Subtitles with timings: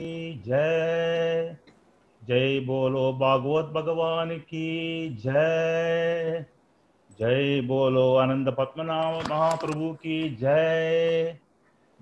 [0.00, 1.56] की जय।
[2.24, 6.44] जय बोलो भागवत भगवान की जय।
[7.20, 11.38] जय बोलो आनंद पद्मनाभ महाप्रभु की जय।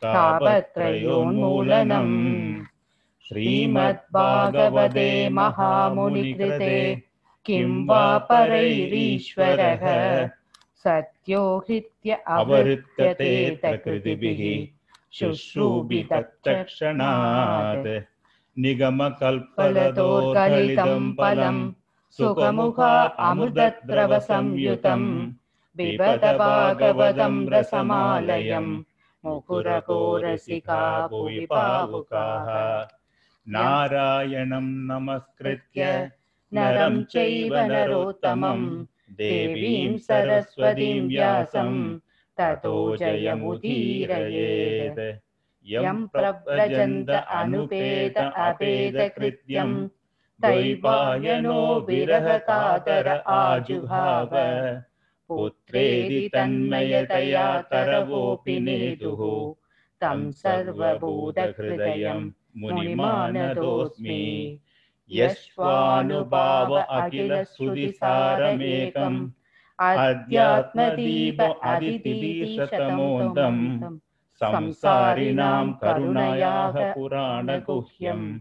[0.02, 2.16] तावत्रयोन्मूलनम्
[3.28, 6.76] श्रीमद्भागवते महामुनिकृते
[7.46, 9.84] किं वा परैरीश्वरः?
[10.84, 13.32] सत्यो हृत्य अवरुध्यते
[13.62, 14.42] तकृतिभिः
[15.18, 17.88] शुश्रूभितक्षणात्
[18.56, 21.56] निगमकल्पलतोर्गलितं फलं
[22.18, 22.92] सुखमुखा
[23.28, 25.02] अमृतद्रवसंयुतं
[25.78, 28.82] बिबद भागवतं रसमालयं।
[29.24, 32.86] मुकुरकोरसिका भुवि पावुकाः
[33.48, 36.10] नारायणं नमस्कृत्य
[36.54, 41.98] नरं चैव नरोत्तमं। देवीं सरस्वतीं व्यासं।
[42.36, 45.20] ततो जयमुदीरयेत्।
[45.66, 49.88] यं प्रव्रजन्त अनुपेत अपेदकृत्यं
[50.40, 54.30] दैवायनो विरहकातर आजुहाव।
[55.28, 59.54] पुत्रेदि तन्मयतया तरवोऽपि नेदुः।
[60.00, 64.60] तं सर्वभूतहृदयं मुनिमानदोऽस्मि।
[65.10, 69.30] यश्वानुभाव अखिलश्रुतिसारमेकम्,
[69.80, 73.98] अध्यात्मदीप अदितिशतमोदम्
[74.42, 78.38] संसारिणां करुणयाः पुराणगुह्यं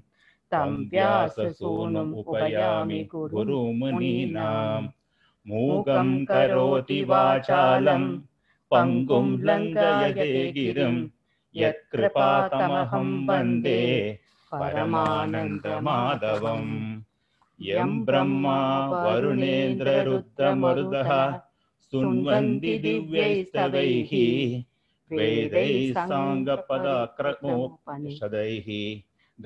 [0.51, 4.87] तं व्याससूनुम् उपयामि गुरुमुनीनां
[5.49, 8.03] मूकं करोति वाचालं
[8.71, 10.95] पङ्गुं लङ्घयते गिरिं
[11.55, 13.81] यत्कृपातमहं वंदे
[14.53, 16.71] परमानन्दमाधवम्।
[17.61, 18.59] यं ब्रह्मा
[19.03, 21.11] वरुणेन्द्ररुद्रमरुदः
[21.91, 24.11] सुन्वन्ति दिव्यैस्तवैः
[25.17, 25.71] वेदैः
[26.09, 28.67] साङ्गपदाक्रमोपनिषदैः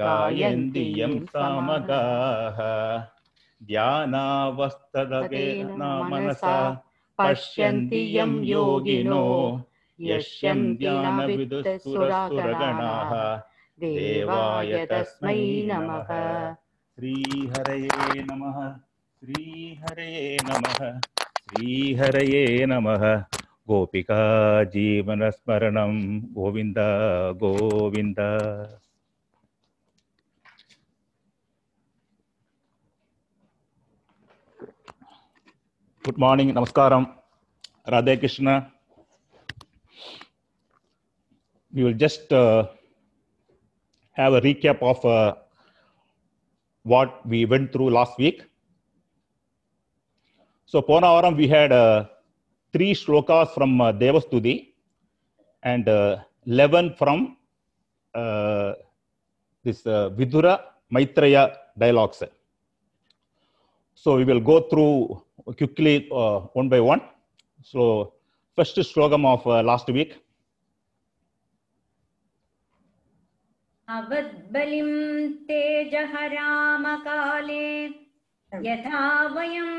[0.01, 2.59] गायन्ति यं सामगाः।
[3.63, 6.83] ध्यानावस्थदगेन मनसा
[7.17, 9.63] पश्यन्ति यं योगिनो
[10.01, 13.41] यश्यं ध्यानविदुःसुरसुरगणाः
[13.79, 18.75] देवाय तस्मै नमः। श्रीहरये नमः।
[19.25, 23.23] श्रीहरये नमः। श्रीहरये नमः।
[23.67, 26.75] गोपिका जीवनस्मरणं। Govind
[27.38, 28.16] Govind.
[36.03, 37.13] Good morning, Namaskaram,
[37.88, 38.73] Radhe Krishna.
[41.72, 42.69] We will just uh,
[44.13, 45.35] have a recap of uh,
[46.81, 48.41] what we went through last week.
[50.66, 52.06] So, Ponavaram, we had uh,
[52.73, 54.73] three shlokas from uh, Devastuti
[55.61, 56.17] and uh,
[56.47, 57.38] 11 from
[58.16, 58.73] uh,
[59.64, 60.61] this uh, Vidura
[60.91, 62.23] Maitreya dialogues.
[63.93, 67.02] So, we will go through quickly uh, one by one.
[67.64, 68.14] So,
[68.58, 70.17] first slokam of uh, last week.
[73.88, 74.91] अवद्बलिं
[75.47, 77.26] तेजहरामकाले
[78.67, 79.02] यथा
[79.35, 79.72] वयं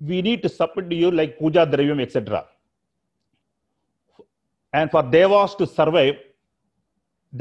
[0.00, 2.18] we need to submit to you like puja dravyam etc
[4.77, 6.15] and for devas to survive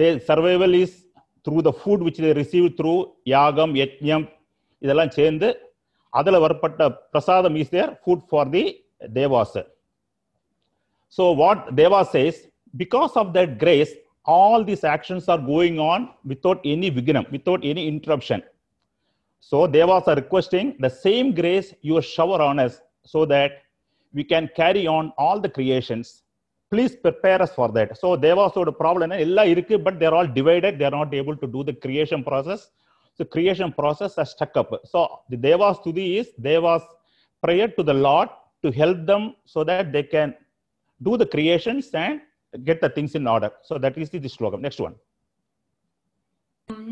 [0.01, 0.93] their survival is
[1.45, 3.01] through the food which they receive through
[3.35, 4.25] yagam yajnam
[4.85, 5.49] இதெல்லாம் சேர்ந்து
[6.19, 8.65] அதுல வரப்பட்ட பிரசாதம் is there food for the
[9.19, 9.53] devas
[11.17, 12.37] so what deva says
[12.83, 13.93] because of that grace
[14.35, 16.03] all these actions are going on
[16.33, 18.43] without any vignam without any interruption
[19.49, 23.63] so Devas are requesting the same grace you shower on us so that
[24.15, 26.23] we can carry on all the creations.
[26.74, 27.98] Please prepare us for that.
[28.02, 30.74] So Devas ஓட problem என்ன எல்லாம் இருக்கு but they're all divided.
[30.80, 32.62] They're not able to do the creation process.
[33.18, 34.70] So creation process has stuck up.
[34.92, 35.00] So
[35.32, 36.86] the Devas Tuti is Devas
[37.44, 38.30] prayer to the Lord
[38.64, 40.30] to help them so that they can
[41.02, 42.22] do the creations and
[42.64, 43.52] get the things in order.
[43.64, 44.62] So that is the, the slogan.
[44.68, 44.96] Next one.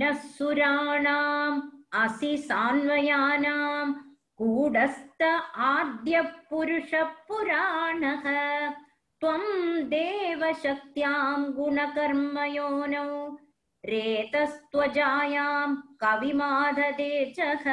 [0.01, 1.61] नः सुराणाम्
[2.03, 3.93] असि सान्वयानां
[4.39, 5.21] कूडस्थ
[5.71, 8.25] आद्यः पुरुषः पुराणः
[9.22, 9.42] त्वं
[9.90, 13.10] देवशक्त्यां गुणकर्मयोनौ
[13.84, 17.64] रेतस्त्वजायां कविमाददेचः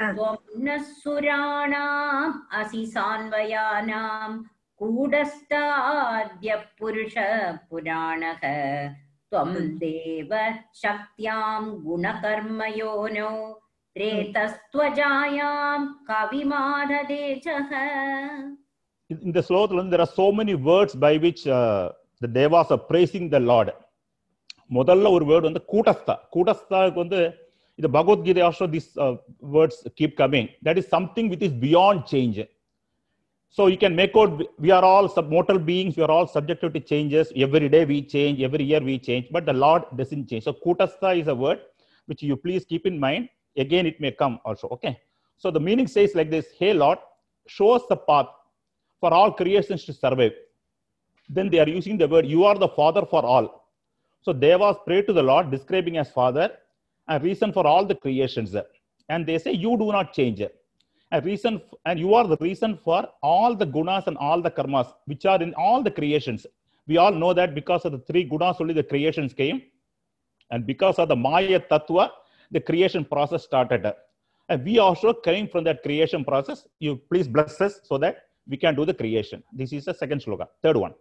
[0.00, 4.30] त्वं नः सुराणाम् असि सान्वयानां
[4.78, 8.42] कूडस्थ आद्यः पुरुषः पुराणः।
[9.30, 9.54] त्वं
[9.84, 10.32] देव
[10.74, 13.34] शक्त्यां गुणकर्मयोनौ
[13.96, 15.80] रेतस्त्वजायां
[16.10, 18.59] कविमाददेचः in
[19.09, 21.91] in the slogan there are so many words by which uh,
[22.23, 23.71] the devas are praising the lord
[24.77, 27.19] முதல்ல ஒரு வேர்டு வந்து கூட்டஸ்தா கூட்டஸ்தாவுக்கு வந்து
[27.79, 28.87] இது Bhagavad Gita also this
[29.55, 32.39] words keep coming that is something with is beyond change
[33.57, 34.31] so you can make out
[34.63, 37.99] we are all sub mortal beings we are all subjected to changes every day we
[38.13, 41.59] change every year we change but the lord doesn't change so kutastha is a word
[42.09, 43.23] which you please keep in mind
[43.65, 44.93] again it may come also okay
[45.41, 46.99] so the meaning says like this hey lord
[47.57, 48.31] show us the path
[49.00, 50.32] for all creations to survive.
[51.28, 53.68] Then they are using the word you are the father for all.
[54.22, 56.50] So devas pray to the lord describing as father
[57.08, 58.54] a reason for all the creations.
[59.08, 60.42] And they say you do not change.
[61.12, 64.92] A reason and you are the reason for all the gunas and all the karmas
[65.06, 66.46] which are in all the creations.
[66.86, 69.62] We all know that because of the three gunas only the creations came.
[70.52, 72.10] And because of the maya tattva
[72.50, 73.92] the creation process started.
[74.48, 76.66] And we also came from that creation process.
[76.80, 79.42] You please bless us so that we can do the creation.
[79.60, 80.46] This is the second slogan.
[80.64, 80.94] Third one.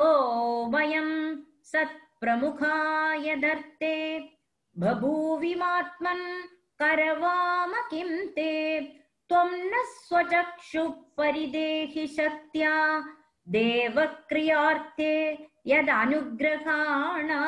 [0.00, 4.20] ओ वयं सत्प्रमुखाय दर्ते
[4.78, 6.48] बभूविमात्मन्
[6.82, 8.82] करवाम किं ते?
[9.28, 13.04] त्वं न स्वचक्षुः परिदेहि शक्त्या,
[13.48, 17.44] देवक्रियार्थे यदनुग्रहाणा।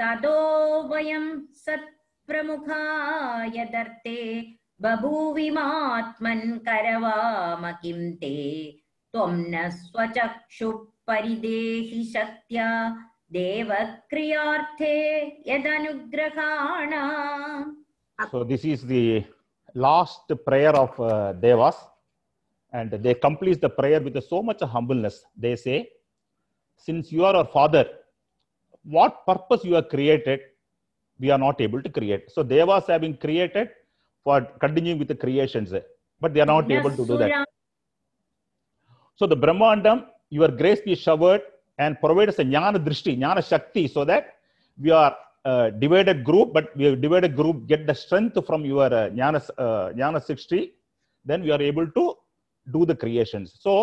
[0.00, 8.35] ततो वयं सत्प्रमुखाय दर्ते बभूविमात्मन् करवाम किं ते
[9.13, 12.67] त्वं न स्वचक्षुः परिदेहि शक्त्या
[13.31, 14.95] देवक्रियार्थे
[15.47, 17.03] यदनुग्रहाणा
[18.31, 19.23] so this is the
[19.75, 21.75] last prayer of uh, devas
[22.73, 25.77] and they complete the prayer with so much humbleness they say
[26.77, 27.85] since you are our father
[28.83, 30.39] what purpose you have created
[31.19, 33.69] we are not able to create so devas have been created
[34.24, 35.72] for continuing with the creations
[36.22, 37.44] but they are not yes, able to do that yeah.
[39.18, 39.98] so the brahmandam
[40.38, 41.42] your grace be showered
[41.78, 44.24] and provide us a jnana drishti jnana shakti so that
[44.84, 45.14] we are
[45.50, 49.40] uh, divided group but we have divided group get the strength from your uh, jnana
[49.64, 50.62] uh, jnana shakti
[51.30, 52.04] then we are able to
[52.76, 53.74] do the creations so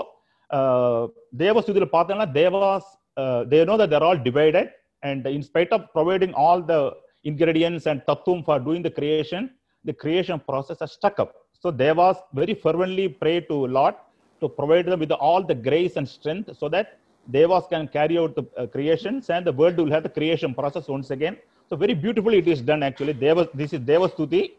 [0.58, 1.08] uh,
[1.55, 2.86] were sudhila pathana devas
[3.22, 4.67] uh, they know that they're all divided
[5.03, 6.81] and in spite of providing all the
[7.24, 9.43] ingredients and tattum for doing the creation
[9.86, 11.34] the creation process has stuck up.
[11.62, 13.96] So Devas very fervently pray to Lord
[14.42, 16.98] to provide them with all the grace and strength so that
[17.32, 20.88] Devas can carry out the uh, creations and the world will have the creation process
[20.88, 21.38] once again.
[21.70, 23.14] So very beautifully it is done actually.
[23.14, 24.54] Devas, this is Devastuti.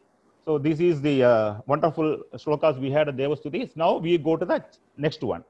[0.44, 3.70] So this is the uh, wonderful shlokas we had at Devastuti.
[3.76, 4.62] Now we go to the
[4.96, 5.42] next one.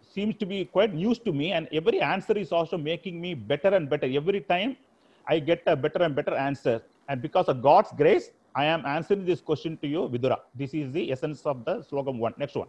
[0.00, 1.52] seems to be quite news to me.
[1.52, 4.06] And every answer is also making me better and better.
[4.06, 4.76] Every time
[5.26, 6.82] I get a better and better answer.
[7.08, 10.38] And because of God's grace, I am answering this question to you, Vidura.
[10.54, 12.34] This is the essence of the slogan one.
[12.38, 12.68] Next one.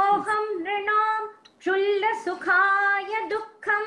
[0.00, 1.26] मोहं नृणां
[1.58, 3.84] क्षुल्लसुखाय दुःखं,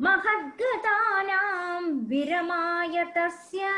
[0.00, 3.70] महद्गतानां विरमाय तस्य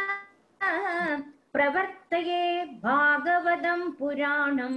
[1.53, 4.77] प्रवर्तये भागवतं पुराणं।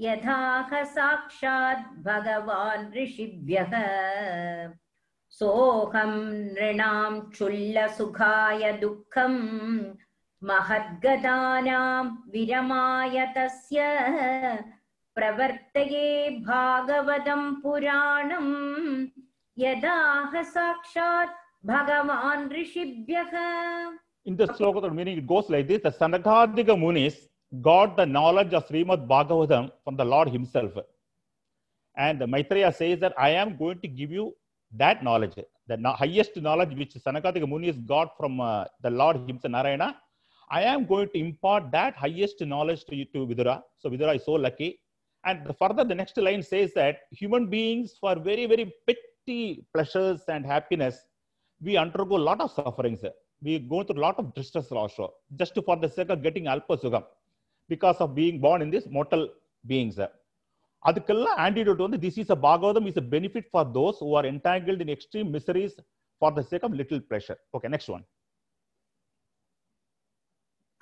[0.00, 3.72] यथाह साक्षात् भगवान् ऋषिभ्यः।
[5.30, 6.12] सोऽहं
[6.54, 9.34] नृणां क्षुल्लसुखाय दुःखं,
[10.42, 13.78] महद्गतानां विरमाय तस्य
[15.16, 18.46] प्रवर्तये भागवतं पुराणं
[19.58, 21.34] यदाह साक्षात्
[21.66, 23.32] भगवान् ऋषिभ्यः
[24.24, 27.28] In the sloka, meaning it goes like this: the Sanakadika Munis
[27.60, 30.72] got the knowledge of Srimad Bhagavatam from the Lord Himself,
[31.96, 34.34] and Maitreya says that I am going to give you
[34.76, 35.34] that knowledge,
[35.66, 39.96] the highest knowledge which Sanakadika Munis got from uh, the Lord Himself, Narayana.
[40.50, 43.62] I am going to impart that highest knowledge to you to Vidura.
[43.78, 44.78] So Vidura is so lucky.
[45.25, 50.21] And the further, the next line says that human beings, for very, very petty pleasures
[50.27, 51.05] and happiness,
[51.61, 53.01] we undergo a lot of sufferings.
[53.41, 56.81] We go through a lot of distress also, just for the sake of getting alpa
[56.83, 57.03] sugam,
[57.67, 59.25] because of being born in this mortal
[59.65, 59.99] beings.
[60.85, 64.81] அதுக்கெல்லாம் antidote வந்து this is a bhagavatam is a benefit for those who are entangled
[64.83, 65.73] in extreme miseries
[66.21, 68.03] for the sake of little pleasure okay next one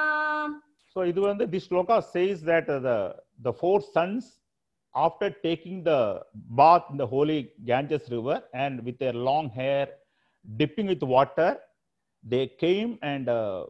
[0.94, 2.96] So இது வந்து this sloka says that uh, the,
[3.46, 4.24] the four sons
[4.96, 6.00] after taking the
[6.60, 7.38] bath in the holy
[7.70, 9.86] Ganges river and with their long hair
[10.57, 11.59] dipping with water,
[12.23, 13.67] they came and uh,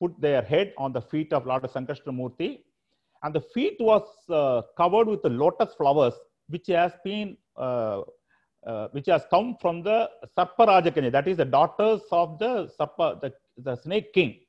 [0.00, 2.60] put their head on the feet of Lord Sankarshamurti
[3.22, 6.14] and the feet was uh, covered with lotus flowers
[6.48, 8.02] which has been uh,
[8.66, 13.32] uh, which has come from the Sarparajakanya, that is the daughters of the Sarpa, the,
[13.58, 14.40] the snake king.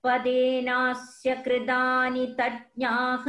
[0.00, 3.24] स्खलत्पदेनास्य कृदानि तज्ञाः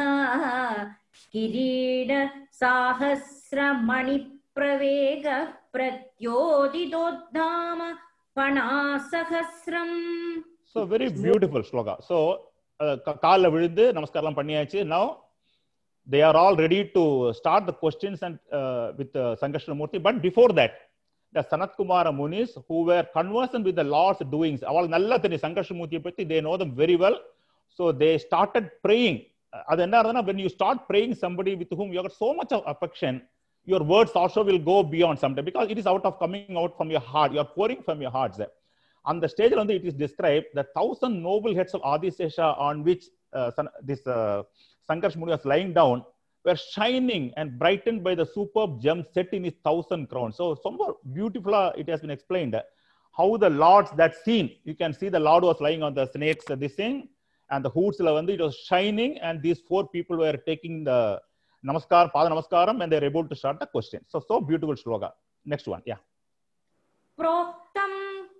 [1.33, 2.11] किरीड
[2.59, 5.41] साहस्रमणिप्रवेगः
[5.75, 7.79] प्रत्योदिदोद्धाम
[8.37, 9.97] पणासहस्रम्
[10.73, 11.93] So very beautiful sloka.
[12.09, 12.17] So
[12.79, 14.79] uh, கா- கால்ல விழுந்து நமஸ்காரம் பண்ணியாச்சு.
[14.93, 15.05] Now
[16.07, 17.03] they are all ready to
[17.39, 19.97] start the questions and uh, with uh, Sankarshamurti.
[20.07, 20.71] But before that,
[21.35, 26.01] the Sanat Kumara Munis who were conversant with the Lord's doings, அவள் நல்லா தெரியும் சங்கர்ஷமூர்த்தியை
[26.07, 27.17] பத்தி they know them very well.
[27.77, 29.17] So they started praying.
[29.71, 32.63] அது என்ன ஆகுதுன்னா when you start praying somebody with whom you got so much of
[32.73, 33.13] affection,
[33.67, 36.89] your words also will go beyond sometimes because it is out of coming out from
[36.95, 37.31] your heart.
[37.35, 38.53] You are pouring from your hearts there.
[39.11, 43.05] அந்த ஸ்டேஜ்ல வந்து it is describe the thousand noble heads of Adishesha on which
[43.89, 44.03] this
[44.89, 46.01] Sankarsh Muni was lying down
[46.45, 50.37] were shining and brightened by the superb gem set in his thousand crowns.
[50.37, 52.63] So, somewhat beautiful, uh, it has been explained uh,
[53.15, 56.49] how the lords, that scene, you can see the lord was lying on the snakes,
[56.49, 57.09] uh, this thing,
[57.51, 61.21] and the hoods, uh, it was shining, and these four people were taking the
[61.65, 64.03] namaskar, pada namaskaram, and they were able to start the question.
[64.07, 65.11] So, so beautiful shloka.
[65.45, 65.97] Next one, yeah.
[67.19, 67.91] प्रोक्तं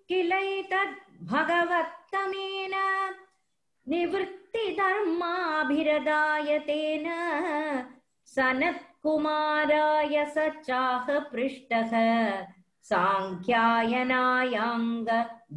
[0.09, 0.95] किलैतद्
[1.31, 2.75] भगवत्तमेन
[3.91, 7.07] निवृत्तिधर्माभिरदाय तेन
[8.34, 10.36] सनत्कुमाराय स
[10.66, 11.92] चाह पृष्टः
[12.90, 13.48] साङ्ख्यायनायाङ्ग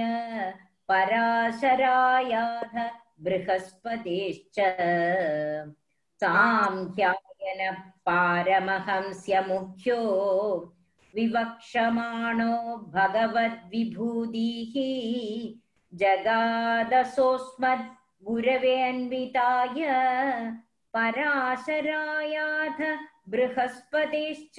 [0.88, 2.74] पराशरायाथ
[3.20, 4.56] बृहस्पतिश्च।
[6.20, 7.60] तां ह्यायन
[8.06, 10.00] पारमहंस्य मुख्यो
[11.14, 12.54] विवक्षमाणो
[12.96, 14.74] भगवद्विभूतिः।
[15.98, 17.90] जगादसोऽस्मत्
[18.26, 19.78] गुरवेऽन्विताय
[20.94, 22.78] पराशरायाथ
[23.28, 24.58] बृहस्पतिश्च।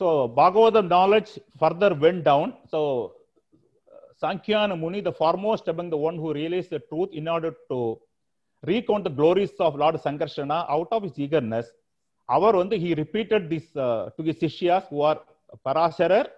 [0.00, 2.54] So Bhagavatam knowledge further went down.
[2.72, 2.80] So
[4.20, 7.78] Sankhya Muni, the foremost among the one who realized the truth in order to
[8.62, 11.66] recount the glories of Lord Sankarsana out of his eagerness,
[12.28, 15.18] அவர் வந்து he repeated this uh, to his sishyas who are
[15.66, 16.28] Parashara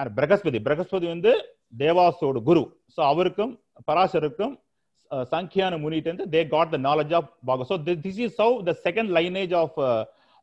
[0.00, 1.32] and Brihaspati Brihaspati வந்து
[1.80, 2.62] தேவாசோட குரு
[2.94, 3.52] so அவருக்கும்
[3.88, 4.54] பராசருக்கும்
[5.32, 9.10] சங்கியான முனிட்டு வந்து they got the knowledge of Bhagavat so this is how the second
[9.18, 9.76] lineage of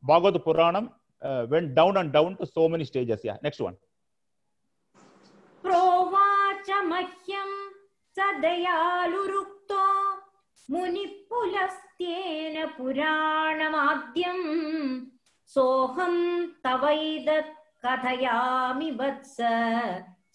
[0.04, 0.88] Bhagavat Puranam
[1.23, 3.21] uh, went down and down to so many stages.
[3.25, 3.77] Yeah, next one.
[5.65, 7.51] प्रोवाच मह्यं
[8.17, 9.85] सदयालुरुक्तो
[10.73, 14.39] मुनिपुलस्त्येन पुराणमाद्यं
[15.55, 16.17] सोऽहं
[16.65, 19.37] तवैदत् कथयामि वत्स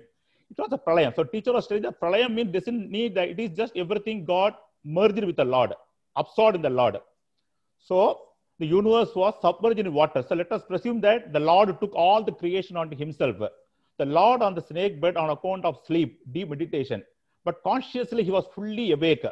[0.49, 1.15] it was a pralayam.
[1.15, 3.29] So teacher was telling that pralayam means doesn't need that.
[3.29, 5.73] It is just everything God merged with the Lord,
[6.15, 6.97] absorbed in the Lord.
[7.79, 8.21] So
[8.59, 10.25] the universe was submerged in water.
[10.27, 13.35] So let us presume that the Lord took all the creation onto himself.
[13.97, 17.03] The Lord on the snake bed on account of sleep, deep meditation.
[17.46, 19.24] But consciously he was fully awake.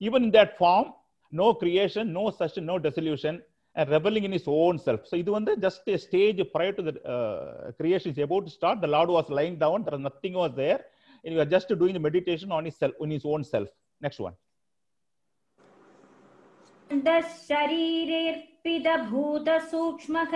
[0.00, 0.92] Even in that form,
[1.30, 3.42] no creation, no such, no dissolution,
[3.76, 5.00] and reveling in his own self.
[5.10, 8.76] So இது வந்து just a stage prior to the uh, creation is about to start.
[8.86, 10.80] The Lord was lying down, there was nothing was there.
[11.24, 13.68] And you are just doing the meditation on his self, on his own self.
[14.06, 14.36] Next one.
[17.48, 20.32] शरीरेऽर्पितभूतसूक्ष्मः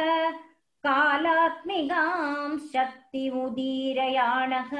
[0.87, 4.73] कालात्मिकां शक्तिमुदीरयाणः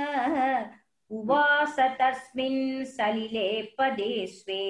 [1.13, 4.65] उवास तस्मिन् सलिले पदे स्वे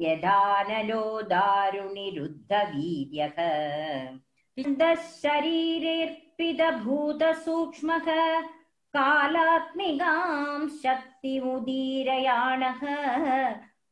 [0.00, 3.38] यदानलो दारुणिरुद्धवीर्यः
[5.22, 8.06] शरीरेऽर्पितभूतसूक्ष्मः
[8.94, 12.82] कालात्मिकां शक्तिमुदीरयाणः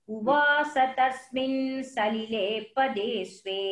[0.09, 1.59] उवास तस्मिन्
[1.94, 2.46] सलिले
[2.77, 3.62] पदे स्वे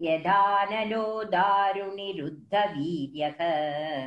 [0.00, 1.04] यदानलो
[1.36, 3.40] दारुणिरुद्धवीर्यः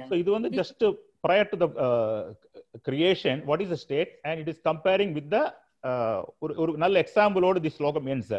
[0.09, 0.81] So இது வந்து just
[1.25, 2.21] prior to the uh,
[2.84, 4.10] creation, what is the state?
[4.24, 5.44] And it is comparing with the
[5.84, 8.30] uh, ஒரு ஒரு நல்ல எக்ஸாம்பிளோடு தி ஸ்லோகம் ends.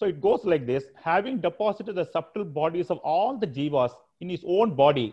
[0.00, 4.28] So it goes like this, having deposited the subtle bodies of all the jivas in
[4.34, 5.08] his own body,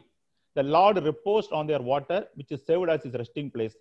[0.56, 3.76] the Lord reposed on their water, which is served as his resting place.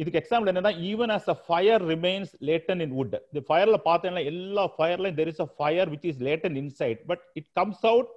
[0.00, 4.64] இதுக்கு example என்னன்னா even as a fire remains latent in wood இந்த ஃபயர்ல பார்த்தீங்கன்னா எல்லா
[4.76, 8.08] ஃபயர்லையும் there is a fire which is latent inside but it comes out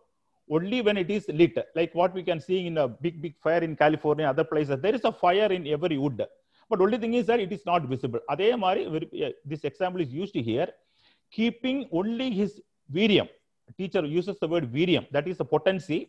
[0.58, 3.64] only when it is lit like what we can see in a big big fire
[3.68, 6.22] in california other places there is a fire in every wood
[6.72, 8.84] but only thing is that it is not visible அதே mari
[9.52, 10.70] this example is used here
[11.38, 12.54] keeping only his
[12.98, 13.30] virium
[13.80, 16.00] teacher uses the word virium that is a potency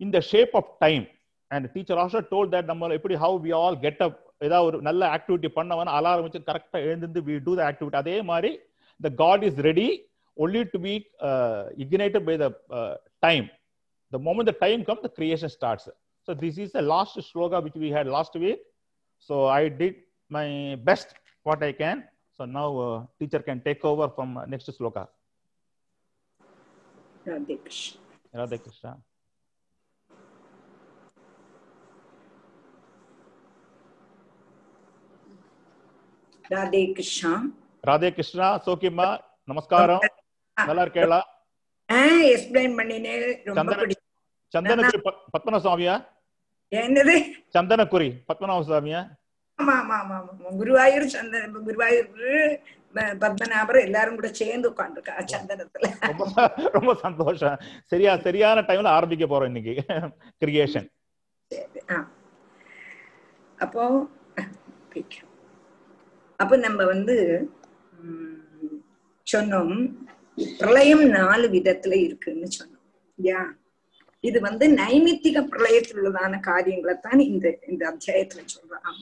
[0.00, 1.04] in the shape of time
[1.50, 4.14] and teacher also told that நம்ம எப்படி how we all get up
[4.46, 8.50] ஏதாவது ஒரு நல்ல activity பண்ணவன alarm வச்சு கரெக்டா எழுந்து we do the activity அதே மாதிரி
[9.04, 9.88] the god is ready
[10.36, 13.50] only to be uh, ignited by the uh, time.
[14.10, 15.88] The moment the time comes, the creation starts.
[16.24, 18.60] So this is the last sloga which we had last week.
[19.18, 19.96] So I did
[20.28, 22.04] my best what I can.
[22.36, 25.08] So now uh, teacher can take over from next sloka.
[27.26, 28.00] Radhe Krishna.
[28.34, 28.96] Radhe Krishna.
[36.50, 37.52] Radhe Krishna.
[37.86, 38.60] Radhe Krishna.
[38.64, 40.00] So namaskaram.
[40.56, 41.20] நல்லா இருக்கேளா
[42.28, 43.14] explain பண்ணினே
[43.48, 44.02] ரொம்ப பிடிக்கும்
[44.52, 45.00] சந்தனக்குரி
[45.34, 45.94] பத்மநாப சுவாமியா
[46.72, 47.14] என்னது?
[47.54, 49.00] சந்தனக்குரி பத்மநாப சுவாமியா
[49.58, 50.14] ஆமா ஆமா ஆமா.
[50.20, 52.54] ஆமா குருவாயூர் சந்தன குருவாயூர்
[53.20, 55.86] பத்மநாபர் எல்லாரும் கூட சேர்ந்து உட்காந்துருக்கா சந்தனத்துல.
[56.76, 57.56] ரொம்ப சந்தோஷம்.
[57.92, 59.74] சரியா சரியான டைம்ல ஆரம்பிக்க போறோம் இன்னைக்கு.
[60.42, 60.88] கிரியேஷன்.
[63.58, 63.84] அப்போ.
[66.40, 67.16] அப்போ நம்ம வந்து
[69.26, 69.74] சொன்னோம்
[70.58, 72.88] பிரளயம் நாலு விதத்துல இருக்குன்னு சொன்னோம்.
[73.22, 73.42] யா
[74.20, 79.00] இது வந்து நைமித்திக பிரளயத்தில் உள்ளதான காரியங்களை தான் இந்த இந்த அத்தியாயத்துல சொல்றான்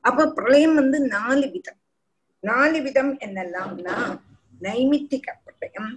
[0.00, 1.80] அப்ப பிரளயம் வந்து நாலு விதம்.
[2.40, 3.96] நாலு விதம் என்னெல்லாம்னா
[4.62, 5.90] நைமித்திக பிரளயம்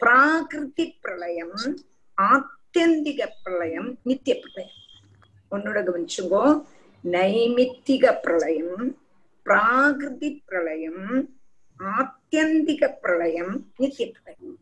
[0.00, 1.56] பிராகிருதி பிரளயம்
[2.18, 4.78] ஆத்தியந்திக பிரளயம் நித்திய பிரளயம்.
[5.50, 6.44] உன்னோட கவனிச்சுங்கோ.
[7.04, 8.98] நைமித்திக பிரளயம்
[9.46, 11.04] பிராகிருதி பிரளயம்
[11.80, 14.58] ஆத்தியந்திக பிரளயம் நித்திய பிரளயம்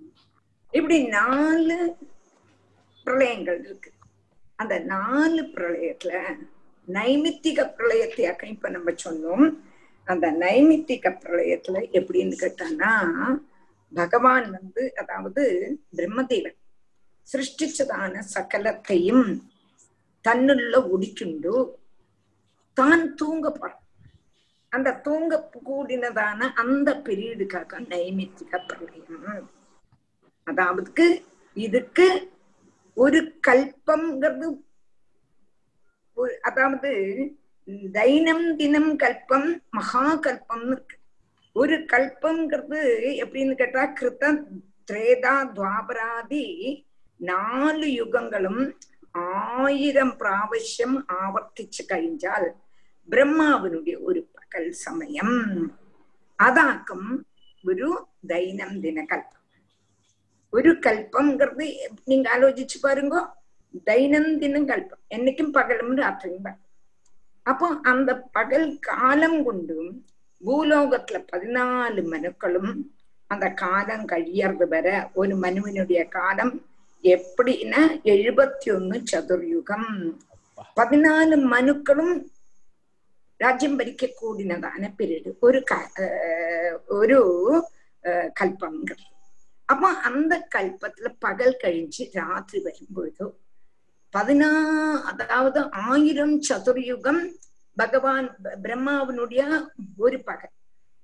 [0.70, 1.96] இப்படி நாலு
[3.06, 3.92] பிரளயங்கள் இருக்கு.
[4.56, 6.12] அந்த நாலு பிரளயத்துல
[6.88, 9.56] நைமித்திக பிரளயத்தை இப்ப நம்ம சொன்னோம்.
[10.04, 12.92] அந்த நைமித்திக பிரளயத்துல எப்படின்னு கேட்டான்னா
[13.88, 15.42] பகவான் வந்து அதாவது
[15.96, 16.58] பிரம்மதேவன்
[17.32, 19.42] சிருஷ்டிச்சதான சகலத்தையும்
[20.24, 21.76] தன்னுள்ள ஒடிக்குண்டு
[22.74, 23.87] தான் தூங்க போறான்.
[24.72, 25.34] அந்த தூங்க
[25.66, 29.48] கூடினதான அந்த பீரியடுக்காக நைமித்திக பிரளயம்
[30.46, 31.06] அதாவதுக்கு
[31.56, 32.06] இதுக்கு
[32.96, 34.48] ஒரு கல்பம்ங்கிறது
[36.42, 36.90] அதாவது
[37.92, 40.96] தைனம் தினம் கல்பம் மகா கல்பம்னு இருக்கு.
[41.56, 42.80] ஒரு கல்பம்ங்கிறது
[43.22, 44.32] எப்படின்னு கேட்டா கிருத்த
[44.88, 46.44] திரேதா துவாபராதி
[47.20, 48.62] நாலு யுகங்களும்
[49.14, 52.44] ஆயிரம் பிராவசியம் ആവർത്തിച്ചു കഴിഞ്ഞാൽ
[53.08, 54.20] பிரம்மாவினுடைய ஒரு
[54.58, 55.34] மக்கள் சமயம்.
[56.38, 57.08] அதாக்கும்
[57.64, 57.88] ஒரு
[58.28, 59.44] தைனந்தின கல்பம்
[60.52, 61.68] ഒരു കൽപ്പംകൃതി
[62.04, 63.20] നിങ്ങൾ ആലോചിച്ച് പാരുങ്കോ
[63.88, 66.64] ദൈനംദിനം കൽപ്പം എന്നയ്ക്കും പകലും രാത്രിയും പകൽ
[67.46, 69.86] അപ്പൊ അന്ത പകൽ കാലം കൊണ്ടും
[70.42, 72.66] ഭൂലോകത്തിലെ പതിനാല് മനുക്കളും
[73.30, 76.54] அந்த காலம் கழியறது வர ஒரு மனுவினுடைய காலம்
[77.04, 77.82] எப்படின்னா
[78.14, 79.88] எழுபத்தி ஒன்னு சதுர்யுகம்.
[80.76, 82.14] பதினாலு மனுக்களும்
[83.39, 87.19] രാജ്യം ഭരിക്കൂടിനതാണ് പീരീഡ് ഒരു ക- ഏർ ഒരു
[88.03, 88.97] ഏർ കൽപ്പങ്ങൾ
[89.69, 93.25] അപ്പൊ அந்த கல்பத்துல பகல் கழிஞ்சு ராத்திரி வரும்பொழுது
[94.13, 94.49] பதினா
[95.03, 97.21] அதாவது ஆயிரம் சதுர்யுகம்
[97.77, 99.43] பகவான் ப- பிரம்மாவினுடைய
[99.97, 100.53] ஒரு பகல்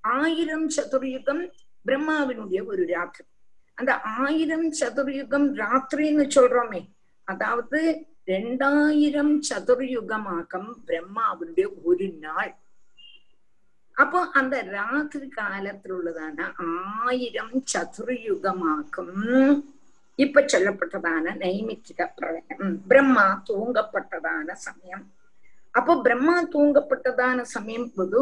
[0.03, 1.41] ஆயிரம் சதுர்யுகம்
[1.85, 3.27] பிரம்மாவினுடைய ஒரு ராத்திரி
[3.77, 6.81] அந்த ஆயிரம் சதுர்யுகம் ராத்திரின்னு சொல்றோமே
[7.27, 7.79] அதாவது
[8.26, 12.54] ரெண்டாயிரம் சதுர்யுகமாக்கம் பிரம்மாவுடைய ஒரு நாள்.
[13.92, 16.52] அப்போ அந்த ராத்திரி காலத்தில் உள்ளதான
[17.04, 19.18] ஆயிரம் சதுர்யுகமாக்கும்
[20.14, 22.86] இப்ப சொல்லப்பட்டதான நைமித்திக பிரளயம்.
[22.88, 25.04] பிரம்மா தூங்கப்பட்டதான சமயம்.
[25.70, 28.20] அப்போ பிரம்மா தூங்கப்பட்டதான சமயம் போது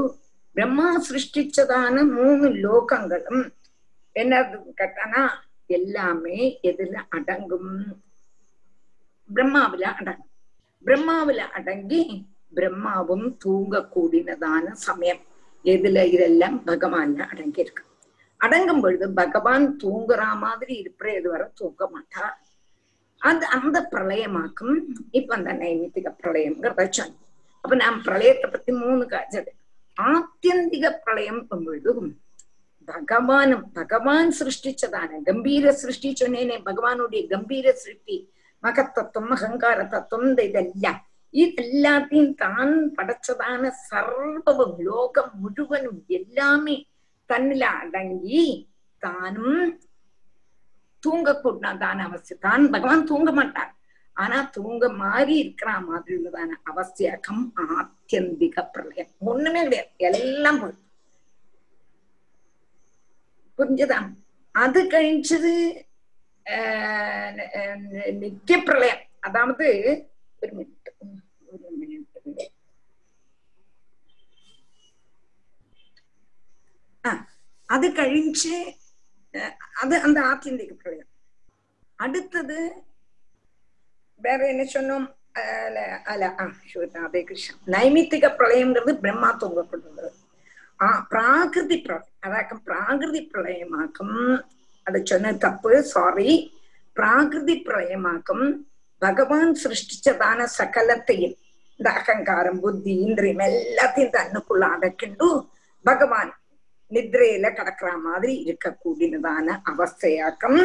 [0.53, 3.43] பிரம்மா சிருஷ்டிச்சதான மூணு லோகங்களும்
[4.13, 4.41] என்ன
[4.77, 5.23] கேட்டானா
[5.67, 7.77] எல்லாமே எதுல அடங்கும்.
[9.33, 10.29] பிரம்மாவில அடங்கும்
[10.85, 12.03] பிரம்மாவில அடங்கி
[12.53, 15.23] பிரம்மாவும் தூங்க கூடினதான சமயம்
[15.65, 17.83] எதுல இதெல்லாம் பகவான்ல அடங்கி இருக்கு
[18.41, 22.37] அடங்கும் பொழுது பகவான் தூங்குற மாதிரி இருப்பற இதுவரை தூங்க மாட்டார்
[23.21, 24.77] அந்த அந்த பிரளயமாக்கும்
[25.11, 27.21] இப்ப அந்த நைமித்திக பிரளயம்ங்கிறத சொன்னேன்
[27.65, 29.51] அப்ப நான் பிரளயத்தை பத்தி மூணு காய்ச்சது
[29.97, 32.05] ஆத்தியந்திக பிரளயம் பொழுதும்
[32.89, 38.17] பகவானும் பகவான் சிருஷ்டிச்சதான கம்பீர சிருஷ்டி சொன்னேனே பகவானுடைய கம்பீர சிருஷ்டி
[38.63, 41.01] மகத்தத்துவம் அகங்கார தத்துவம் இந்த இதெல்லாம்
[41.35, 46.77] இதெல்லாத்தையும் தான் படைச்சதான சர்வம் லோகம் முழுவனும் எல்லாமே
[47.31, 48.45] தன்னில அடங்கி
[49.03, 49.63] தானும்
[51.03, 52.41] தூங்கக்கூடாதான அவசியம்.
[52.41, 53.73] தான் பகவான் தூங்க மாட்டார்.
[54.17, 59.13] ஆனா தூங்க மாறி இருக்கிற மாதிரி உள்ளதான அவசியகம் ஆத்தியந்திக பிரளயம்.
[59.31, 59.91] ஒண்ணுமே கிடையாது.
[59.99, 60.61] எல்லாம்
[63.59, 64.09] புரிஞ்சுதான்
[64.55, 65.55] அது கழிச்சது
[66.47, 67.33] ஆஹ்
[68.21, 69.67] நித்திய பிரளயம் அதாவது
[70.43, 70.91] ஒரு மினிட்
[71.55, 72.09] ஒரு மினிட்
[77.69, 78.57] அது கழிஞ்சு
[79.75, 81.11] அது அந்த ஆத்தியந்திக பிரளயம்
[81.99, 82.59] அடுத்தது
[84.21, 85.07] வேற என்ன சொன்னோம்
[86.07, 86.27] அல்ல
[87.05, 90.11] அதே கிருஷ்ணன் நைமித்திக பிரளயம்ங்கிறது பிரம்மா தூங்கப்படுறது
[90.81, 94.17] ஆஹ் பிராகிருதி பிரளயம் அதாக்கம் பிராகிருதி பிரளயமாக்கும்
[94.87, 96.31] அதை சொன்ன தப்பு சாரி
[96.97, 98.45] பிராகிருதி பிரளயமாக்கும்
[99.03, 101.37] பகவான் சிருஷ்டிச்சதான சகலத்தையும்
[101.81, 105.29] இந்த அகங்காரம் புத்தி இந்திரியம் எல்லாத்தையும் தன்னுக்குள்ள அடக்கிண்டு
[105.85, 106.33] பகவான்
[106.91, 110.61] நித்ரையில கிடக்குற மாதிரி இருக்கக்கூடியதான அவஸ்தையாக்கம்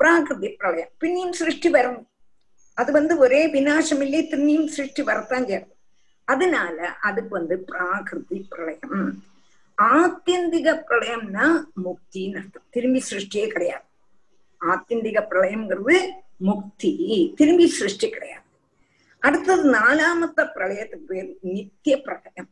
[0.00, 2.00] பிராகிருதி பிரளயம் பின்னியும் சிருஷ்டி வரும்
[2.78, 5.74] அது வந்து ஒரே விநாசம் இல்லையே திரும்பியும் சிருஷ்டி வரத்தான் சேரும்
[6.28, 8.98] அதனால அதுக்கு வந்து பிராகிருதி பிரளயம்
[9.82, 13.84] ஆத்தியந்திக பிரளயம்னா முக்தின்னு அர்த்தம் திரும்பி சிருஷ்டியே கிடையாது.
[14.60, 17.32] ஆத்தியந்திக பிரளயம்ங்கிறது முக்தி.
[17.36, 18.40] திரும்பி சிருஷ்டி கிடையாது.
[19.18, 22.48] அடுத்தது நாலாமத்த பிரளயத்துக்கு பேர் நித்திய பிரளயம்.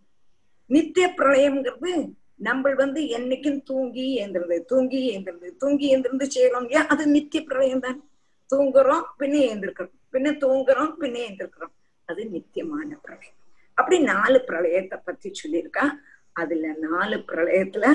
[0.67, 6.87] நித்திய பிரளயம்ங்கிறது நம்ம வந்து என்னைக்கும் தூங்கி ஏந்திருந்தது தூங்கி ஏந்திருந்தது தூங்கி ஏந்திருந்து செய்யறோம் இல்லையா?
[6.87, 8.09] அது நித்திய பிரளயம் தான்.
[8.55, 9.93] தூங்குறோம் பின்ன ஏந்திருக்கிறோம்.
[10.13, 11.75] பின்ன தூங்குறோம் பின்ன ஏந்திருக்கிறோம்.
[12.05, 13.35] அது நித்தியமான பிரளயம்.
[13.75, 15.91] அப்படி நாலு பிரளயத்தை பத்தி சொல்லியிருக்கா.
[16.43, 17.87] அதுல நாலு பிரளயத்துல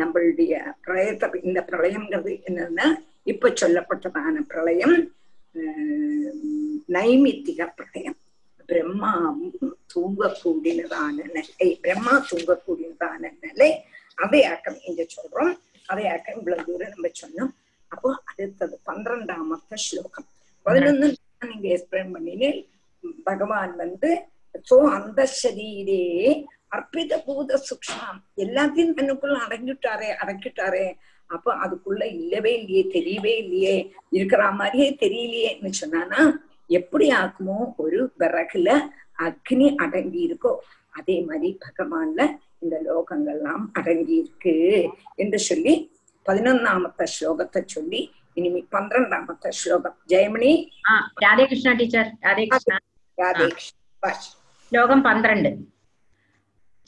[0.00, 2.86] நம்மளுடைய பிரளயத்தை இந்த பிரளயம்ங்கிறது என்னன்னா
[3.32, 4.96] இப்ப சொல்லப்பட்டதான பிரளயம்
[6.96, 8.18] நைமித்திக பிரளயம்.
[8.68, 13.70] பிரம்மாவும் தூங்கக்கூடியதான நிலை பிரம்மா தூங்கக்கூடியதான நிலை
[14.18, 15.54] அதையாக்கம் இங்க சொல்றோம்.
[15.88, 17.52] அதையாக்கம் இவ்வளவு தூரம் நம்ம சொன்னோம்.
[17.92, 20.28] அப்போ அடுத்தது பன்னிரெண்டாமத்த ஸ்லோகம்.
[20.66, 21.06] பதினொன்னு
[21.50, 22.60] நீங்க எக்ஸ்பிளைன் பண்ணினேன்.
[23.28, 24.10] பகவான் வந்து
[24.68, 26.04] சோ அந்த சரீரே
[26.72, 28.18] அற்பித பூத சுக்ஷாம்.
[28.44, 30.86] எல்லாத்தையும் தன்னுக்குள்ள அடங்கிட்டாரே அடக்கிட்டாரே.
[31.30, 33.74] அப்ப அதுக்குள்ள இல்லவே இல்லையே தெரியவே இல்லையே
[34.10, 36.20] இருக்கிற மாதிரியே தெரியலையேன்னு சொன்னானா
[36.70, 38.68] எப்படி ஆக்குமோ ஒரு விறகுல
[39.26, 40.52] அக்னி அடங்கி இருக்கோ
[40.90, 42.20] அதே மாதிரி பகவான்ல
[42.58, 44.54] இந்த லோகங்கள்லாம் அடங்கி இருக்கு
[45.14, 45.74] என்று சொல்லி
[46.26, 48.00] பதினொன்னாமத்த ஸ்லோகத்தை சொல்லி
[48.38, 49.96] இனிமே பன்னிரண்டாமத்த ஸ்லோகம்.
[50.08, 50.50] ஜெயமணி?
[51.24, 52.10] ராதே கிருஷ்ணா டீச்சர்.
[52.20, 52.76] ராதே கிருஷ்ணா.
[53.18, 54.10] ராதே கிருஷ்ணா.
[54.72, 55.50] ஸ்லோகம் பன்னிரண்டு.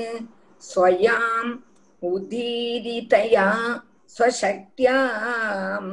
[0.71, 1.53] स्वयाम्
[2.11, 3.49] उदीरितया
[4.17, 5.91] स्वशक्त्याम्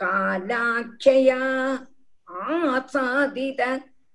[0.00, 1.40] कालाख्यया
[2.28, 3.60] आसादित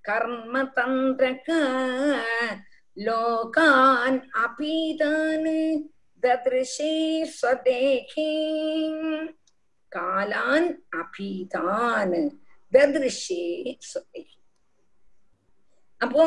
[0.04, 1.48] कर्मतन्त्रक
[2.96, 5.48] लोकान् अपीतान्
[6.22, 6.92] ददृशे
[7.36, 8.30] स्वदेहे
[9.92, 10.68] कालान्
[11.00, 12.16] अपीतान्
[12.72, 13.42] ददृशे
[13.82, 14.30] स्वदेहे
[16.00, 16.24] அப்போ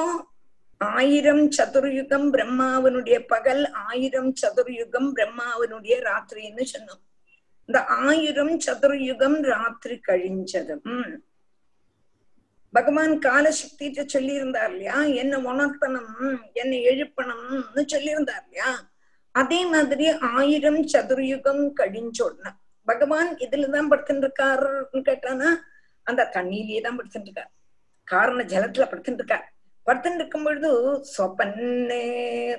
[0.82, 7.02] ஆயிரம் சதுர்யுகம் பிரம்மாவனுடைய பகல் ஆயிரம் சதுர்யுகம் பிரம்மாவனுடைய ராத்திரின்னு சொன்னோம்
[7.69, 10.87] இந்த ஆயிரம் சதுர்யுகம் ராத்திரி கழிஞ்சதும்
[12.75, 15.03] பகவான் காலசக்திட்ட சொல்லி இருந்தார் இல்லையா?
[15.15, 16.19] என்ன உணர்த்தணும்
[16.53, 18.71] என்னை எழுப்பணும்னு சொல்லி இருந்தார் இல்லையா?
[19.35, 20.07] அதே மாதிரி
[20.37, 22.53] ஆயிரம் சதுர்யுகம் கழிஞ்சோடன
[22.89, 25.49] பகவான் இதுலதான் படுத்துட்டு இருக்காருன்னு கேட்டானா
[26.07, 27.53] அந்த தண்ணீரிலேயே தான் படுத்துட்டு இருக்கார்
[28.09, 29.47] காரண ஜலத்துல படுத்துட்டு இருக்கார்
[29.87, 30.71] படுத்துட்டு இருக்கும் பொழுது
[31.17, 32.05] சொப்பன்னே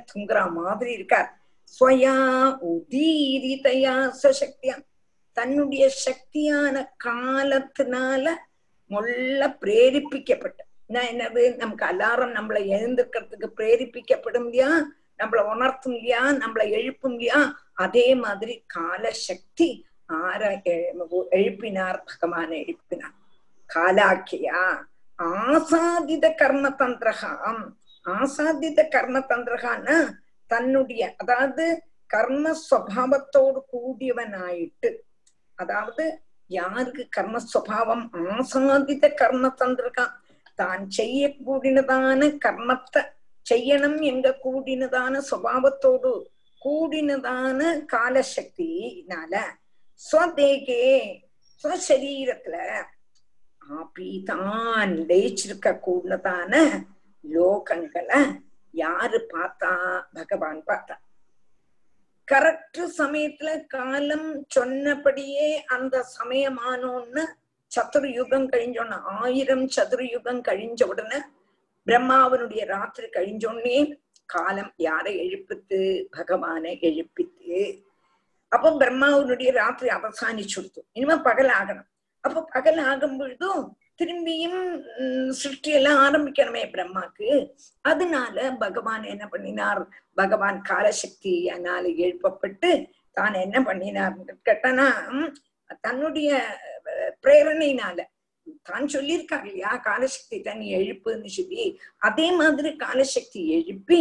[0.09, 1.29] தூங்குற மாதிரி இருக்கார்.
[1.73, 2.15] ஸ்வயா
[2.69, 3.93] உதீரிதையா
[4.23, 4.75] சசக்தியா.
[5.33, 8.29] தன்னுடைய சக்தியான காலத்தினால
[8.87, 10.59] மொள்ள பிரேரிப்பிக்கப்பட்ட.
[10.89, 11.55] என்னது?
[11.55, 14.85] நமக்கு அலாரம் நம்மளை எழுந்திருக்கிறதுக்கு பிரேரிப்பிக்கப்படும் இல்லையா?
[15.17, 16.29] நம்மளை உணர்த்தும் இல்லையா?
[16.29, 17.55] நம்மளை எழுப்பும் இல்லையா?
[17.73, 20.61] அதே மாதிரி கால சக்தி ஆர
[21.29, 23.17] எழுப்பினார் பகவான எழுப்பினார்.
[23.75, 24.83] காலாக்கியா?
[25.17, 27.67] ஆசாதித கர்ம தந்திரகாம்
[28.05, 30.09] ஆசாதித கர்ம தந்திரகான்னா
[30.47, 34.95] தன்னுடைய அதாவது கர்ம ஸ்வபாவத்தோடு கூடியவனாயிட்டு
[35.61, 36.05] அதாவது
[36.49, 38.03] யாருக்கு கர்மஸ்வபாவம்
[38.33, 40.15] ஆசாதித கர்ம தந்திரகாம்
[40.59, 43.01] தான் செய்யக்கூடினதான கர்மத்தை
[43.45, 46.11] செய்யணும் எங்க கூடினதான சுவாவத்தோடு
[46.61, 47.59] கூடினதான
[47.93, 49.33] காலசக்தினால
[49.99, 50.83] ஸ்வதேகே
[51.63, 52.55] ஸ்வசரீரத்துல
[53.61, 56.53] ஆபிதான் லயிச்சிருக்க கூடதான
[57.23, 58.19] லோகங்களை
[58.73, 59.71] யாரு பார்த்தா?
[60.13, 60.95] பகவான் பார்த்தா.
[62.31, 67.25] கரெக்ட் சமயத்துல காலம் சொன்னபடியே அந்த சமயமானோன்னு
[67.75, 71.17] சதுர்யுகம் கழிஞ்சோன்னு ஆயிரம் சதுர்யுகம் கழிஞ்ச உடனே
[71.85, 73.95] பிரம்மாவனுடைய ராத்திரி கழிஞ்சோடனே
[74.25, 76.07] காலம் யாரை எழுப்பித்து?
[76.11, 77.83] பகவானை எழுப்பித்து.
[78.47, 80.79] அப்போ பிரம்மாவனுடைய ராத்திரி அவசானிச்சுடுத்து.
[80.91, 81.89] இனிமே பகல் ஆகணும்.
[82.19, 84.61] அப்போ பகல் ஆகும் பொழுதும் திரும்பியும்
[85.01, 87.27] உம், சிருஷ்டி எல்லாம் ஆரம்பிக்கணுமே பிரம்மாக்கு.
[87.81, 89.81] அதனால பகவான் என்ன பண்ணினார்?
[90.21, 92.71] பகவான் காலசக்தியானால எழுப்பப்பட்டு
[93.17, 94.15] தான் என்ன பண்ணினார்?
[94.49, 95.29] கேட்டனா உம்,
[95.85, 96.29] தன்னுடைய
[97.23, 97.99] பிரேரணையினால.
[98.69, 99.71] தான் சொல்லியிருக்காரு இல்லையா?
[99.89, 101.63] காலசக்தி தன் எழுப்புன்னு சொல்லி.
[102.07, 103.99] அதே மாதிரி காலசக்தி எழுப்பி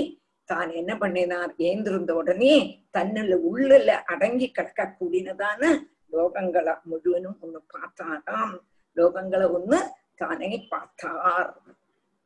[0.48, 1.52] தான் என்ன பண்ணினார்?
[1.68, 2.54] ஏந்திருந்த உடனே
[2.96, 5.62] தன்னுள்ள உள்ளல அடங்கி கிடக்க கூடினதான
[6.14, 8.54] லோகங்களை முழுவதும் ஒண்ணு பார்த்தாராம்.
[8.97, 9.79] லோகங்களை ஒண்ணு
[10.15, 11.49] தானே பார்த்தார்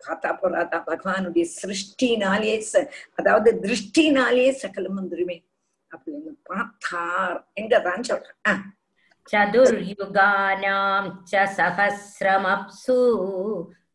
[0.02, 5.38] பார்த்தா போறாதா பகவானுடைய சிருஷ்டினாலே ச- அதாவது திருஷ்டினாலே சகலம் வந்துருமே
[5.92, 8.66] அப்படின்னு பார்த்தார் எங்கதான் சொல்றேன் ஆஹ்
[9.30, 10.78] चतुर्युगानां
[11.24, 12.96] च सहस्रमप्सु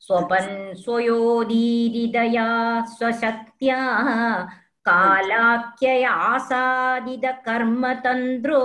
[0.03, 2.47] स्वपन् स्वयोदीरिदया
[2.93, 3.81] स्वशक्त्या
[7.25, 8.63] कालाख्ययासादिदकर्मतन्द्रो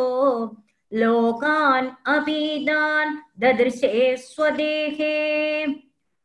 [1.01, 5.15] लोकान् अपीदान् ददृशे स्वदेहे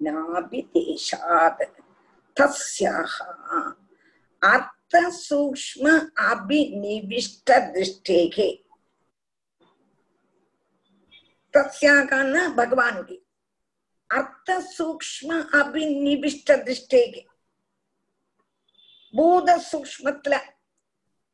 [0.00, 1.62] नाभिदेशात्
[2.36, 3.14] तस्याः
[4.42, 5.84] अर्थसूक्ष्म
[6.30, 8.38] अभिनिविष्टदृष्टेः
[11.54, 13.20] தஸ்யாகான்னா பகவானுடைய
[14.10, 17.22] அர்த்த சூக்ம அபிநிவிஷ்ட திருஷ்டேகே
[19.14, 20.34] பூத சூக்மத்துல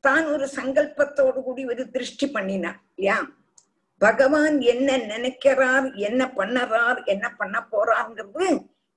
[0.04, 3.18] தான் ஒரு சங்கல்பத்தோடு கூடி ஒரு திருஷ்டி பண்ணினான் இல்லையா?
[4.02, 8.48] பகவான் என்ன நினைக்கிறார் என்ன பண்ணறார் என்ன பண்ண போறாருங்கிறது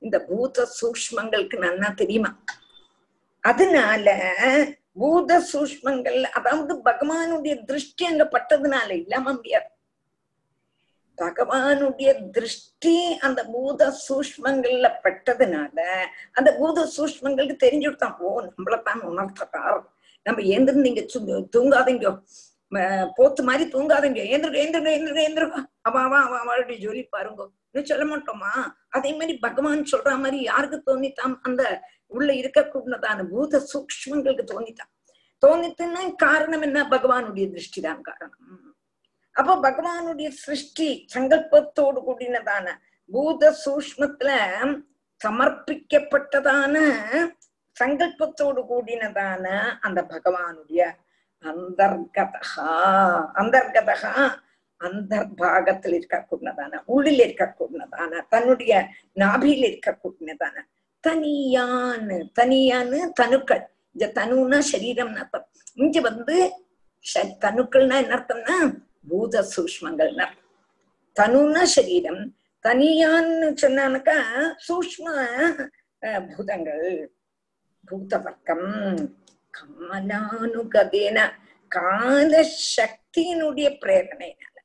[0.03, 2.31] இந்த பூத சூக்மங்களுக்கு நன்னா தெரியுமா?
[3.45, 4.07] அதனால
[4.95, 9.69] பூத சூஷ்மங்கள் அதாவது பகவானுடைய திருஷ்டி அங்க பட்டதுனால இல்லாம முடியாது.
[11.19, 15.79] பகவானுடைய திருஷ்டி அந்த பூத சூஷ்மங்கள்ல பட்டதுனால
[16.35, 19.81] அந்த பூத சூஷ்மங்களுக்கு தெரிஞ்சு கொடுத்தான் ஓ நம்மளத்தான் உணர்த்தக்கார்
[20.23, 22.23] நம்ம எந்திருந்து நீங்க சு- தூங்காதீங்க.
[23.15, 24.17] போத்து மாதிரி தூங்காதீங்க.
[24.17, 27.51] ஏந்திருக்க ஏந்திருக்க ஏந்திருக்க ஏந்திருக்க அவ அவ அவ அவளுடைய ஜோலி பாருங்க.
[27.71, 28.73] இன்னும் சொல்ல மாட்டோமா?
[28.89, 31.37] அதே மாதிரி பகவான் சொல்ற மாதிரி யாருக்கு தோணித்தான்?
[31.43, 34.91] அந்த உள்ள இருக்கக்கூடதான பூத சூக்மங்களுக்கு தோணித்தான்.
[35.47, 36.87] தோணித்துன்னா காரணம் என்ன?
[36.91, 38.39] பகவானுடைய திருஷ்டி தான் காரணம்.
[39.33, 42.71] அப்போ பகவானுடைய சிருஷ்டி சங்கல்பத்தோடு கூடினதான
[43.07, 44.31] பூத சூஷ்மத்துல
[45.25, 46.77] சமர்ப்பிக்கப்பட்டதான
[47.77, 49.45] சங்கல்பத்தோடு கூடினதான
[49.81, 50.83] அந்த பகவானுடைய
[51.45, 52.71] அந்தர்கதா
[53.37, 54.13] அந்தர்கதா
[54.81, 58.73] அந்தர்பாகத்தில் இருக்கக்கூடியதான உள்ளில் இருக்கக்கூடியதான தன்னுடைய
[59.17, 60.57] நாபியில் இருக்கக்கூடியதான
[61.05, 63.63] தனியான்னு தனியான்னு தனுக்கள்
[63.97, 65.47] இந்த தனுன்னா சரீரம்னு அர்த்தம்.
[65.77, 66.37] இங்க வந்து
[67.05, 68.57] ச- தனுக்கள்னா என்ன அர்த்தம்னா
[69.09, 70.27] பூத சூஷ்மங்கள்னா
[71.17, 72.23] தனுன்னா சரீரம்
[72.65, 74.17] தனியான்னு சொன்னானாக்கா
[74.67, 75.07] சூஷ்ம
[76.03, 76.87] அஹ், பூதங்கள்.
[77.89, 78.71] பூதவர்க்கம்
[79.59, 81.19] காலானுகதேன
[81.71, 82.33] கால
[82.77, 84.57] சக்தியினுடைய பிரேரணையினால.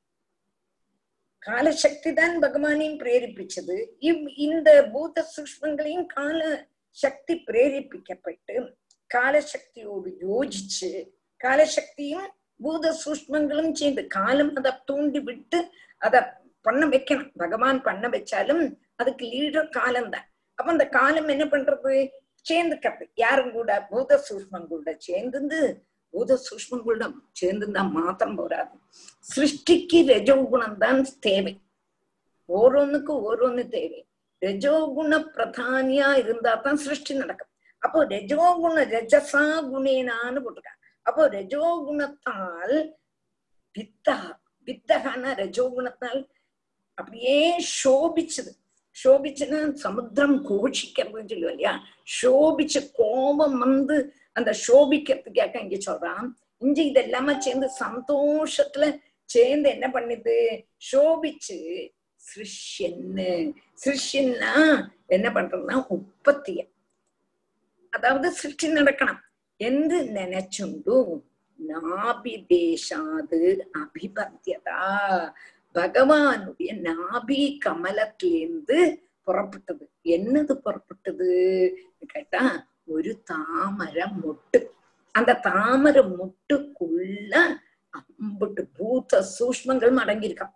[1.42, 3.76] காலசக்தி தான் பகவானையும் பிரேரிப்பிச்சது.
[4.08, 6.40] இவ் இந்த பூத சூஷ்மங்களையும் கால
[6.96, 8.56] சக்தி பிரேரிப்பிக்கப்பட்டு
[9.10, 10.90] காலசக்தியோடு யோசிச்சு
[11.40, 12.28] காலசக்தியும்
[12.64, 15.58] பூத சூஷ்மங்களும் சேர்ந்து காலம் அதை தூண்டி விட்டு
[16.06, 16.20] அதை
[16.66, 17.32] பண்ண வைக்கணும்.
[17.42, 18.62] பகவான் பண்ண வச்சாலும்
[19.00, 20.26] அதுக்கு லீடர் காலம் தான்
[20.58, 21.92] அப்ப அந்த காலம் என்ன பண்றது?
[22.48, 25.60] சேர்ந்துக்கிறது யாரும் கூட பூத சூஷ்மங்களோட சேர்ந்து
[26.14, 27.06] பூத சூஷ்மங்களோட
[27.40, 28.74] சேர்ந்துருந்தா மாத்திரம் போராது.
[29.32, 31.52] சிருஷ்டிக்கு ரஜோகுணம் தான் தேவை.
[32.48, 34.00] ஓரோன்னுக்கும் ஓரோன்னு தேவை.
[34.42, 37.52] ரஜோகுண பிரதானியா இருந்தா தான் சிருஷ்டி நடக்கும்.
[37.82, 40.84] அப்போ ரஜோகுண ரஜசா குணேனான்னு போட்டிருக்காங்க.
[41.08, 42.76] அப்போ ரஜோகுணத்தால்
[43.76, 44.16] வித்தா
[44.68, 46.20] வித்தகான ரஜோகுணத்தால்
[46.98, 47.36] அப்படியே
[47.78, 48.52] சோபிச்சது.
[49.04, 51.82] சோபிச்சுன்னு சமுத்திரம் கோஷிக்கிறதுன்னு சொல்லுவோம் இல்லையா?
[52.22, 56.28] சோபிச்சு கோபம் வந்து அந்த சோபிக்கிறதுக்காக இங்க சொல்றான்.
[56.58, 60.64] இங்க இதெல்லாம சேர்ந்து சந்தோஷத்துல சேர்ந்து என்ன பண்ணுது?
[60.92, 63.54] சோபிச்சு சிருஷ்யன்னு.
[63.84, 66.66] சிருஷ்யன்னா என்ன பண்றதுன்னா உற்பத்திய.
[67.90, 69.18] அதாவது சிருஷ்டி நடக்கணும்.
[69.56, 71.20] என்று நினைச்சுண்டு
[71.68, 74.80] நாபிதேசாது அபிபத்தியதா?
[75.74, 78.78] பகவானுடைய நாபி கமலத்திலிருந்து
[79.26, 79.84] புறப்பட்டது.
[80.04, 81.28] என்னது புறப்பட்டது?
[82.06, 84.70] கேட்டா ஒரு தாமர மொட்டு.
[85.12, 87.34] அந்த தாமர மொட்டுக்குள்ள
[87.92, 90.54] அம்புட்டு பூத சூஷ்மங்கள் அடங்கியிருக்கான்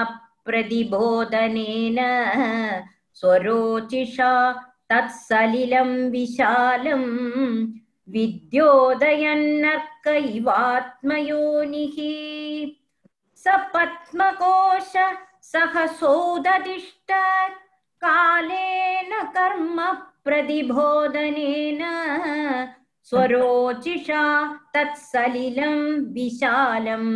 [0.47, 1.99] പ്രതിബോധനേന
[3.17, 4.17] സ്വരോചിഷ
[4.91, 7.03] തത്സലിലം വിശാലം
[8.07, 11.97] വിദ്യോദയന്നർക്ക ഇവാത്മയോനിഃ
[13.45, 14.93] സപത്മകോശ
[15.49, 17.11] സഹസോദതിഷ്ഠ
[18.04, 19.78] कालेन कर्म
[20.24, 21.82] प्रतिबोधनेन
[23.08, 24.24] स्वरोचिषा
[24.74, 25.76] तत्सलिलं
[26.14, 27.06] विशालं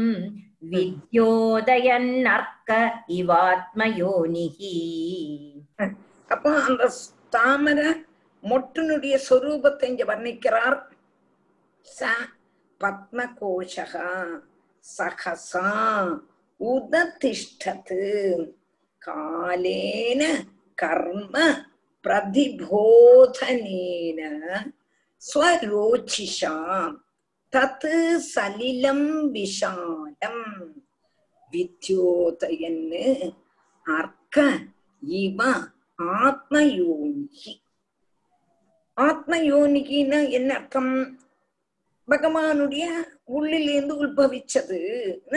[0.72, 2.70] विद्योदयन्नर्क
[3.18, 4.58] इवात्मयोनिः
[6.30, 6.84] அப்போ அந்த
[7.34, 7.80] தாமர
[8.42, 10.78] மொட்டினுடைய சொரூபத்தை இங்க வர்ணிக்கிறார்
[11.86, 12.10] ச
[12.80, 14.08] பத்மகோஷகா
[14.84, 15.68] சகசா
[16.60, 18.00] உததிஷ்டது
[19.02, 20.22] காலேன
[20.81, 21.35] கர்ம
[22.03, 24.19] பிரதிபோதனேன
[25.21, 26.55] ஸ்வரோச்சிஷா
[27.51, 27.89] தத்
[28.35, 30.45] சலிலம் விஷாலம்
[31.51, 33.33] வித்யோதயன்னு
[33.83, 34.37] அர்க்க
[35.07, 35.39] இவ
[35.97, 37.61] ஆத்மயோனிகி
[38.95, 41.19] ஆத்மயோனிகின்னா என்ன அர்த்தம்?
[42.07, 42.85] பகவானுடைய
[43.27, 44.79] உள்ளிலேந்து உல்பவிச்சது.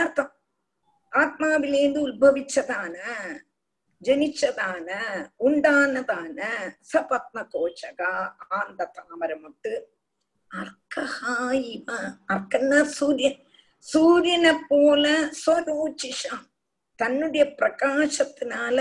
[0.00, 0.32] அர்த்தம்?
[1.12, 2.96] ஆத்மாவிலேந்து உல்பவிச்சதான
[4.02, 4.88] ஜனிச்சதான
[5.38, 6.38] உண்டானதான
[6.92, 8.12] சபத்ம கோச்சகா
[8.50, 9.72] ஆந்த தாமரை மட்டு
[10.50, 11.34] அர்க்கஹா
[11.68, 11.88] இவ
[12.28, 13.38] அர்க்கன்னா சூரியன்
[13.86, 15.04] சூரியனை போல
[15.42, 16.36] ஸ்வரூச்சிஷா
[16.98, 18.78] தன்னுடைய பிரகாசத்தினால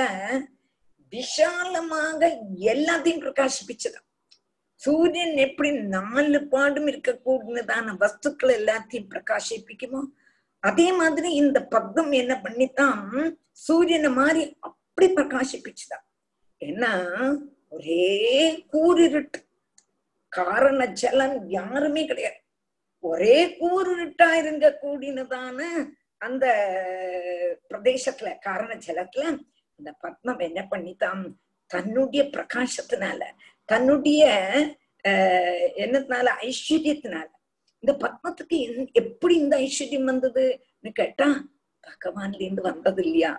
[1.13, 2.19] விஷாலமாக
[2.71, 4.07] எல்லாத்தையும் பிரகாசிப்பிச்சதாம்.
[4.81, 10.01] சூரியன் எப்படி நாலு பாடும் இருக்கக்கூடியதான வஸ்துக்கள் எல்லாத்தையும் பிரகாசிப்பிக்குமோ
[10.63, 13.01] அதே மாதிரி இந்த பக்தம் என்ன பண்ணித்தான்
[13.65, 14.43] சூரியனை மாதிரி
[14.93, 16.05] அப்படி பிரகாசிப்பிச்சுதான்
[16.65, 16.91] ஏன்னா
[17.69, 19.39] ஒரே கூறிருட்டு.
[20.31, 22.39] காரண ஜலம் யாருமே கிடையாது.
[23.03, 25.59] ஒரே கூருட்டா இருங்க கூடினதான
[26.17, 26.45] அந்த
[27.69, 29.23] பிரதேசத்துல காரண ஜலத்துல
[29.79, 31.39] அந்த பத்மம் என்ன பண்ணித்தான்?
[31.67, 33.21] தன்னுடைய பிரகாசத்தினால
[33.65, 34.23] தன்னுடைய
[35.07, 36.27] ஆஹ் என்னத்தினால?
[36.41, 37.27] ஐஸ்வர்யத்தினால.
[37.79, 38.57] இந்த பத்மத்துக்கு
[38.93, 41.27] எப்படி இந்த ஐஸ்வர்யம் வந்ததுன்னு கேட்டா
[41.83, 43.31] பகவான்ல இருந்து வந்தது இல்லையா?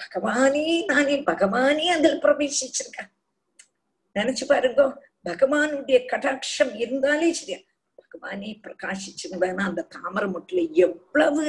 [0.00, 3.10] பகவானே தானே பகவானே அதில் பிரவேசிச்சிருக்கேன்.
[4.14, 4.82] நினைச்சு பாருங்க
[5.28, 7.58] பகவானுடைய கடாட்சம் இருந்தாலே சரியா.
[8.00, 11.44] பகவானே பிரகாசிச்சிருந்தானா அந்த தாமரை முட்டில எவ்வளவு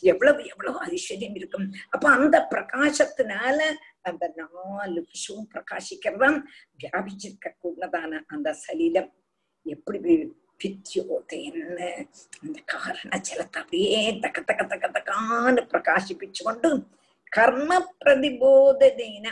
[0.00, 1.66] எவ்வளவு எவ்வளவு ஐஸ்வர்யம் இருக்கும்.
[1.90, 3.58] அப்ப அந்த பிரகாசத்தினால
[4.00, 6.40] அந்த நாலு விஷயம் பிரகாசிக்கிறதாம்
[6.80, 9.10] வியாபிச்சிருக்க கூடதான அந்த சலீலம்.
[9.66, 10.00] எப்படி
[10.62, 11.88] பித்தியோதேன்னு
[12.42, 16.70] அந்த காரண ஜலத்தை அப்படியே தக்க தக்க தக்க தக்கான்னு பிரகாசிப்பிச்சு கொண்டு
[17.32, 17.70] கர்ம
[18.00, 19.26] பிரதிபோதனேன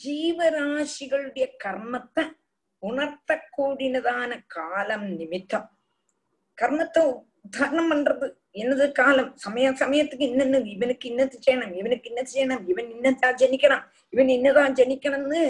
[0.00, 2.24] ஜீவராசிகளுடைய கர்மத்தை
[2.82, 5.68] உணர்த்தக்கூடியதான காலம் நிமித்தம்
[6.58, 7.02] கர்மத்தை
[7.44, 13.38] உத்தாரணம் பண்றது என்னது காலம் சமய சமயத்துக்கு இன்னென்ன இவனுக்கு இன்னது செய்யணும் இவனுக்கு இன்னது செய்யணும் இவன் இன்னதான்
[13.42, 15.42] ஜனிக்கணும் இவன் இன்னதான் ஜனிக்கணும்னு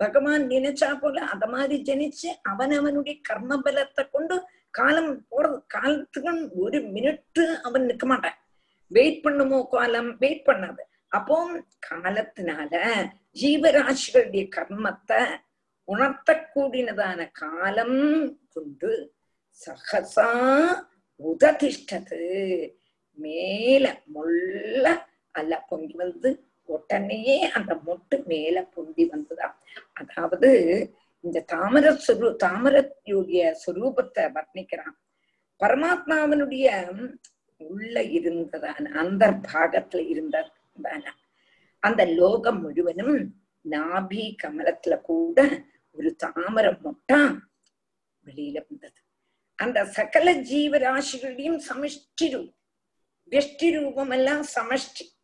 [0.00, 4.36] பகவான் நினைச்சா போல அத மாதிரி ஜனிச்சு அவன் அவனுடைய கர்ம பலத்தை கொண்டு
[4.70, 8.38] காலம் போறது காலத்துக்கு ஒரு மினிட்டு அவன் நிற்க மாட்டான்
[8.90, 10.82] வெயிட் பண்ணுமோ காலம் வெயிட் பண்ணாது
[11.12, 11.36] அப்போ
[11.88, 12.74] காலத்தினால
[13.40, 15.20] ஜீவராசிகளுடைய கர்மத்தை
[15.88, 17.98] உணர்த்தக்கூடியதான காலம்
[18.54, 18.90] கொண்டு
[19.60, 20.28] சகசா
[21.20, 22.20] உததிஷ்டது.
[23.18, 23.84] மேல
[24.14, 24.84] முள்ள
[25.38, 26.30] அல்ல பொங்கி வந்து
[26.68, 29.56] உடனேயே அந்த மொட்டு மேல பொங்கி வந்துதான்
[29.92, 30.50] அதாவது
[31.24, 34.96] இந்த தாமர சுரு தாமரயுடைய சுரூபத்தை வர்ணிக்கிறான்.
[35.60, 36.66] பரமாத்மாவனுடைய
[37.60, 40.56] உள்ள இருந்ததான அந்த பாகத்துல இருந்ததான
[41.78, 43.34] அந்த லோகம் முழுவதும்
[43.70, 47.38] நாபி கமலத்துல கூட ஒரு தாமர மொட்டா
[48.26, 49.00] வெளியில வந்தது.
[49.54, 52.54] அந்த சகல ஜீவராசிகளையும் சமஷ்டி ரூபம்
[53.30, 55.18] வெஷ்டி ரூபம் எல்லாம் சமஷ்டி.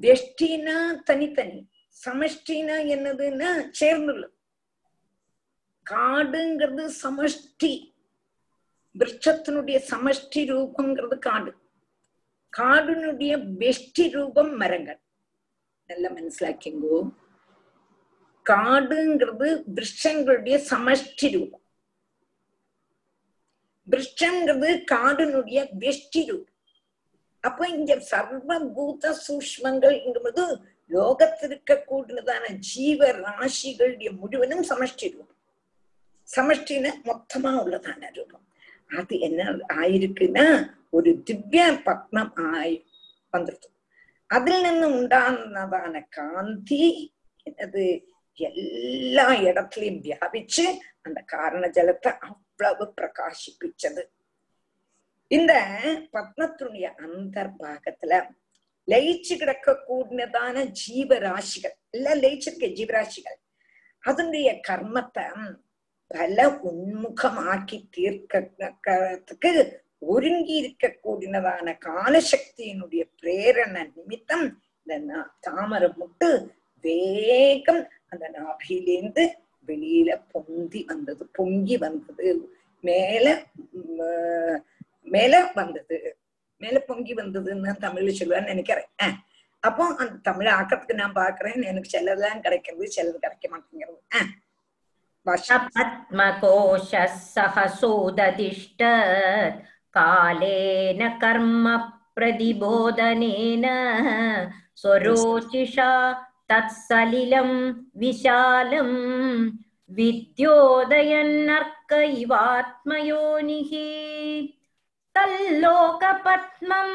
[0.00, 1.70] வெஷ்டினா தனித்தனி
[2.04, 4.30] சமஷ்டினா என்னதுன்னா சேர்ந்துள்ளது.
[5.90, 7.94] காடுங்கிறது சமஷ்டி.
[8.98, 11.61] விருட்சத்தினுடைய சமஷ்டி ரூபங்கிறது காடு.
[12.58, 15.00] காடுனுடைய வெஷ்டி ரூபம் மரங்கள்.
[15.86, 17.10] நல்லா மனசிலாக்கிங்கோ.
[18.50, 21.62] காடுங்கிறது விருஷங்களுடைய சமஷ்டி ரூபம்.
[23.90, 26.54] விருஷங்கிறது காடுனுடைய வெஷ்டி ரூபம்.
[27.40, 35.36] அப்ப இங்க சர்வபூத சூஷ்மங்கள்ங்கிறது லோகத்திற்க கூடினதான ஜீவ ராசிகளுடைய முழுவதும் சமஷ்டி ரூபம்.
[36.36, 38.51] சமஷ்டின மொத்தமா உள்ளதான ரூபம்.
[38.91, 39.41] அது என்ன
[39.75, 40.45] ஆயிருக்குன்னா
[40.89, 42.75] ஒரு திவ்ய பத்மம் ஆய்
[43.33, 43.67] வந்துருது
[44.29, 46.83] அதில் നിന്ന് உண்டானதான காந்தி
[47.47, 47.83] என்னது
[48.39, 50.65] எல்லா இடத்துலயும் வியாபிச்சு
[51.01, 54.03] அந்த காரண ஜலத்தை அவ்வளவு பிரகாசிப்பிச்சது
[55.31, 55.53] இந்த
[56.13, 58.19] பத்மத்தினுடைய அந்தர்பாகத்துல
[58.87, 63.37] லயிச்சு கிடக்க கூடினதான ஜீவராசிகள் எல்லாம் லயிச்சிருக்க ஜீவராசிகள்
[64.03, 65.25] அதனுடைய கர்மத்தை
[66.12, 76.48] பல உன்முகமாக்கி தீர்க்கிறதுக்கு ஒருங்கி இருக்கக்கூடியதான காலசக்தியினுடைய பிரேரண நிமித்தம் இந்த தாமரை முட்டு
[76.80, 79.28] வேகம் அந்த நாபிலேந்து
[79.66, 82.48] வெளியில பொந்தி வந்தது பொங்கி வந்தது.
[82.80, 83.44] மேல
[85.02, 86.16] மேல வந்தது.
[86.58, 88.86] மேல பொங்கி வந்ததுன்னு தமிழ்ல சொல்லுவான்னு நினைக்கிறேன்.
[89.60, 91.64] அப்போ அந்த தமிழ் ஆக்கிறதுக்கு நான் பாக்குறேன்.
[91.64, 94.00] எனக்கு சிலதெல்லாம் கிடைக்கிறது சிலது கிடைக்க மாட்டேங்கிறது.
[94.14, 94.41] ஆஹ்
[95.26, 98.82] पद्मकोशः सहसोदतिष्ठ
[99.96, 101.66] कालेन कर्म
[102.16, 103.64] प्रतिबोधनेन
[104.82, 105.90] स्वरोचिषा
[106.50, 107.50] तत्सलिलं
[108.00, 108.90] विशालं
[109.98, 113.72] विद्योदयन्नर्क इवात्मयोनिः
[115.16, 116.90] तल्लोकपद्मं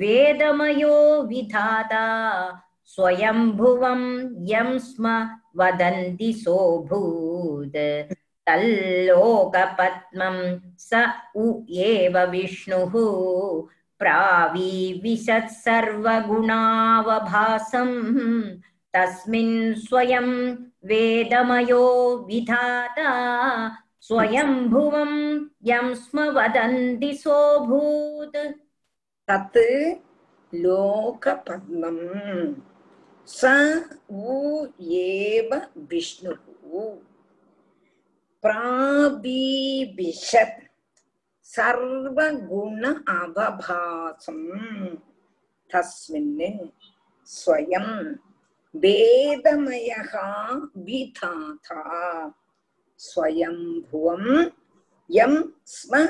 [0.00, 0.96] वेदमयो
[1.28, 2.06] विधाता
[2.94, 4.02] स्वयम्भुवं
[4.50, 5.04] यं स्म
[5.60, 7.78] वदन्ति सोऽभूत्
[8.48, 10.36] तल्लोकपद्मं
[10.88, 10.90] स
[11.36, 11.46] उ
[11.86, 12.94] एव विष्णुः
[14.00, 16.46] प्रावीविशत् सर्वगुणावभासम्
[18.95, 20.29] तस्मिन् स्वयं
[20.89, 21.85] वेदमयो
[22.27, 23.09] विधाता
[24.07, 25.11] स्वयम्भुवं
[25.69, 28.37] यं स्म वदन्ति सोऽभूत्
[29.29, 29.57] तत्
[30.53, 31.99] लोकपद्मम्
[33.27, 33.41] स
[34.11, 34.37] उ
[35.01, 35.49] एव
[35.89, 36.37] विष्णुः
[38.43, 40.57] प्राबीबिशत्
[41.47, 42.83] सर्वगुण
[43.15, 44.47] अवभासम्
[45.69, 46.67] तस्मिन्
[47.27, 47.87] स्वयं
[48.73, 50.11] வேதமயः
[50.85, 51.83] விதாதா
[52.99, 54.31] ஸ்வயம்புவம்
[55.09, 55.39] யம்
[55.73, 56.01] ஸ்ம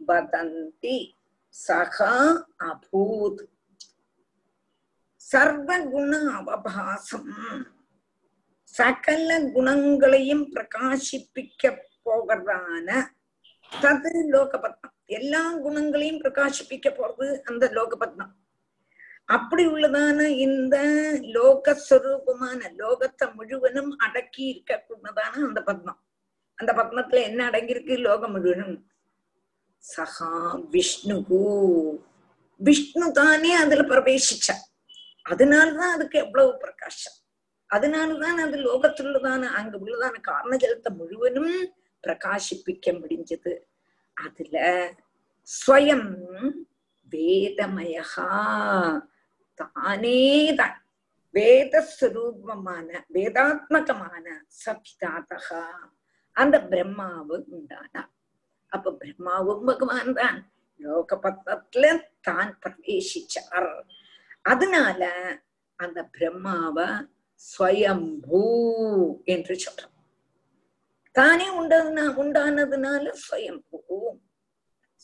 [0.00, 0.98] வதந்தி
[1.54, 2.14] சகா
[2.66, 3.42] அபூத்
[5.20, 7.32] சர்வகுண அவபாசம்
[8.74, 11.72] சகல குணங்களையும் பிரகாசிப்பிக்க
[12.06, 12.88] போகிறதான
[13.72, 18.32] தது லோகபத்னம் எல்லா குணங்களையும் பிரகாசிப்பிக்க போறது அந்த லோகபத்னம்
[19.36, 20.76] அப்படி உள்ளதான இந்த
[21.34, 26.00] லோகஸ்வரூபமான லோகத்தை முழுவதும் அடக்கி இருக்கக்கூடியதான அந்த பத்மம்.
[26.58, 28.76] அந்த பத்மத்துல என்ன அடங்கியிருக்கு லோகம் முழுவதும்?
[29.84, 30.30] சகா
[30.74, 31.42] விஷ்ணுகு.
[32.60, 34.48] விஷ்ணு தானே அதுல பிரவேசிச்ச.
[35.30, 37.18] அதனாலதான் அதுக்கு எவ்வளவு பிரகாசம்.
[37.70, 41.54] அதனாலதான் அது லோகத்துள்ளதான அங்க உள்ளதான காரண ஜலத்தை முழுவதும்
[42.04, 43.54] பிரகாசிப்பிக்க முடிஞ்சது.
[44.16, 44.56] அதுல
[45.52, 46.08] ஸ்வயம்
[49.62, 50.76] தானே தான்.
[51.34, 54.26] வேதஸ்வரூபமான வேதாத்மகமான
[54.64, 55.64] சபிதாதகா.
[56.32, 58.02] அந்த பிரம்மாவு உண்டானா.
[58.68, 60.52] அப்ப பிரம்மாவும் பகவான் தான்.
[60.76, 63.82] லோக பத்மத்துல தான் பிரவேசிச்சார்.
[64.42, 65.10] அதனால
[65.76, 67.06] அந்த பிரம்மாவ
[67.58, 68.42] ஸ்வயம்பூ
[69.24, 69.90] என்று சொல்றோம்.
[71.12, 73.78] தானே உண்டதுனா உண்டானதுனால ஸ்வயம்பூ.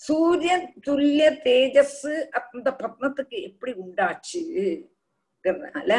[0.07, 0.53] சூரிய
[0.87, 2.01] துல்லிய தேஜஸ்
[2.39, 5.91] அந்த பத்மத்துக்கு எப்படி உண்டாச்சுங்கிறதுனால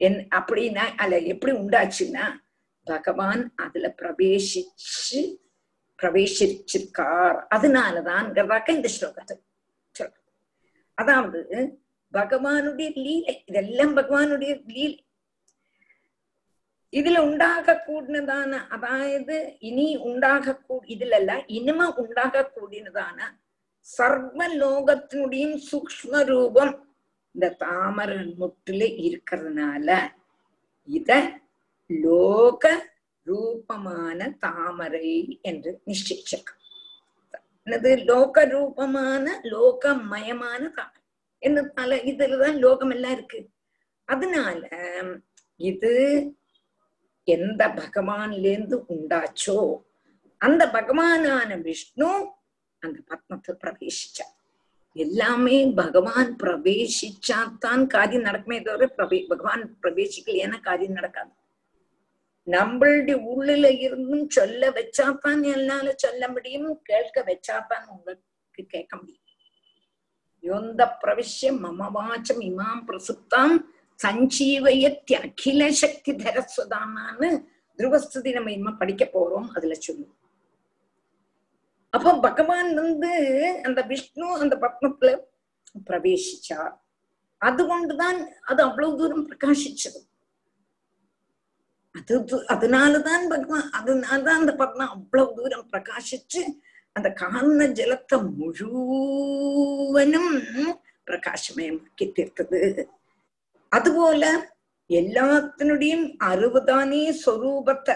[0.00, 2.24] என் அப்படின்னா அல்ல எப்படி உண்டாச்சுன்னா
[2.86, 5.20] பகவான் அதுல பிரவேசிச்சு
[6.02, 7.38] பிரவேசிச்சிருக்கார்.
[7.54, 9.34] அதனாலதான்ங்கிறதாக்க இந்த ஸ்லோகத்தை
[9.94, 10.16] சொல்ற
[10.94, 11.40] அதாவது
[12.12, 14.98] பகவானுடைய லீலை இதெல்லாம் பகவானுடைய லீலை.
[16.96, 23.18] இதுல உண்டாக கூடினதான அதாவது இனி உண்டாக கூ இதுல இல்ல இனிமே உண்டாக கூடினதான
[23.86, 26.74] சர்வ லோகத்தினுடைய சூக்ம ரூபம்
[27.34, 29.88] இந்த தாமரை முட்டுல இருக்கிறதுனால
[30.88, 31.10] இத
[31.90, 32.64] லோக
[33.26, 35.10] ரூபமான தாமரை
[35.42, 36.52] என்று நிச்சயிச்சிருக்க
[37.66, 37.90] என்னது?
[38.04, 41.02] லோக ரூபமான லோகமயமான தாமரை.
[41.42, 43.40] என்னனால இதுலதான் லோகம் எல்லாம் இருக்கு.
[44.08, 44.60] அதனால
[45.60, 45.92] இது
[47.26, 49.58] எந்த பகவான்லேருந்து உண்டாச்சோ
[50.40, 52.10] அந்த பகவானான விஷ்ணு
[52.82, 54.34] அந்த பத்மத்தில் பிரவேசிச்சார்
[54.96, 61.32] எல்லாமே பகவான் பிரவேசிச்சாத்தான் காரியம் நடக்குமே தவிர பிரவே பகவான் பிரவேசிக்கலையான காரியம் நடக்காது.
[62.46, 69.24] நம்மளுடைய உள்ளில இருந்தும் சொல்ல வச்சாத்தான் என்னால சொல்ல முடியும் கேட்க வச்சாத்தான் உங்களுக்கு கேட்க முடியும்.
[70.42, 73.56] யோந்த பிரவிஷ்ய மமவாச்சம் இமாம் பிரசுப்தாம்.
[74.04, 77.28] சஞ்சீவயத்தி அகில சக்தி தரஸ்வதான்னு
[77.78, 80.18] துருவஸ்துதி நம்ம இனிமே படிக்க போறோம் அதுல சொல்லுவோம்.
[81.94, 83.10] அப்ப பகவான் வந்து
[83.62, 85.10] அந்த விஷ்ணு அந்த பத்மத்துல
[85.88, 86.74] பிரவேசிச்சார்
[87.38, 90.00] அது கொண்டுதான் அது அவ்வளவு தூரம் பிரகாசிச்சது.
[91.98, 92.14] அது
[92.54, 96.42] அதனாலதான் பகவான் அதனாலதான் அந்த பத்மம் அவ்வளவு தூரம் பிரகாசிச்சு
[96.92, 100.32] அந்த காரண ஜலத்தை முழுவனும்
[101.06, 102.60] பிரகாசமயமாக்கி தீர்த்தது.
[103.72, 104.30] അതുപോലെ
[104.90, 107.94] എല്ലാത്തിനുടെയും അറിവുതാனே സ്വരൂപத்தை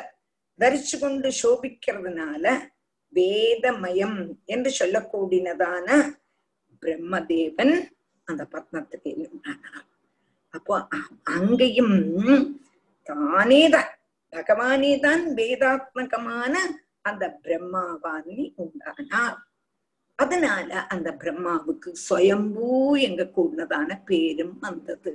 [0.60, 2.44] தரிச்சு கொண்டு சோபிக்கிறதுனால
[3.12, 5.86] வேதமயம் என்று சொல்லக்கூடினதான
[6.82, 7.74] பிரம்மதேவன்
[8.28, 9.86] அந்த பத்மத்துக்கு எழுந்தானார்
[10.54, 10.74] அப்போ
[11.30, 11.96] அங்கேயும்
[13.06, 13.90] தானே தான்
[14.32, 16.54] பகவானே தான் வேதாத்மகமான
[17.02, 19.38] அந்த பிரம்மாவான் உண்டானார்
[20.22, 22.68] அதனால அந்த பிரம்மாவுக்கு சுயம்பூ
[23.00, 25.14] எங்க கூடதான பேரும் வந்தது.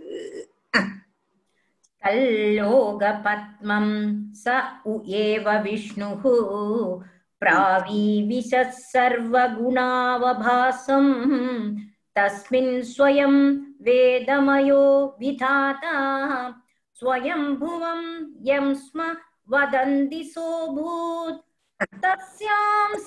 [2.03, 3.95] கல்லோக பத்மம்
[4.43, 4.45] ச
[5.21, 6.33] ஏவ விஷ்ணுஹு
[7.41, 8.51] பிராவீவிஷ
[8.93, 10.23] சர்வகுணாவபாசம்.
[12.15, 13.41] தஸ்மின் ஸ்வயம்
[13.85, 14.85] வேதமயோ
[15.19, 15.97] விதாதா.
[16.97, 18.07] ஸ்வயம்புவம்
[18.43, 18.99] யம் ஸ்ம
[19.51, 21.41] வதந்தி சோபூத்.
[22.03, 22.97] தஸ்யாம்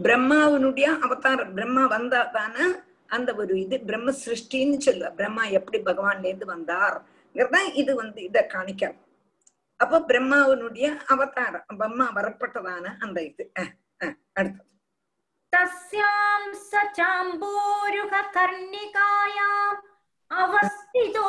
[0.00, 2.56] பிரம்மாவினுடைய அவதாரம் பிரம்மா வந்தாதான
[3.10, 8.84] அந்த ஒரு இது பிரம்ம சிருஷ்டின்னு சொல்லுவ பிரம்மா எப்படி பகவான்ல இருந்து வந்தார்ங்கிறத இது வந்து இத காணிக்க
[9.80, 14.64] அப்ப பிரம்மாவினுடைய அவதாரம் பிரம்மா வரப்பட்டதான அந்த இது அஹ், அஹ், அடுத்தது
[15.52, 16.70] तस्यां स
[18.46, 19.82] चाम्बोरुहकर्णिकायाम्
[20.30, 21.26] अवस्थितो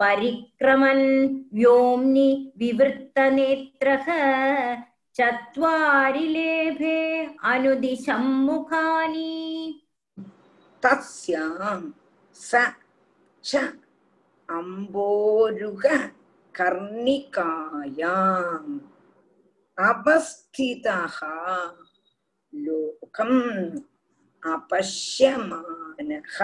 [0.00, 4.06] परिक्रमन् व्योम्नि विवृत्तनेत्रः
[5.14, 9.82] चत्वारि लेभे अनुदिशं मुखानि।
[10.82, 12.07] तस्याम्
[12.52, 12.74] ச
[13.52, 13.72] ச
[14.48, 15.84] அம்போருக
[16.58, 18.72] கர்ணிகாயாம்.
[19.76, 21.18] அபஸ்திதஹ
[22.50, 23.42] லோகம்
[24.42, 26.36] அபஷ்யமானஹ.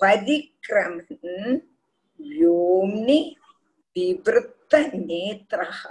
[0.00, 1.62] பதிக்ரமன்
[2.18, 3.34] யோம்னி
[3.94, 4.72] விவருத்த
[5.06, 5.82] நேத்ரஹ.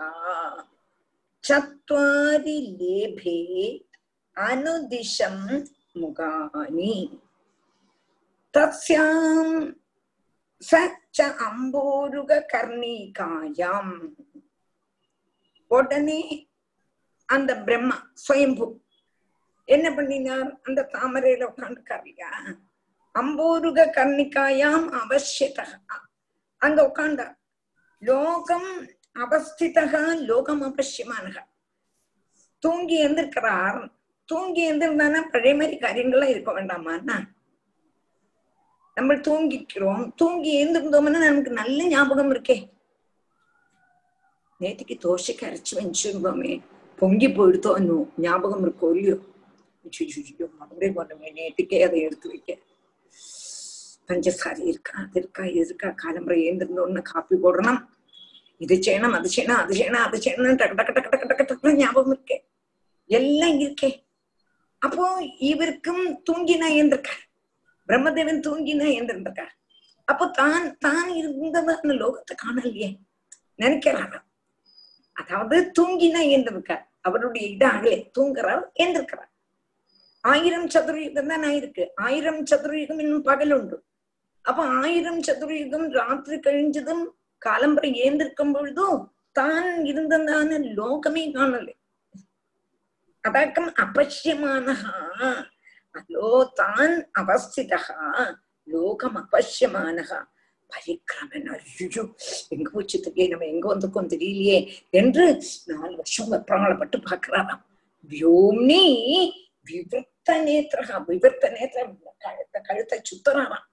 [1.49, 3.39] சத்வாரி லேபே
[4.35, 7.19] அனுதிஷம் முகானி.
[8.57, 9.75] தஸ்யாம்
[10.71, 13.93] சச்ச அம்போருக கர்ணிகாயாம்
[15.67, 16.49] உடனே
[17.25, 18.81] அந்த பிரம்மா சுயம்பு
[19.65, 20.59] என்ன பண்ணினார்?
[20.63, 22.29] அந்த தாமரையில உட்காந்துருக்கார் இல்லையா
[23.19, 25.65] அம்போருக கர்ணிகாயாம் அவசியதா.
[26.57, 27.35] அங்க உட்காண்டார்
[27.99, 28.71] லோகம்
[29.13, 31.43] அவஸ்திதா லோகம் அவசியமானகா.
[32.59, 33.79] தூங்கி எழுந்திருக்கிறார்.
[34.25, 35.21] தூங்கி எழுந்திருந்தானா?
[35.31, 37.17] பழைய மாதிரி காரியங்கள்லாம் இருக்க வேண்டாமான்னா
[38.97, 42.57] நம்ம தூங்கிக்கிறோம் தூங்கி எழுந்திருந்தோம்னா நமக்கு நல்ல ஞாபகம் இருக்கே
[44.61, 46.53] நேற்றுக்கு தோசைக்கு அரைச்சு வச்சிருந்தோமே
[46.99, 49.17] பொங்கி போயிடுத்தோ இன்னும் ஞாபகம் இருக்கோ இல்லையோ
[49.85, 52.51] ஐயோ, மறுபடியும் போனோமே நேற்றுக்கே அதை எடுத்து வைக்க
[54.09, 57.81] பஞ்சசாரி இருக்கா அது இருக்கா இது இருக்கா காலம்புரை ஏந்திருந்தோன்னு காப்பி போடணும்
[58.61, 62.13] இது செய்யணும் அது செய்யணும் அது செய்யணும் அது செய்யணும் டக்கு டக்கு டக்கு டக்கு டக்கு டக்கு ஞாபகம்
[62.15, 62.37] இருக்கே
[63.09, 63.91] எல்லாம் இருக்கே
[64.81, 65.05] அப்போ
[65.49, 67.21] இவருக்கும் தூங்கினா ஏந்திருக்கார்
[67.89, 69.53] பிரம்மதேவன் தூங்கினா ஏந்திருந்திருக்கார்
[70.07, 72.89] அப்போ தான் தான் இருந்ததான லோகத்தை காணலையே.
[73.55, 74.27] நினைக்கிறாராம்
[75.15, 79.29] அதாவது தூங்கினா ஏந்திருக்கார் அவருடைய இது தூங்குறார் ஏந்திருக்கிறார்
[80.23, 81.83] ஆயிரம் சதுரயுகம் தான் ஆயிருக்கு.
[82.07, 83.77] ஆயிரம் சதுரயுகம் இன்னும் பகல் உண்டு.
[84.45, 87.03] அப்ப ஆயிரம் சதுரயுகம் ராத்திரி கழிஞ்சதும்
[87.41, 88.99] காலம்பரை ஏந்திருக்கும் பொழுதும்
[89.35, 91.73] தான் இருந்ததான லோகமே காணலை.
[93.23, 94.93] அதக்கம் அபஷ்யமானஹா.
[95.95, 97.79] அலோதான் அவஸ்திதா
[98.67, 100.19] லோகம் அவசியமானகா
[100.69, 102.03] பரிக்கிரமன் அய்யோ
[102.49, 102.97] எங்க போச்சு
[103.31, 104.59] நம்ம எங்க வந்திருக்கோம் தெரியலையே
[104.93, 105.25] என்று
[105.71, 107.63] நாலு வருஷம் வெப்பராளப்பட்டு பாக்குறாராம்
[108.09, 108.83] வியோம்னி
[109.67, 113.67] விவர்த்த நேத்திரகா விவர்த்த நேத்திரம் கழுத்தை கழுத்தை சுத்துறாராம்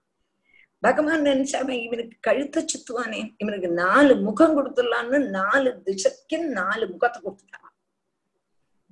[0.83, 7.75] பகவான் நினைச்சாவன் இவனுக்கு கழுத்தை சுத்துவானே இவனுக்கு நாலு முகம் கொடுத்துடலான்னு நாலு திசைக்கு நாலு முகத்தை கொடுத்துட்டான்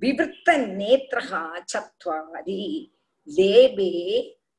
[0.01, 2.59] விவர்த்த நேத்திரகா சத்வாரி
[3.28, 3.92] லேபே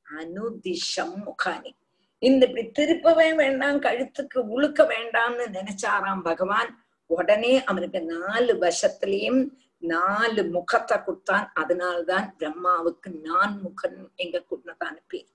[0.06, 1.76] அனுதிஷம் முகானி
[2.22, 6.78] இந்த இப்படி திருப்பவே வேண்டாம் கழுத்துக்கு உழுக்க வேண்டாம்னு நினைச்சாராம் பகவான்
[7.10, 9.52] உடனே அவனுக்கு நாலு வசத்திலையும்
[9.84, 15.30] நாலு முகத்தை கொடுத்தான் அதனால்தான் பிரம்மாவுக்கு நான் முகன் எங்க கொடுத்ததான பேர்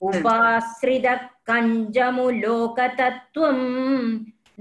[0.08, 1.20] उपाश्रितः
[1.50, 3.58] कञ्जमुलोकतत्त्वं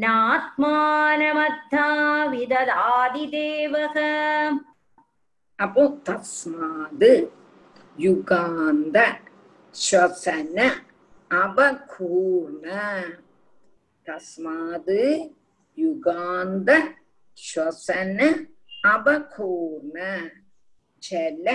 [0.06, 1.86] नात्मानमत्था
[2.34, 3.98] विददाति देवः
[5.60, 7.12] அப்போ தஸ்மாது
[8.06, 8.98] யுகாந்த
[9.77, 10.59] ஸ்வசன
[11.31, 12.67] அவகூர்ண
[14.07, 15.01] தஸ்மாது
[15.79, 16.71] யுகாந்த
[17.39, 18.19] ஸ்வசன
[18.85, 19.97] அவகூர்ண
[21.03, 21.47] ஜல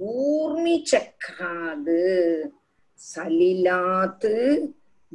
[0.00, 2.02] ஊர்மி சக்கராது
[3.00, 4.34] சலிலாத்து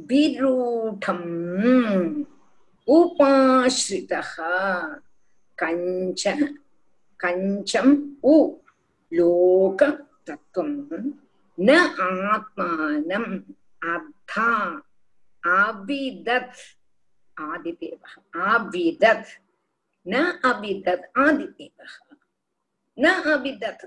[0.08, 1.28] விரூடம்
[2.88, 4.32] உபாஸ்ரிதः
[5.58, 6.22] கஞ்ச
[7.20, 7.94] கஞ்சம்
[8.26, 8.36] உ
[9.12, 9.80] லோக
[10.24, 11.08] தத்துவம்
[11.58, 11.70] ந
[12.26, 13.30] ஆத்மானம்
[13.86, 14.48] அர்த்தா
[15.42, 16.60] அவிதத்
[17.36, 18.02] ஆதிதேவ
[18.48, 19.30] அவிதத்
[20.06, 21.78] ந அவிதத் ஆதிதேவ
[22.98, 23.84] ந அவிதத்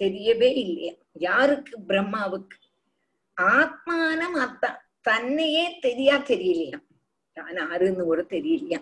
[0.00, 2.58] தெரியவே இல்லையா யாருக்கு பிரம்மாவுக்கு
[3.56, 4.70] ஆத்மானம் அத்தா
[5.06, 6.78] தன்னையே தெரியா தெரியலையா
[7.36, 8.80] நான் ஆறுன்னு கூட தெரியலையா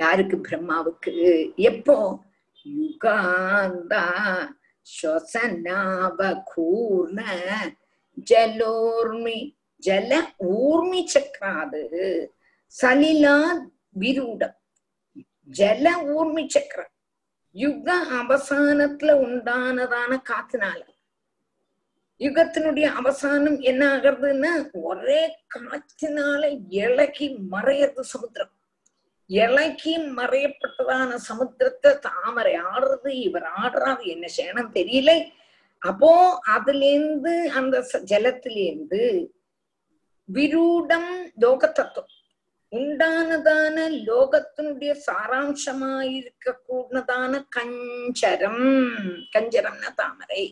[0.00, 1.12] யாருக்கு பிரம்மாவுக்கு
[1.70, 1.96] எப்போ
[2.66, 4.02] யுகாந்தா
[4.82, 6.10] श्वसनावघूर्न
[8.30, 9.56] ஜலோர்மி
[9.86, 12.26] ஜல ஊர்மி சக்கராது.
[12.80, 13.60] சலிலா
[14.00, 14.56] விருடம்.
[15.52, 16.90] ஜல ஊர்மி சக்கரம்.
[17.52, 20.80] யுக அவசானத்துல உண்டானதான காத்துனால.
[22.18, 28.50] யுகத்தினுடைய அவசானம் என்ன ஆகிறதுன்னா ஒரே காற்றினால இலகி மறையறது சமுத்திரம்.
[29.32, 35.10] இலக்கி மறையப்பட்டதான சமுத்திரத்தை தாமரை ஆடுறது இவர் ஆடுறாரு என்ன செய்யணும் தெரியல.
[35.78, 36.10] அப்போ
[36.46, 39.02] அதுலேருந்து அந்த ஜலத்திலேருந்து
[40.32, 42.20] விரூடம் லோக தத்துவம்
[42.70, 43.76] உண்டானதான
[44.06, 48.62] லோகத்தினுடைய சாராம்சமாயிருக்க கூடதான கஞ்சரம்.
[49.32, 50.44] கஞ்சரம்னா தாமரை.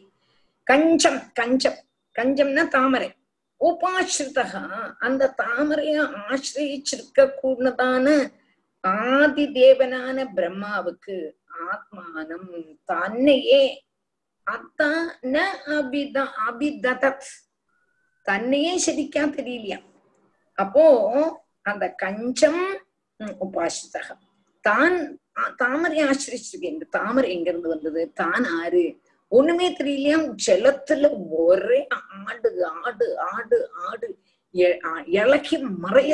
[0.62, 1.78] கஞ்சம் கஞ்சம்.
[2.18, 3.10] கஞ்சம்னா தாமரை.
[3.60, 4.60] உபாசிரிதா
[4.98, 5.96] அந்த தாமரைய
[6.30, 8.06] ஆசிரியிச்சிருக்க கூடதான
[8.84, 11.16] ஆதி தேவனான பிரம்மாவுக்கு
[11.68, 12.50] ஆத்மானம்
[12.84, 13.62] தன்னையே
[14.46, 15.34] அத்தான
[15.76, 16.16] அபித
[16.46, 17.28] அபிததத்.
[18.26, 19.78] தன்னையே சரிக்கா தெரியலையா?
[20.58, 20.84] அப்போ
[21.62, 22.62] அந்த கஞ்சம்
[23.40, 24.08] உபாசித்தக
[24.64, 24.96] தான்
[25.58, 28.02] தாமரை ஆசிரிச்சிருக்கேன் இந்த தாமரை எங்க இருந்து வந்தது?
[28.12, 28.84] தான் ஆறு.
[29.32, 31.08] ஒண்ணுமே தெரியலையாம் ஜலத்துல
[31.42, 31.80] ஒரே
[32.22, 32.50] ஆடு
[32.80, 34.08] ஆடு ஆடு ஆடு
[35.14, 36.12] இலக்கி மறைய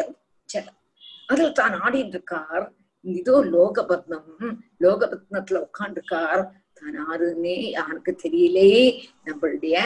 [0.48, 0.80] ஜலம்
[1.29, 2.65] அதுல தான் ஆடிட்டு இருக்கார்
[3.05, 4.31] இதோ லோகபத்னம்
[4.83, 6.41] லோகபத்னத்துல உட்காந்துருக்கார்
[6.79, 8.69] தான் ஆறுன்னே யாருக்கு தெரியலே
[9.25, 9.77] நம்மளுடைய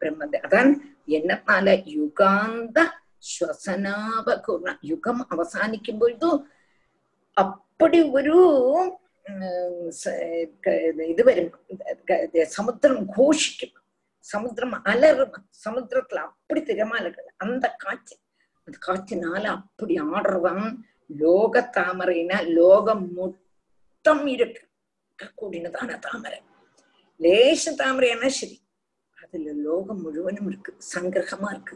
[0.00, 0.70] பிரம்ம அதான்
[1.12, 2.78] എന്നത്താല യുഗാന്ത
[3.30, 6.34] ശ്വസനാപകൂർണ യുഗം അവസാനിക്കുമ്പോഴത്തും
[7.36, 8.38] അപ്പടി ഒരു
[9.26, 9.42] ഉം,
[9.98, 10.14] സ-
[10.64, 10.78] ക-
[11.08, 11.46] ഇത് വരും
[12.08, 13.70] ക- ഇത് സമുദ്രം ഘോഷിക്കും
[14.26, 18.14] சமுத்திரம் அலறும் சமுத்திரத்துல அப்படி திரமாலைகள் அந்த காற்று
[18.67, 20.63] அந்த காற்றினால அப்படி ஆடுறவன்
[21.19, 24.63] லோக தாமரைனா லோகம் மொத்தம் இருக்கு
[25.37, 26.39] கூடினதான தாமரை.
[27.19, 28.57] லேச தாமரைன்னா சரி
[29.17, 31.75] அதுல லோகம் முழுவதும் இருக்கு சங்கிரகமா இருக்கு.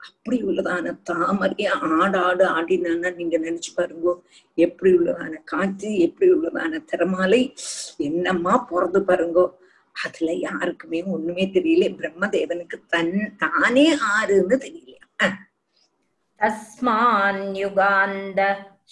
[0.00, 4.14] அப்படி உள்ளதான தாமரைய ஆடாடு ஆடினான்னா நீங்க நினைச்சு பாருங்க
[4.58, 7.42] எப்படி உள்ளதான காற்று எப்படி உள்ளதான திறமாலை
[7.98, 9.44] என்னம்மா போறது பாருங்கோ.
[9.94, 14.90] அதுல யாருக்குமே ஒண்ணுமே தெரியல பிரம்மதேவனுக்கு தன் தானே ஆறுன்னு தெரியல
[16.48, 18.40] अस्मान्युगान्ध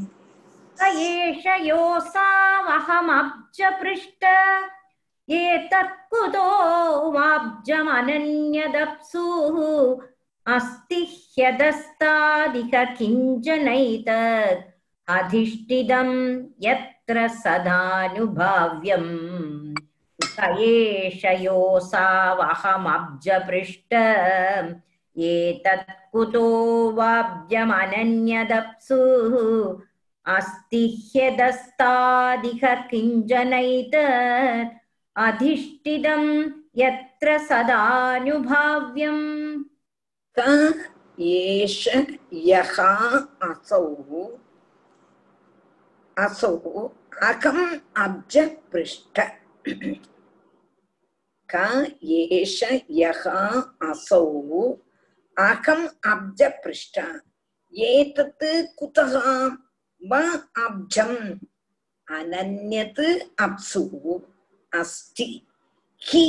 [0.80, 4.24] स एष योऽसामहमब्जपृष्ट
[5.30, 6.43] एतत्कुतो
[7.16, 9.58] माब्जमनन्यदप्सुः
[10.47, 11.07] अस्ति
[11.39, 14.61] ह्यदस्तादिह किञ्चनैतत्
[15.07, 19.75] अधिष्ठितं यत्र सदानुभाव्यम्।
[20.23, 23.93] स एष योऽसावहमब्जपृष्ठ।
[25.17, 29.81] एतत् कुतो वाब्जमनन्यदप्सुः।
[30.35, 34.77] अस्ति ह्यदस्तादिह किञ्चनैतत्
[35.15, 39.65] अधिष्ठितं यत्र सदानुभाव्यम्।
[40.38, 40.43] த
[41.33, 41.83] ஏஷ
[42.47, 42.91] யகா
[43.47, 43.85] அசௌ
[46.17, 46.55] அசௌ
[47.29, 47.65] அகம்
[48.03, 48.35] அப்ஜ
[48.71, 49.17] பிருஷ்ட
[51.49, 51.63] க
[52.19, 52.59] ஏஷ
[52.99, 53.39] யகா
[53.89, 54.27] அசௌ
[55.38, 56.97] அகம் அப்ஜ பிருஷ்ட
[57.73, 59.33] ஏதத்து குதகா
[60.01, 60.21] வ
[60.65, 61.19] அப்ஜம்
[62.07, 63.03] அனன்யத்
[63.45, 63.83] அப்சு
[64.71, 65.29] அஸ்தி
[66.01, 66.25] ஹி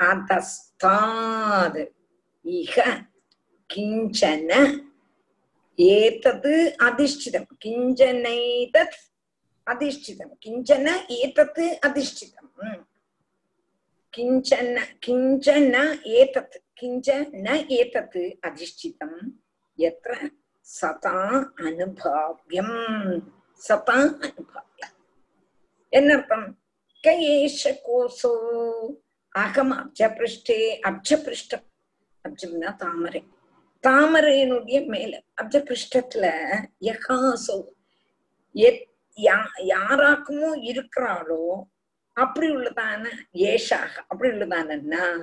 [0.00, 1.80] அதஸ்தாத்
[2.44, 2.76] இக
[3.70, 4.52] கிஞ்சன
[5.78, 6.54] ஏதது
[6.86, 8.98] அதிஷ்டிதம் கிஞ்சனைதத்
[9.66, 10.86] அதிஷ்டிதம் கிஞ்சன
[11.18, 12.50] ஏதத்து அதிஷ்டிதம்
[14.14, 15.74] கிஞ்சன கிஞ்சன
[16.18, 17.46] ஏதத் கிஞ்சன
[17.78, 19.18] ஏதத் அதிஷ்டிதம்
[19.78, 20.14] எத்திர
[20.66, 21.16] சதா
[21.66, 22.78] அனுபாவியம்
[23.62, 24.96] சதா அனுபாவியம்
[25.92, 26.48] என்னர்த்தம்
[27.04, 28.32] கயேஷ கோசோ
[29.34, 30.60] அகம் அப்ஜபிருஷ்டே
[30.90, 31.66] அப்ஜபிருஷ்டம்
[32.24, 33.20] அப்ஜம்னா தாமரை
[33.84, 36.26] தாமரையினுடைய மேல அப்ஜபிருஷ்டத்துல
[36.86, 37.58] யகாசோ
[39.18, 41.42] யா- யாராக்குமோ இருக்கிறாளோ
[42.16, 43.02] அப்படி உள்ளதான
[43.48, 45.22] ஏஷாக அப்படி உள்ளதான நான்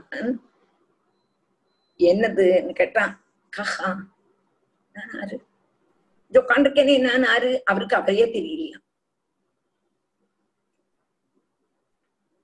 [1.99, 3.03] என்னதுன்னு கேட்டா
[3.53, 3.89] கஹா
[4.95, 5.37] நான் ஆறு
[6.31, 8.77] இது உட்காந்துருக்கேனே நான் ஆறு அவருக்கு அவரையே தெரியலையா?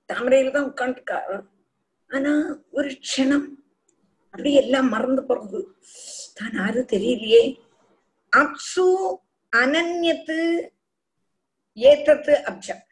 [0.08, 1.36] தாமரையில தான் உட்காந்துருக்காரு
[2.10, 2.32] ஆனா
[2.70, 3.46] ஒரு க்ஷணம்
[4.34, 5.60] அப்படி எல்லாம் மறந்து போறது.
[6.34, 7.42] தான் யாரு தெரியலையே.
[8.32, 8.86] அப்சு
[9.52, 10.38] அனன்யத்து
[11.76, 12.82] ஏத்தத்து அப்ஜம்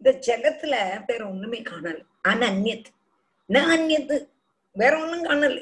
[0.00, 0.74] இந்த ஜகத்துல
[1.08, 1.98] வேற ஒண்ணுமே காணல
[2.30, 2.90] அனன்யத்து
[3.48, 4.16] ந அந்நியத்து
[4.76, 5.58] வேற ஒண்ணும் காணல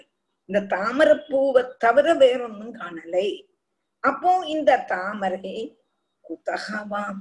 [0.48, 3.28] இந்த தாமரை பூவை தவிர வேற ஒண்ணும் காணலை
[4.04, 5.58] அப்போ இந்த தாமரை
[6.24, 7.20] குத்தகவாம்.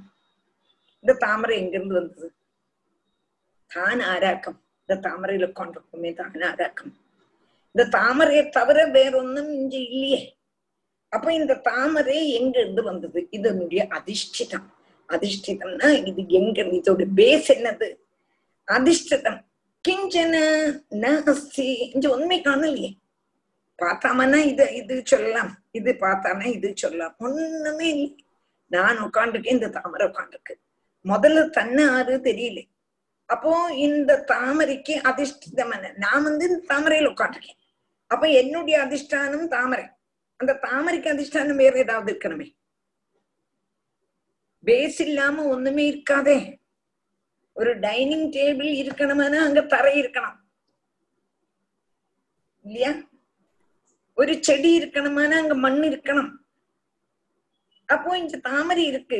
[1.03, 2.27] இந்த தாமரை எங்கிருந்து வந்தது?
[3.71, 4.57] தான் ஆராக்கம்.
[4.81, 6.93] இந்த தாமரையில உட்காந்துருக்குமே தான் ஆராக்கம்.
[7.71, 10.37] இந்த தாமரையை தவிர வேறொன்னும் இங்க இல்லையே.
[11.09, 13.27] அப்ப இந்த தாமரை எங்க இருந்து வந்தது?
[13.29, 14.67] இதனுடைய அதிஷ்டிதம்.
[15.09, 17.95] அதிஷ்டிதம்னா இது எங்க இதோட பேஸ் என்னது?
[18.67, 19.39] அதிஷ்டிதம்.
[19.87, 20.35] கிஞ்சன
[20.91, 22.91] நாஸ்தி இங்க உண்மை காணலையே.
[23.77, 25.57] பார்த்தாமன்னா இது இது சொல்லலாம்.
[25.71, 27.15] இது பார்த்தானா இது சொல்லலாம்.
[27.19, 28.25] ஒண்ணுமே இல்லை.
[28.67, 30.53] நான் உட்காந்துருக்கேன் இந்த தாமரை உட்காந்துருக்கு
[31.03, 32.67] முதல்ல தன்னை ஆறு தெரியல.
[33.25, 37.58] அப்போ இந்த தாமரைக்கு அதிஷ்டிதமான நான் வந்து இந்த தாமரையில உட்காந்துருக்கேன்
[38.09, 39.85] அப்ப என்னுடைய அதிஷ்டானம் தாமரை.
[40.35, 42.47] அந்த தாமரைக்கு அதிஷ்டானம் வேற ஏதாவது இருக்கணுமே.
[44.65, 46.37] பேஸ் இல்லாம ஒண்ணுமே இருக்காதே.
[47.53, 50.37] ஒரு டைனிங் டேபிள் இருக்கணும்னா அங்க தரை இருக்கணும்
[52.63, 52.91] இல்லையா?
[54.15, 56.31] ஒரு செடி இருக்கணும்னா அங்க மண் இருக்கணும்
[57.85, 59.19] அப்போ இங்க தாமரை இருக்கு.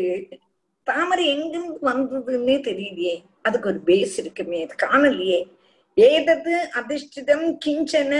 [0.83, 3.15] தாமரை எங்கிருந்து வந்ததுன்னே தெரியலையே.
[3.41, 4.59] அதுக்கு ஒரு பேஸ் இருக்குமே.
[4.63, 5.39] அது காணலையே.
[5.93, 8.13] ஏதது அதிஷ்டிதம் கிஞ்சன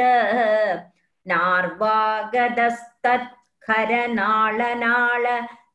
[1.33, 3.29] नार्वागदस्तत्
[3.67, 5.25] खरनाळनाळ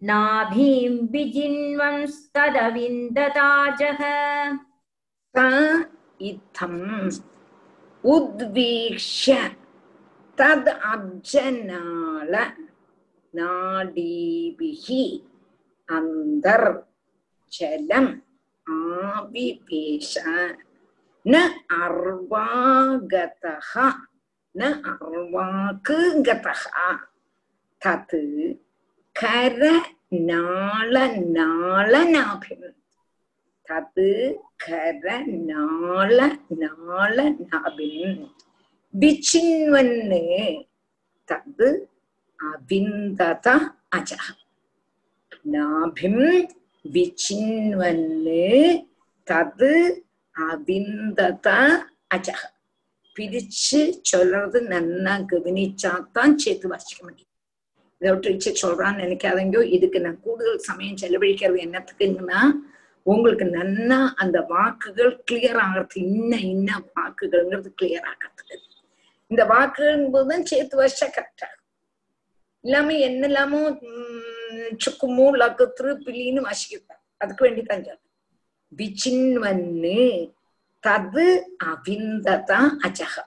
[0.10, 4.02] नाभीं विजिन्वंस्तदविन्ददाजः
[5.36, 5.38] स
[6.30, 6.82] इत्थम्
[8.04, 9.34] उद्वीक्ष्य
[10.38, 12.34] तद् अब्जनाल
[13.34, 14.88] नाडीभिः
[15.90, 16.92] अन्तर्जलम्
[18.68, 20.14] ஆவிபீஷ
[21.26, 21.36] ந
[21.80, 23.54] அர்வாகதா
[24.56, 24.62] ந
[24.92, 26.88] அர்வாக்குகதா
[27.82, 28.18] தத்
[29.16, 29.62] கர
[30.30, 30.94] நாள
[31.36, 32.68] நாளநாபிம்
[33.68, 34.06] தத்
[34.66, 35.06] கர
[35.50, 36.18] நாள
[36.62, 38.24] நாளநாபிம்
[38.94, 40.24] விச்சின்வன்னு
[46.94, 48.84] விச்சின்வன்னு
[49.28, 50.04] தது
[50.36, 51.48] அபிந்தத
[52.16, 52.42] அஜக
[53.16, 57.32] பிரிச்சு சொல்றது நன்னா கவனிச்சாதான் சேர்த்து வாசிக்க முடியும்.
[58.02, 62.42] இதை விட்டு சொல்றான்னு நினைக்காதங்கோ இதுக்கு நான் கூடுதல் சமயம் செலவழிக்கிறது என்னத்துக்குங்கன்னா
[63.06, 68.58] உங்களுக்கு நன்னா அந்த வாக்குகள் கிளியர் ஆகிறது இன்ன இன்ன வாக்குகள்ங்கிறது கிளியர் ஆகிறதுக்கு.
[69.28, 71.50] இந்த வாக்குகள் போதுதான் சேர்த்து வருஷம் கரெக்டா
[72.64, 74.35] இல்லாம என்னெல்லாமோ உம்
[74.80, 78.00] ചുക്കുമൂളക്കത്ര പിളീന്ന് നശിക്കുന്ന അതുക്ക് വേണ്ടി തന്നെയാണ്
[78.72, 80.28] വിചിൻവന്ന്
[80.84, 82.52] തത് അഭിന്ദത
[82.86, 83.20] അജഹ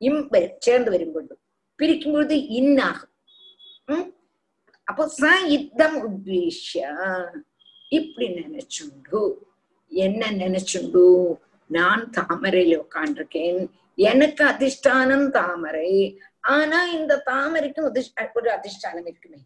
[0.03, 1.35] ഇം വരും ചേർന്ന് വരുമ്പോഴത്
[1.79, 3.09] പിരിക്കുമ്പോഴത് ഇന്നാകും
[4.89, 5.21] അപ്പൊ സ
[5.53, 6.77] യുദ്ധം ഉദ്ദേശ
[7.89, 9.33] இப்படி நினைச்சுண்டு.
[9.89, 11.35] என்ன நினைச்சுண்டு?
[11.67, 16.21] நான் தாமரையில உட்காண்டிருக்கேன் எனக்கு அதிஷ்டானம் தாமரை.
[16.41, 17.91] ஆனா இந்த தாமரைக்கும்
[18.35, 19.39] ஒரு அதிஷ்டானம் இருக்குமே.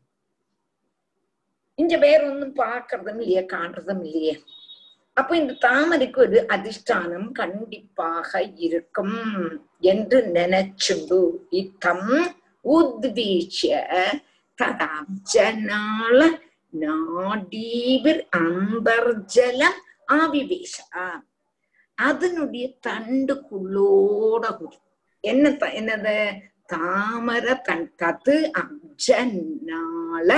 [1.75, 4.45] இங்க வேற ஒன்னும் பாக்குறதும் இல்லையே காண்றதும் இல்லையே.
[5.13, 9.19] அப்ப இந்த தாமரைக்கு ஒரு அதிஷ்டானம் கண்டிப்பாக இருக்கும்
[9.79, 11.31] என்று நினைச்சுண்டு.
[11.51, 12.35] இத்தம்
[12.65, 13.83] உத்வீச்ச
[14.63, 19.76] ததாம் ஜனால നാഡീവിർ അന്തർജലം
[20.14, 20.76] ആവിവേശ
[21.98, 24.78] அதனுடைய தண்டுக்குள்ளோட கூடி
[25.24, 26.16] என்ன த- என்னது
[26.70, 30.30] தாமர தன் தது அப்ஜனால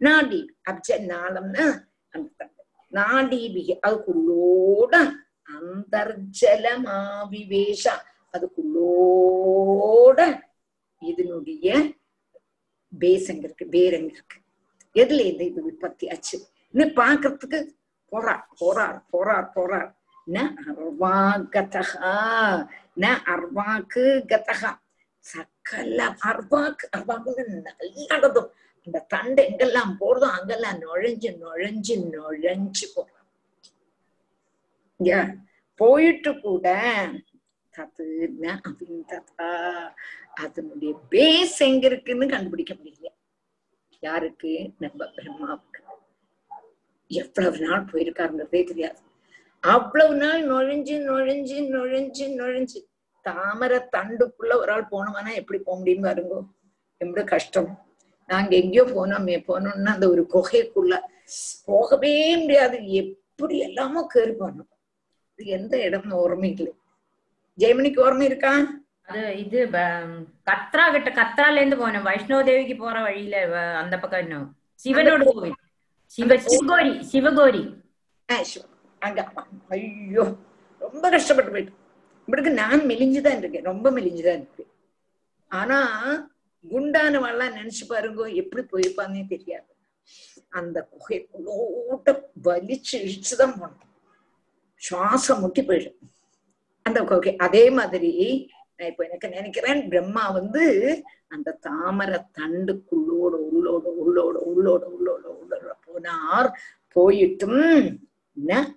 [0.00, 0.40] நாடி
[0.70, 1.66] அப்ஜநாளம்னா
[2.14, 2.60] அந்த தண்டு.
[2.92, 4.94] நாடீபிக அதுக்குள்ளோட
[6.54, 7.84] அந்தர்ஜலமாவிவேஷ
[8.34, 10.18] அதுக்குள்ளோட
[11.02, 11.66] இதனுடைய
[12.92, 14.38] பேஸ் எங்க இருக்கு வேர் எங்க இருக்கு
[14.95, 16.37] எதுல இந்த இது விற்பத்தி ஆச்சு?
[16.73, 17.59] இன்னும் பாக்குறதுக்கு
[18.11, 19.89] போறார் போறார் போறார் போறார்.
[20.27, 20.37] ந
[20.69, 21.83] அர்வாகதா
[23.01, 24.71] ந அர்வாக்கு கதகா
[25.25, 25.99] சக்கல
[26.29, 27.31] அர்வாக்கு அர்வாக்கு
[28.11, 28.49] நல்லதும்.
[28.87, 33.13] அந்த தண்டு எங்கெல்லாம் போறதோ அங்கெல்லாம் நுழைஞ்சு நுழைஞ்சு நுழைஞ்சு போறான்
[35.79, 36.67] போயிட்டு கூட
[37.73, 38.53] ததுன்னா
[40.43, 43.09] அதனுடைய பேஸ் எங்க இருக்குன்னு கண்டுபிடிக்க முடியல.
[43.99, 44.69] யாருக்கு?
[44.79, 45.81] நம்ம பிரம்மாவுக்கு.
[47.07, 48.97] எவ்வளவு நாள் போயிருக்காருங்கிறதே தெரியாது.
[49.59, 52.83] அவ்வளவு நாள் நுழைஞ்சு நுழைஞ்சு நுழைஞ்சு நுழைஞ்சு
[53.21, 56.45] தாமரை தண்டுக்குள்ள ஒரு ஆள் போனோம்னா எப்படி போக முடியும் பாருங்கோ?
[56.97, 57.85] எவ்வளவு கஷ்டம்.
[58.27, 60.99] நாங்க எங்கேயோ போனோம் போனோம்னா அந்த ஒரு குகைக்குள்ள
[61.65, 62.89] போகவே முடியாது.
[62.91, 64.69] எப்படி எல்லாமோ கேറി போனோம்.
[65.35, 66.73] இது எந்த இடம் ஓர்மை இல்லை.
[67.57, 68.65] ஜெயமணிக்கு ஓர்மை இருக்கான்
[69.07, 69.59] அது இது
[70.47, 73.37] கத்ரா கிட்ட கத்ரால இருந்து போனோம் வைஷ்ணவ தேவிக்கு போற வழியில
[73.77, 74.47] அந்த பக்கம் இன்னும்
[74.85, 75.55] சிவனோட கோவில்
[76.15, 77.63] சிவ சிவகோரி சிவகோரி
[79.01, 79.21] அங்க
[79.69, 80.25] ஐயோ
[80.81, 81.73] ரொம்ப கஷ்டப்பட்டு போயிட்டு
[82.27, 84.71] இப்படிக்கு நான் மெலிஞ்சுதான் இருக்கேன் ரொம்ப மெலிஞ்சுதான் இருக்கேன்
[85.51, 85.79] ஆனா
[86.65, 89.71] குண்டானவெல்லாம் நினைச்சு பாருங்க எப்படி போயிருப்பாங்கன்னே தெரியாது
[90.49, 92.09] அந்த குகைக்குள்ளோட்ட
[92.43, 93.83] வலிச்சு இழிச்சுதான் போனோம்
[94.81, 95.97] சுவாசம் முட்டி போயிடும்
[96.85, 98.11] அந்த குகை அதே மாதிரி
[98.77, 106.51] நான் இப்ப எனக்கு நினைக்கிறேன் பிரம்மா வந்து அந்த தாமரை தண்டுக்குள்ளோட உள்ளோட உள்ளோட உள்ளோட உள்ளோட உள்ளோட போனார்.
[106.87, 108.05] போயிட்டும்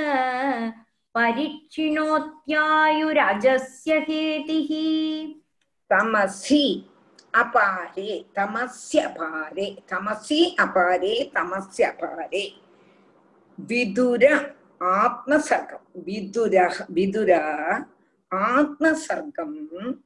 [1.14, 4.70] परिक्षिणोत्यायुरजस्य हेतिः।
[5.90, 6.90] तमसि
[7.34, 12.52] अपारे, तमस्य अपारे, तमसि अपारे, तमस्य अपारे।
[13.60, 15.86] विदुर ஆத்மசர்க்கம்.
[16.04, 17.86] விதுரக விதுரா
[18.30, 19.98] ஆத்மசர்க்கம்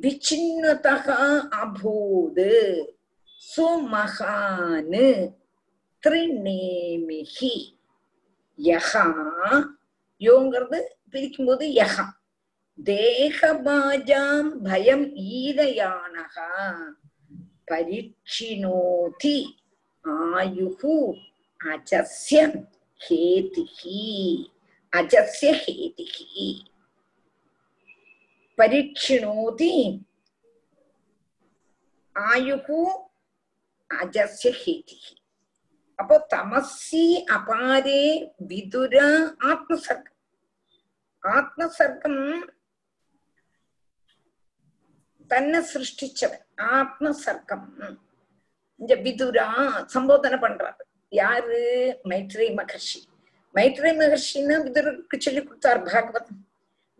[0.00, 0.96] விச்சின்னதா
[1.62, 2.84] அபூது
[3.56, 5.32] சுமகானு
[6.06, 7.54] திரிநேமிகி.
[8.58, 9.06] யகா
[10.20, 10.80] யோங்கிறது
[11.12, 12.06] பிரிக்கும்போது யகா.
[12.84, 16.48] தேகபாஜாம் பயம் ஈரயானகா
[17.70, 19.44] பரீட்சினோதி
[20.08, 21.14] ஆயுகு
[21.64, 22.72] அஜஸ்யன்.
[23.03, 24.03] ஹேதிகி
[24.93, 26.47] அஜஸ்ய ஹேதிகி
[28.57, 29.73] பரீட்சிணோதி
[32.15, 32.81] ஆயுகு
[33.89, 35.13] அஜஸ்ய ஹேதிகி
[35.99, 38.03] അപ്പോ തമസി അപാരേ
[38.47, 38.95] വിതുര
[39.49, 40.15] ആത്മസർഗം
[41.23, 42.15] ആത്മസർഗം
[45.31, 46.39] തന്നെ സൃഷ്ടിച്ചവൻ
[46.75, 47.63] ആത്മസർഗം
[48.79, 49.47] இந்த விதுரா
[49.93, 50.83] சம்போதனை பண்றாரு
[51.20, 51.60] யாரு?
[52.10, 53.00] மைத்ரி மகர்ஷி.
[53.54, 56.40] மைத்ரே மகர்ஷின்னு இதற்கு சொல்லி கொடுத்தார் பாகவதம்.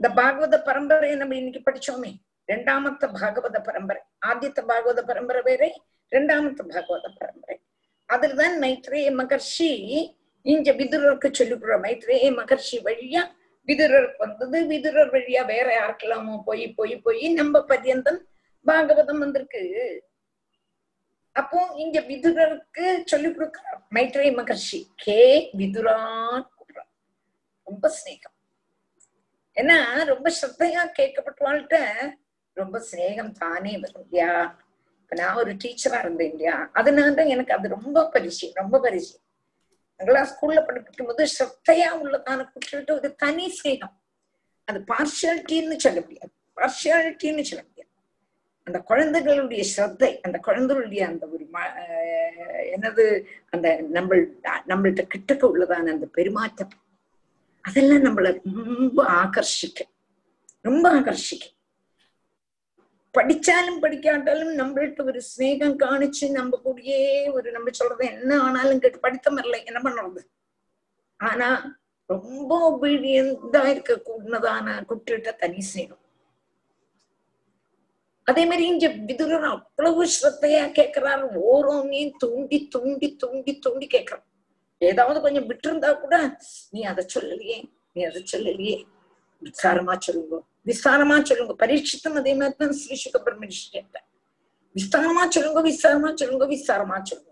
[0.00, 2.10] இந்த பாகவத பரம்பரையை நம்ம இன்னைக்கு படிச்சோமே.
[2.48, 4.02] ரெண்டாமத்த பாகவத பரம்பரை.
[4.26, 5.62] ஆதித்த பாகவத பரம்பரை வேற
[6.12, 7.56] ரெண்டாமத்த பாகவத பரம்பரை.
[8.08, 9.70] அதுதான் மைத்ரேய மகர்ஷி
[10.46, 13.22] இங்க விதுரருக்கு சொல்லி கொடுற மைத்ரேய மகர்ஷி வழியா
[13.68, 14.58] விதுரருக்கு வந்தது.
[14.72, 18.20] விதுரர் வழியா வேற யாருக்கெல்லாமோ போய் போய் போய் நம்ம பரியந்தம்
[18.66, 19.62] பாகவதம் வந்திருக்கு.
[21.36, 26.44] அப்போ இங்க விதுரனுக்கு சொல்லி கொடுக்கிறார் மைத்ரேய மகர்ஷி கே விதுரான்
[27.66, 28.36] ரொம்ப ஸ்நேகம்
[29.56, 31.78] ஏன்னா ரொம்ப ஸ்ரத்தையா கேட்கப்பட்டவாள்கிட்ட
[32.56, 34.32] ரொம்ப சிநேகம் தானே வரும் இல்லையா?
[35.02, 36.70] இப்ப நான் ஒரு டீச்சரா இருந்தேன் இல்லையா?
[36.72, 39.22] அதனால எனக்கு அது ரொம்ப பரிச்சயம் ரொம்ப பரிச்சயம்
[40.00, 43.94] நாங்களாம் ஸ்கூல்ல படிக்கும் போது ஸ்ரத்தையா உள்ளதான குட்டிகிட்ட ஒரு தனி சிநேகம்.
[44.68, 46.32] அது பார்ஷியாலிட்டின்னு சொல்ல முடியாது.
[46.56, 47.62] பார்ஷியாலிட்டின்னு சொல்ல
[48.66, 51.74] அந்த குழந்தைகளுடைய ஸ்ரத்தை அந்த குழந்தைகளுடைய அந்த ஒரு ம-
[52.74, 54.14] என்னது அந்த நம்ம
[54.66, 56.72] நம்மள்கிட்ட கிட்டக்க உள்ளதான அந்த பெருமாற்றம்.
[57.64, 59.92] அதெல்லாம் நம்மளை ரொம்ப ஆகர்ஷிக்கும்
[60.60, 61.50] ரொம்ப ஆகர்ஷிக்கும்
[63.14, 69.30] படிச்சாலும் படிக்காட்டாலும் நம்மள்கிட்ட ஒரு ஸ்நேகம் காணிச்சு நம்ம கூடயே ஒரு நம்ம சொல்றது என்ன ஆனாலும் கேட்டு படித்த
[69.30, 70.22] மாதிரில என்ன பண்ணுறது?
[71.20, 71.48] ஆனா
[72.10, 76.03] ரொம்ப ஒபீடியந்தா இருக்க கூடதான குட்டிட்ட தனி ஸ்நேகம்
[78.26, 84.26] அதே மாதிரி இங்க விதுரர் அவ்வளவு ஸ்ரத்தையா கேட்கிறார் ஓரோனையும் தூண்டி தூண்டி தூண்டி தூண்டி கேட்கிறான்
[84.80, 86.16] ஏதாவது கொஞ்சம் விட்டிருந்தா கூட
[86.72, 87.58] நீ அதை சொல்லலையே
[87.96, 88.76] நீ அதை சொல்லலையே.
[89.42, 90.36] விசாரமா சொல்லுங்க.
[90.70, 91.54] விசாரமா சொல்லுங்க.
[91.62, 93.18] பரீட்சித்தும் அதே மாதிரி தான் ஸ்ரீ சுக
[93.74, 94.06] கேட்டேன்
[94.76, 97.30] விஸ்தாரமா சொல்லுங்க விஸ்தாரமா சொல்லுங்க விஸ்தாரமா சொல்லுங்க.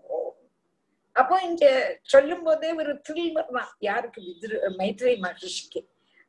[1.15, 1.65] அப்போ இங்க
[2.03, 4.19] சொல்லும் போதே ஒரு த்ரில் வரலாம் யாருக்கு?
[4.27, 5.81] விதுரு மைத்ரி மகர்ஷிக்கு.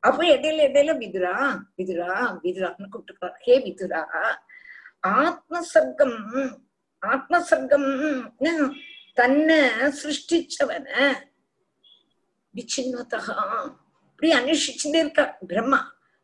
[0.02, 1.34] அப்போ இடையில இடையில விதுரா
[1.78, 2.10] விதுரா
[2.44, 4.02] விதுரான்னு கூப்பிட்டுக்கிறார் ஹே விதுரா
[5.04, 6.18] ஆத்மசர்க்கம்
[7.02, 7.88] ஆத்மசர்க்கம்
[9.14, 9.58] தன்னை
[10.00, 10.88] சிருஷ்டிச்சவன
[12.54, 13.20] விச்சின்னதா
[14.08, 15.80] இப்படி அன்வேஷிச்சுட்டே இருக்கா பிரம்மா.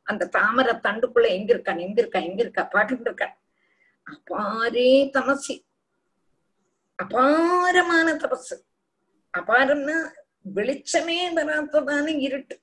[0.06, 3.28] அந்த தாமரை தண்டுக்குள்ள எங்க இருக்கான் எங்க இருக்கா எங்க இருக்கா பாட்டு இருக்கா
[4.06, 5.54] அபாரே தமசி.
[6.98, 8.56] அபாரமான தபசு
[9.34, 9.98] அபாரம்னா
[10.58, 12.54] வெளிச்சமே வராததான இருட்டு.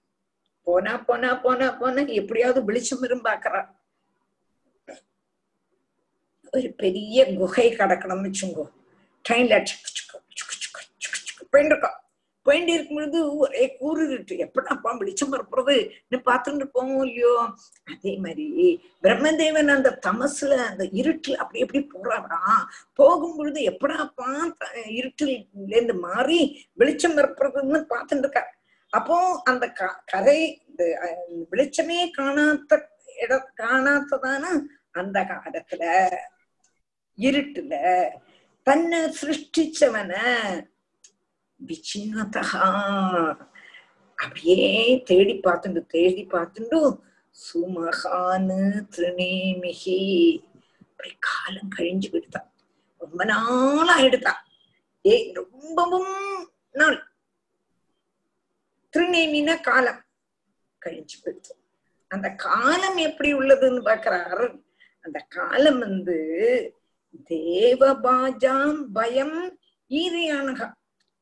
[0.68, 3.68] போனா போனா போனா போனா எப்படியாவது வெளிச்சம் வரும் பாக்குறான்
[6.58, 8.70] ஒரு பெரிய குகை கடக்கணும்னு வச்சுங்கோ.
[9.30, 9.66] ட்ரெயின்ல
[11.50, 11.80] போயிட்டு
[12.42, 15.90] போயிட்டு இருக்கும் பொழுது ஒரே கூறு இருக்கு எப்படாப்பா வெளிச்சம் வரப்போறது?
[16.10, 17.54] பார்த்துட்டு போவோம் இல்லையோ?
[17.84, 22.40] அதே மாதிரி பிரம்மதேவன் அந்த தமசுல அந்த இருட்டில் அப்படி எப்படி போறாரா?
[22.94, 24.52] போகும் பொழுது எப்படாப்பா
[24.86, 28.60] இருட்டில் இருந்து மாறி வெளிச்சம் பரப்புறதுன்னு பார்த்துட்டு இருக்கார்.
[28.90, 31.00] அப்போ அந்த க- கரை இந்த
[31.52, 32.82] வெளிச்சமே காணாத்த
[33.22, 34.44] இடம் காணாத்ததான
[34.92, 36.10] அந்த காலத்துல
[37.18, 37.73] இருட்டுல
[38.68, 40.14] தன்னை சிருஷ்டிச்சவன.
[41.60, 42.44] விச்சின்னதா
[44.18, 44.60] அப்படியே
[45.06, 46.80] தேடி பார்த்துண்டு தேடி பார்த்துண்டு
[47.38, 48.60] சுமகான்னு
[48.94, 49.99] திருநேமிகி.
[50.81, 52.41] அப்படி காலம் கழிஞ்சு விடுதா
[53.02, 54.34] ரொம்ப நாளா எடுத்தா.
[55.06, 56.15] ஏ ரொம்பவும்
[56.72, 56.99] நாள்.
[58.94, 60.02] திருநேமின காலம்
[60.85, 61.53] கழிஞ்சு விடுது
[62.11, 64.44] அந்த காலம் எப்படி உள்ளதுன்னு பாக்குறார்
[65.06, 66.18] அந்த காலம் வந்து
[67.31, 69.38] தேவபாஜாம் பயம்
[69.91, 70.68] ஈரியானகா.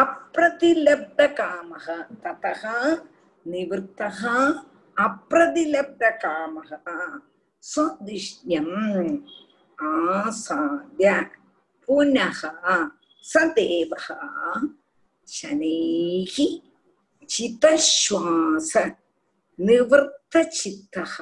[0.00, 2.96] अप्रतिलब्धकामः ततः
[3.46, 4.22] निवृत्तः।
[5.04, 6.70] अप्रतिलब्धकामः
[7.62, 9.18] स्वदिष्ण्यम्
[9.84, 11.26] आसाद्य।
[11.86, 12.40] पुनः
[13.22, 14.06] सदेवः।
[15.27, 16.35] शनैः
[17.29, 18.71] चितश्वास
[19.59, 21.13] निवृत्तचित्तः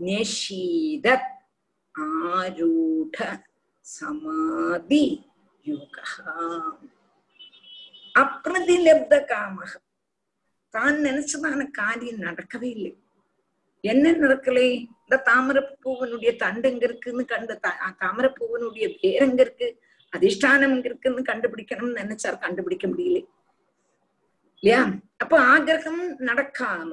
[0.00, 1.32] न्यषीदत्
[1.94, 3.16] ஆரூட
[3.84, 5.04] சமாதி
[5.64, 6.12] யோகः
[8.14, 9.70] அப்பிரதிலப்த காமக
[10.74, 12.92] தான் நினைச்சதான காரியம் நடக்கவே இல்லை
[13.84, 14.66] என்ன நடக்கலை
[15.00, 19.68] இந்த தாமரப்பூவனுடைய தண்டு எங்க இருக்குன்னு கண்டு தா- தாமரப்பூவனுடைய பேர் எங்க இருக்கு
[20.13, 23.19] அதிஷ்டானம் இருக்குன்னு கண்டுபிடிக்கணும்னு நினைச்சார் கண்டுபிடிக்க முடியல.
[24.63, 24.81] இல்லையா?
[25.17, 26.91] அப்ப ஆகிரகம் நடக்காம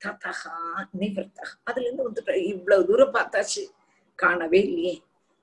[0.00, 0.56] ததகா
[1.00, 3.62] நிவர்த்தகா அதுல இருந்து வந்துட்டு இவ்வளவு தூரம் பார்த்தாச்சு.
[4.18, 4.94] காணவே இல்லையே.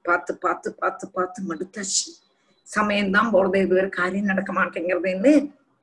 [0.05, 2.09] பார்த்து பார்த்து பார்த்து பார்த்து மடுத்தாச்சு.
[2.67, 5.33] சமயம்தான் போறது இதுவரை காரியம் நடக்க மாட்டேங்கிறதுன்னு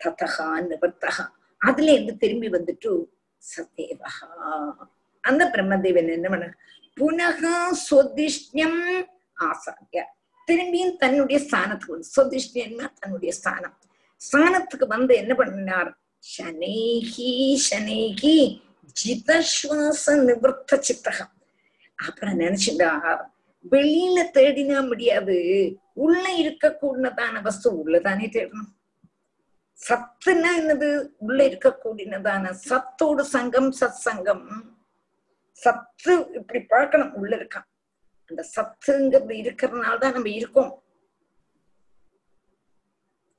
[0.00, 1.24] ததகா நிவர்த்தகா
[1.60, 2.90] அதுல இருந்து திரும்பி வந்துட்டு
[3.42, 4.28] சதேவகா
[5.24, 6.46] அந்த பிரம்மதேவன் என்ன பண்ண
[6.96, 7.56] புனகா
[7.88, 8.80] சொதிஷ்யம்
[9.36, 10.04] ஆசாரிய
[10.48, 13.76] திரும்பியும் தன்னுடைய ஸ்தானத்துக்கு வந்து சொதிஷ்யம்னா தன்னுடைய ஸ்தானம்.
[14.20, 15.90] ஸ்தானத்துக்கு வந்து என்ன பண்ணினார்?
[16.38, 17.32] சனேகி
[17.70, 18.36] சனேகி
[19.00, 21.32] ஜிதஸ்வாச நிவர்த்த சித்தகம்.
[22.06, 22.90] அப்புறம் நினைச்சுட்டா
[23.70, 25.36] வெளியில தேடினா முடியாது.
[25.92, 28.72] உள்ள இருக்க கூடினதான வஸ்து உள்ளதானே தேடணும்.
[29.88, 30.88] சத்துனா என்னது?
[31.18, 34.46] உள்ள இருக்க கூடினதான சத்தோடு சங்கம் சத் சங்கம்
[35.52, 37.68] சத்து இப்படி பார்க்கணும் உள்ள இருக்கான்.
[38.28, 40.82] அந்த சத்துங்கிறது இருக்கிறதுனால தான் நம்ம இருக்கோம்.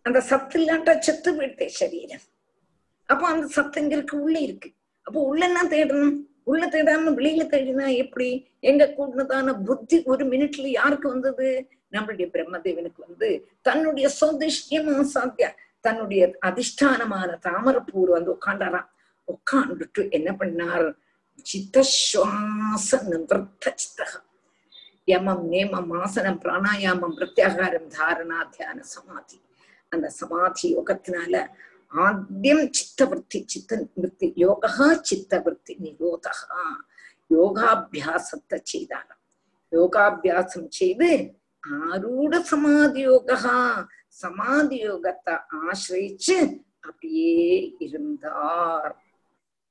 [0.01, 2.21] அந்த சத்து இல்லாட்டா செத்து போயிட்டே சரீரம்.
[3.05, 4.73] அப்போ அந்த சத்துங்கிறதுக்கு உள்ள இருக்கு.
[5.01, 6.27] அப்போ உள்ள என்ன தேடணும்?
[6.43, 8.47] உள்ள தேடாம வெளியில தேடினா எப்படி?
[8.59, 11.69] எங்க கூடதான புத்தி ஒரு மினிட்ல யாருக்கு வந்தது?
[11.91, 15.49] நம்மளுடைய பிரம்மதேவனுக்கு வந்து தன்னுடைய சௌதிஷ்யமா சாத்தியா
[15.81, 18.89] தன்னுடைய அதிஷ்டானமான தாமரப்பூர் வந்து உட்காண்டாராம்
[19.27, 20.93] உட்காந்துட்டு என்ன பண்ணார்?
[21.45, 24.28] சித்தஸ்வாச நிவர்த்த சித்தகம்.
[25.09, 29.37] யமம் நேமம் ஆசனம் பிராணாயாமம் பிரத்யாகாரம் தாரணா தியான சமாதி
[29.91, 31.35] அந்த சமாதி யோகத்தினால
[31.91, 36.63] ஆத்தியம் சித்தவருத்தி சித்த விற்பி யோகா சித்தவருத்தி நிரோதகா
[37.31, 39.21] யோகாபியாசத்தை செய்தாராம்.
[39.71, 41.09] யோகாபியாசம் செய்து
[41.63, 43.57] ஆரூட சமாதி யோகா
[44.21, 46.37] சமாதி யோகத்தை ஆசிரிச்சு
[46.87, 47.49] அப்படியே
[47.85, 48.93] இருந்தார்.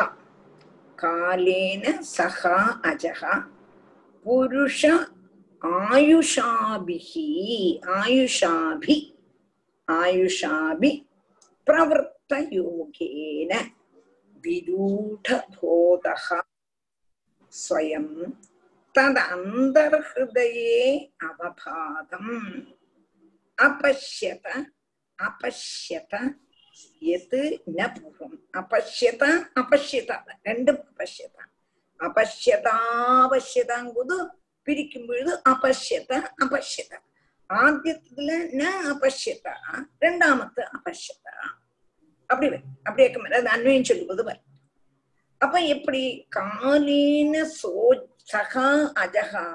[0.99, 2.41] कालेन सह
[2.91, 3.21] अजः
[4.27, 4.85] पुरुष
[5.65, 7.11] आयुषाभिः
[7.95, 8.97] आयुषाभि
[9.89, 10.91] आयुषाभि
[11.67, 13.53] प्रवृत्तयोगेन
[14.45, 16.27] विरूढबोधः
[17.53, 18.09] स्वयं
[18.95, 20.83] तदन्तर्हृदये
[21.29, 22.35] अवभातम्
[23.59, 24.45] अपश्यत
[25.19, 26.13] अपश्यत
[27.15, 27.41] எது
[27.77, 29.23] ந பூர்வம் அபஷ்யத
[29.61, 30.11] அபஷ்யத
[30.47, 31.37] ரெண்டும் அபஷ்யத
[32.01, 34.19] அபஷ்யதாபஷ்யதாங்குது
[34.64, 36.12] பிரிக்கும் பொழுது அபஷ்யத
[36.44, 36.94] அபஷ்யத.
[37.50, 38.30] ஆத்தியத்துல
[38.60, 39.48] ந அபஷ்யத
[40.02, 41.28] ரெண்டாமத்து அபஷ்யத.
[42.30, 42.70] அப்படி வரும்.
[42.84, 44.48] அப்படி இருக்க மாதிரி அது அன்வயம் சொல்லுவது வரும்.
[45.38, 46.28] அப்ப எப்படி?
[46.36, 47.74] காலீன சோ
[48.32, 48.70] சகா
[49.04, 49.48] அஜகா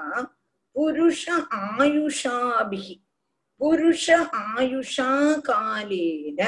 [0.76, 2.96] புருஷ ஆயுஷாபிகி
[3.60, 4.06] புருஷ
[4.56, 5.10] ஆயுஷா
[5.48, 6.40] காலேன.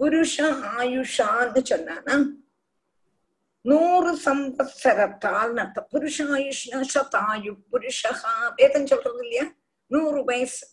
[0.00, 0.36] புருஷ
[0.76, 2.16] ஆயுஷான்னு சொன்னானா
[3.68, 6.26] நூறு சம்பத்சரத்தால் நத்த புருஷ
[7.70, 9.46] புருஷகா வேதம் சொல்றது இல்லையா
[9.90, 10.64] நூறு வயசு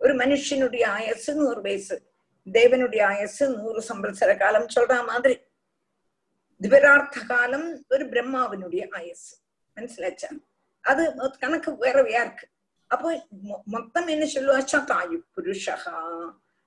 [0.00, 1.96] ஒரு மனுஷனுடைய ஆயசு நூறு வயசு
[2.46, 5.36] தேவனுடைய ஆயசு நூறு சம்பத்சர காலம் சொல்ற மாதிரி
[6.60, 9.32] திவரார்த்த காலம் ஒரு பிரம்மாவினுடைய ஆயசு
[9.76, 10.30] மனசிலாச்சா
[10.84, 11.02] அது
[11.38, 12.46] கணக்கு வேறவையா இருக்கு
[12.90, 13.08] அப்போ
[13.66, 15.98] மொத்தம் என்ன சொல்லுவா சதாயு புருஷகா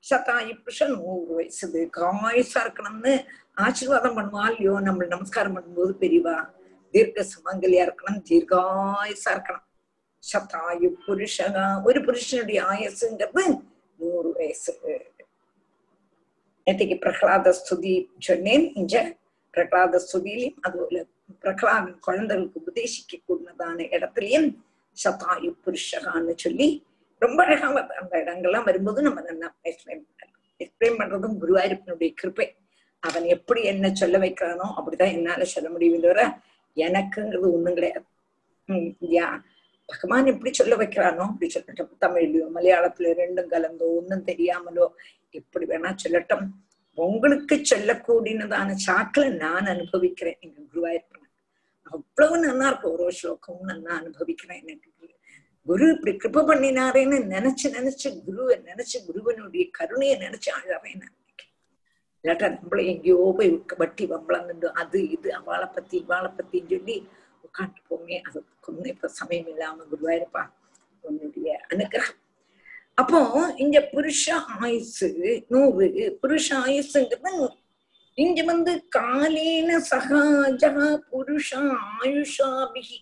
[0.04, 3.14] சதாயு புருஷன் நூறு வயசு காயசா இருக்கணும்னு
[3.58, 6.36] ஆசீர்வாதம் பண்ணுவா இல்லையோ நம்ம நமஸ்காரம் பண்ணும்போது பெரியவா
[6.94, 9.68] தீர்க்க சுமங்கலியா இருக்கணும் தீர்காயசா இருக்கணும்.
[10.24, 13.44] சதாயு புருஷகா ஒரு புருஷனுடைய ஆயசுங்கிறது
[14.00, 14.74] நூறு வயசு
[16.68, 17.94] நேற்றுக்கு பிரகலாத ஸ்துதி
[18.28, 18.96] சொன்னேன் இஞ்ச
[19.54, 21.02] பிரகலாத ஸ்துதியிலையும் அதுபோல
[21.44, 24.48] பிரகலாதன் குழந்தைகளுக்கு உபதேசிக்க கூடதான இடத்துலயும்
[24.98, 26.70] சதாயு புருஷகான்னு சொல்லி
[27.22, 30.42] ரொம்ப அழகாக அந்த இடங்கள்லாம் வரும்போது நம்ம நல்லா எக்ஸ்பிளைன் பண்ணலாம்.
[30.64, 32.48] எக்ஸ்பிளைன் பண்றதும் குருவாயூரப்பனுடைய கிருப்பை.
[33.08, 36.22] அவன் எப்படி என்ன சொல்ல வைக்கிறானோ அப்படிதான் என்னால சொல்ல முடியும் தவிர
[36.78, 38.06] எனக்குங்கிறது ஒண்ணும் கிடையாது.
[38.70, 39.28] உம் யா
[39.90, 41.90] பகவான் எப்படி சொல்ல வைக்கிறானோ அப்படி சொல்லட்டும்.
[42.04, 44.86] தமிழ்லயோ மலையாளத்திலயோ ரெண்டும் கலந்தோ ஒன்னும் தெரியாமலோ
[45.40, 46.46] எப்படி வேணா சொல்லட்டும்.
[46.98, 51.30] உங்களுக்கு சொல்லக்கூடியதான சாக்கில நான் அனுபவிக்கிறேன் எங்க குருவாயிருப்பேன்
[51.94, 52.94] அவ்வளவு நல்லா இருக்கும்.
[52.96, 54.90] ஒரு ஸ்லோகமும் நல்லா அனுபவிக்கிறேன் எனக்கு.
[55.68, 61.18] குரு இப்படி கிருப்ப பண்ணினாரேன்னு நினைச்சு நினைச்சு குருவை நினைச்சு குருவனுடைய கருணையை நினைச்சு அழறேன் நான்.
[62.24, 66.96] இல்லாட்டா நம்மள எங்கேயோ போய் வட்டி வம்பளம் கண்டு அது இது அவளை பத்தி இவாளை பத்தின்னு சொல்லி
[67.46, 70.44] உட்காந்து போமே அது கொஞ்சம் இப்ப சமயம் இல்லாம குருவாயிருப்பா
[71.04, 72.20] உன்னுடைய அனுகிரகம்
[72.98, 73.20] அப்போ
[73.56, 74.24] இங்க புருஷ
[74.58, 75.10] ஆயுசு
[75.50, 75.86] நூறு
[76.22, 77.54] புருஷ ஆயுசுங்கிறது நூறு
[78.18, 80.72] இங்க வந்து காலேன சகாஜா
[81.12, 81.50] புருஷ
[81.96, 83.00] ஆயுஷாபிகி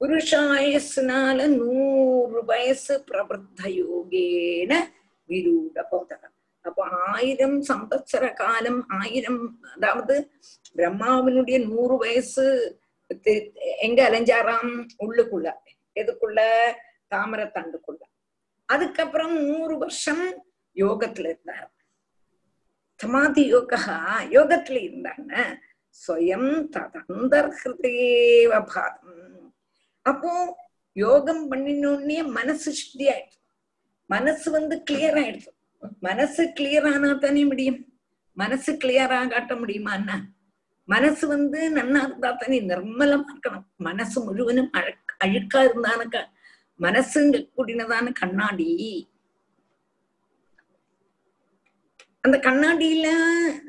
[0.00, 4.72] புருஷாயசுனால நூறு வயசு பிரபத்த யோகேன
[5.28, 6.31] விரூட போதகம்
[6.62, 6.82] அப்போ
[7.14, 9.40] ஆயிரம் சம்பத்சர காலம் ஆயிரம்
[9.74, 10.14] அதாவது
[10.76, 12.44] பிரம்மாவினுடைய நூறு வயசு
[13.86, 14.72] எங்க அலைஞ்சாராம்?
[15.04, 15.48] உள்ளுக்குள்ள.
[16.00, 16.40] எதுக்குள்ள?
[17.14, 18.02] தாமரத்தண்டுக்குள்ள
[18.68, 20.22] அதுக்கப்புறம் நூறு வருஷம்
[20.76, 21.70] யோகத்துல இருந்தார்.
[23.00, 23.96] சமாதி யோகா
[24.36, 25.32] யோகத்துல இருந்தாங்க
[26.02, 29.52] ஸ்வயம் ததந்தர்ஹதேவ பாதம்.
[30.06, 30.32] அப்போ
[30.96, 33.40] யோகம் பண்ணினோடனே மனசு சுத்தி ஆயிடுச்சு
[34.10, 35.52] மனசு வந்து கிளியர் ஆயிடுச்சு.
[36.00, 37.80] மனசு கிளியர் ஆனா தானே முடியும்?
[38.36, 40.16] மனசு கிளியர் ஆகாட்ட முடியுமான்னா
[40.88, 43.66] மனசு வந்து நன்னா இருந்தா தானே நிர்மலமா இருக்கணும்.
[43.76, 46.18] மனசு முழுவதும் அழக் அழுக்கா இருந்தானுக்க
[46.80, 48.68] மனசுங்க கூடினதான கண்ணாடி.
[52.24, 53.06] அந்த கண்ணாடியில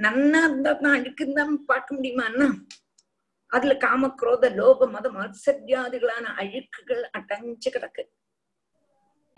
[0.05, 2.47] நன்னா இருந்தா தான் அழுக்குன்னு பார்க்க முடியுமான்னா
[3.51, 8.03] அதுல காம குரோத லோப மத மத்சரியாதிகளான அழுக்குகள் அடைஞ்சு கிடக்கு.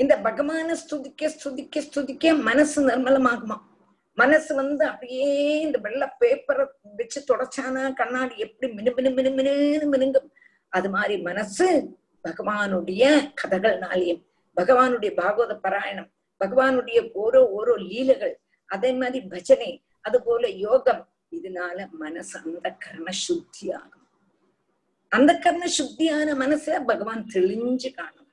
[0.02, 3.58] இந்த பகவான ஸ்துதிக்க ஸ்துதிக்க ஸ்துதிக்க மனசு நிர்மலமாகுமா?
[4.18, 5.30] மனசு வந்து அப்படியே
[5.62, 6.66] இந்த வெள்ள பேப்பரை
[7.00, 10.30] வச்சு தொடச்சானா கண்ணாடி எப்படி மினு மினு மினு மினுன்னு மினுங்கும்.
[10.78, 11.68] அது மாதிரி மனசு
[12.26, 13.04] பகவானுடைய
[13.42, 14.22] கதைகள்னாலேயும்
[14.58, 16.10] பகவானுடைய பாகவத பாராயணம்
[16.42, 18.36] பகவானுடைய ஓரோ ஓரோ லீலைகள்
[18.70, 19.72] அதே மாதிரி பஜனை
[20.08, 21.04] அது போல யோகம்.
[21.38, 24.06] இதனால மனசு அந்த கர்ண சுத்தி ஆகும்
[25.12, 28.25] அந்த கர்ண சுத்தியான மனசை பகவான் தெளிஞ்சு காணும்.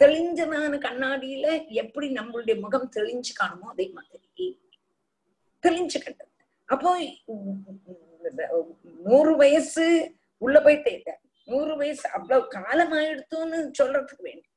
[0.00, 1.46] தெளிஞ்சதான கண்ணாடியில
[1.82, 4.46] எப்படி நம்மளுடைய முகம் தெளிஞ்சு காணுமோ அதே மாதிரி
[5.64, 6.32] தெளிஞ்சு கண்டது
[6.68, 6.90] அப்போ
[9.06, 9.86] நூறு வயசு
[10.42, 10.94] உள்ள போயிட்டே
[11.48, 14.48] நூறு வயசு அவ்வளவு காலம் ஆயிடுத்தோன்னு சொல்றதுக்கு வேண்டி.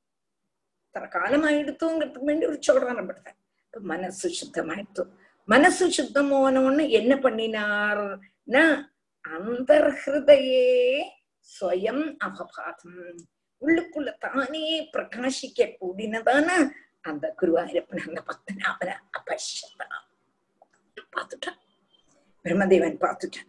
[0.96, 5.04] தர காலம் ஆயிடுத்தோங்கிறதுக்கு வேண்டி ஒரு சொல்றான் அப்படித்தான் இப்ப மனசு சுத்தமாயிடுத்து.
[5.48, 8.64] மனசு சுத்தமானவன்னு என்ன பண்ணினார்னா
[9.26, 10.66] அந்தர்ஹிருதையே
[11.50, 13.20] ஸ்வயம் அபபாதம்.
[13.62, 16.48] உள்ளுக்குள்ள தானே பிரகாசிக்க கூடினதான
[17.02, 20.06] அந்த குருவாயூரப்பன் அந்த பத்மநாபன அபஷத்தான்
[21.16, 21.60] பார்த்துட்டான்
[22.46, 23.48] பிரம்மதேவன் பார்த்துட்டான்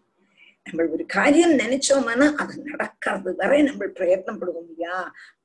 [0.66, 4.96] நம்ம ஒரு காரியம் நினைச்சோம்னா அது நடக்கிறது வரை நம்ம பிரயத்னம் படுவோம் இல்லையா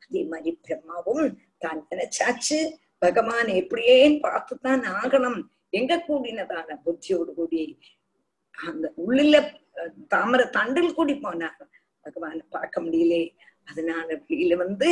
[0.03, 1.23] அதே மாதிரி பிரம்மாவும்
[1.57, 2.59] தான் நினைச்சாச்சு.
[2.97, 5.39] பகவான் எப்படியே பார்த்துதான் ஆகணும்.
[5.69, 7.79] எங்க கூடினதான புத்தியோடு கூடி
[8.57, 9.35] அந்த உள்ளில
[10.07, 11.57] தாமரை தண்டில் கூடி போனார்.
[12.03, 13.23] பகவான பார்க்க முடியலே.
[13.70, 14.90] அதனால வெளியில வந்து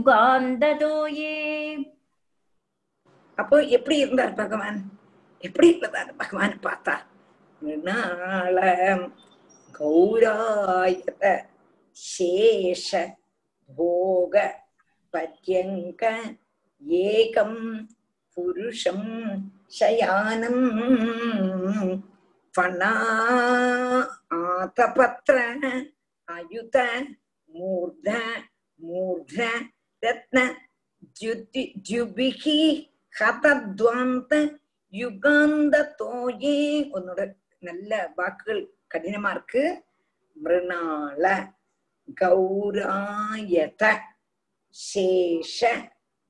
[0.02, 1.36] பணாதபத்ராயுதமூர்த்தரத்னத்விபிர்ஹதத்வாந்தயுகாந்ததோயே
[3.38, 4.80] அப்போ எப்படி இருந்தார் பகவான்?
[5.44, 6.96] எப்படி இருந்தார் பகவான் பார்த்தா
[9.74, 11.24] கௌராயத
[11.98, 12.90] சேஷ
[13.70, 14.36] போக
[15.14, 16.04] பத்யங்க
[17.08, 17.60] ஏகம்
[18.38, 19.08] புருஷம்
[19.78, 20.64] சயானம்
[22.54, 22.94] ஃபணா
[24.30, 25.38] ஆதபத்ர
[26.24, 26.78] அயுத
[27.54, 28.10] மூர்த
[28.84, 29.50] மூர்த
[30.02, 30.38] ரத்ன
[31.20, 32.60] ஜுதி ஜுபிகி
[33.20, 34.60] ஹதத்வாந்த
[34.92, 36.60] யுகாந்த தோயே.
[36.94, 39.84] உன்னோட நல்ல வாக்குகள் கடினமா இருக்கு.
[40.44, 41.54] மிருணாள
[42.22, 43.84] கௌராயத
[44.94, 45.60] சேஷ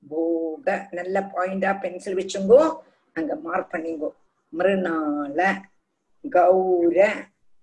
[0.08, 0.88] போக.
[0.90, 2.76] நல்ல பாயிண்டா பென்சில் வச்சுங்கோ.
[3.12, 4.10] அங்க மார்க் பண்ணிங்கோ.
[4.58, 5.70] மிருணாள
[6.24, 6.98] கௌர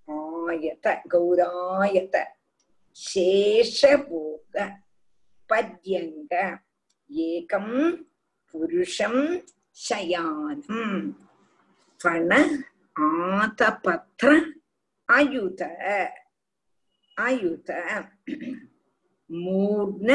[0.08, 2.16] ஆயத கௌராயத
[2.98, 4.56] சேஷபோக
[5.50, 6.34] பத்யங்க
[7.10, 7.76] ஏகம்
[8.54, 9.22] புருஷம்
[9.78, 10.98] சயானம்
[12.00, 12.32] பண
[12.96, 14.30] ஆதபத்ர
[15.10, 15.62] அயுத
[17.18, 17.70] அயுத
[19.30, 20.10] மூர்ண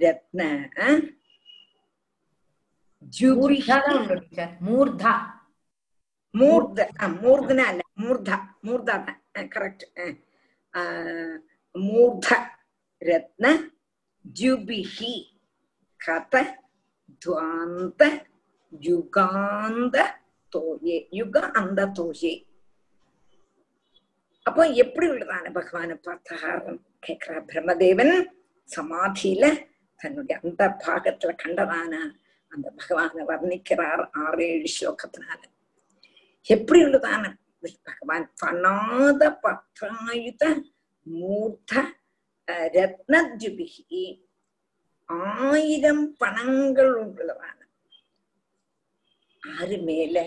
[0.00, 0.40] ரத்ன
[3.12, 3.78] ஜூர்தா
[4.60, 5.14] மூர்தா
[6.34, 6.80] மூர்த
[7.22, 8.36] மூர்தனா இல்ல மூர்தா
[8.66, 9.84] மூர்தா தான் கரெக்ட்
[11.74, 12.28] மூர்த
[13.02, 13.46] ரத்ன
[14.36, 15.14] ஜுபிஹி
[16.00, 16.34] கத
[17.22, 18.02] துவாந்த
[18.72, 19.96] யுகாந்த
[20.52, 22.32] தோயே யுக அந்த தோயே
[24.46, 28.14] அப்போ எப்படி உள்ளதான பகவான பார்த்தகாரம் கேக்குறா பிரம்மதேவன்
[28.68, 29.44] சமாதியில
[30.00, 31.92] தன்னுடைய அந்த பாகத்துல கண்டதான
[32.52, 35.40] அந்த பகவான வர்ணிக்கிறார் ஆறு ஏழு ஸ்லோகத்தினால
[36.42, 37.34] எப்படி உள்ளதான
[37.82, 40.60] பகவான் பண்ணாத பத்ராயுத
[41.02, 41.82] மூர்த்த
[42.52, 44.28] ரத்னஜுபிகி
[45.06, 47.58] ஆயிரம் பணங்கள் உள்ளதான
[49.60, 50.22] ஆறு மேல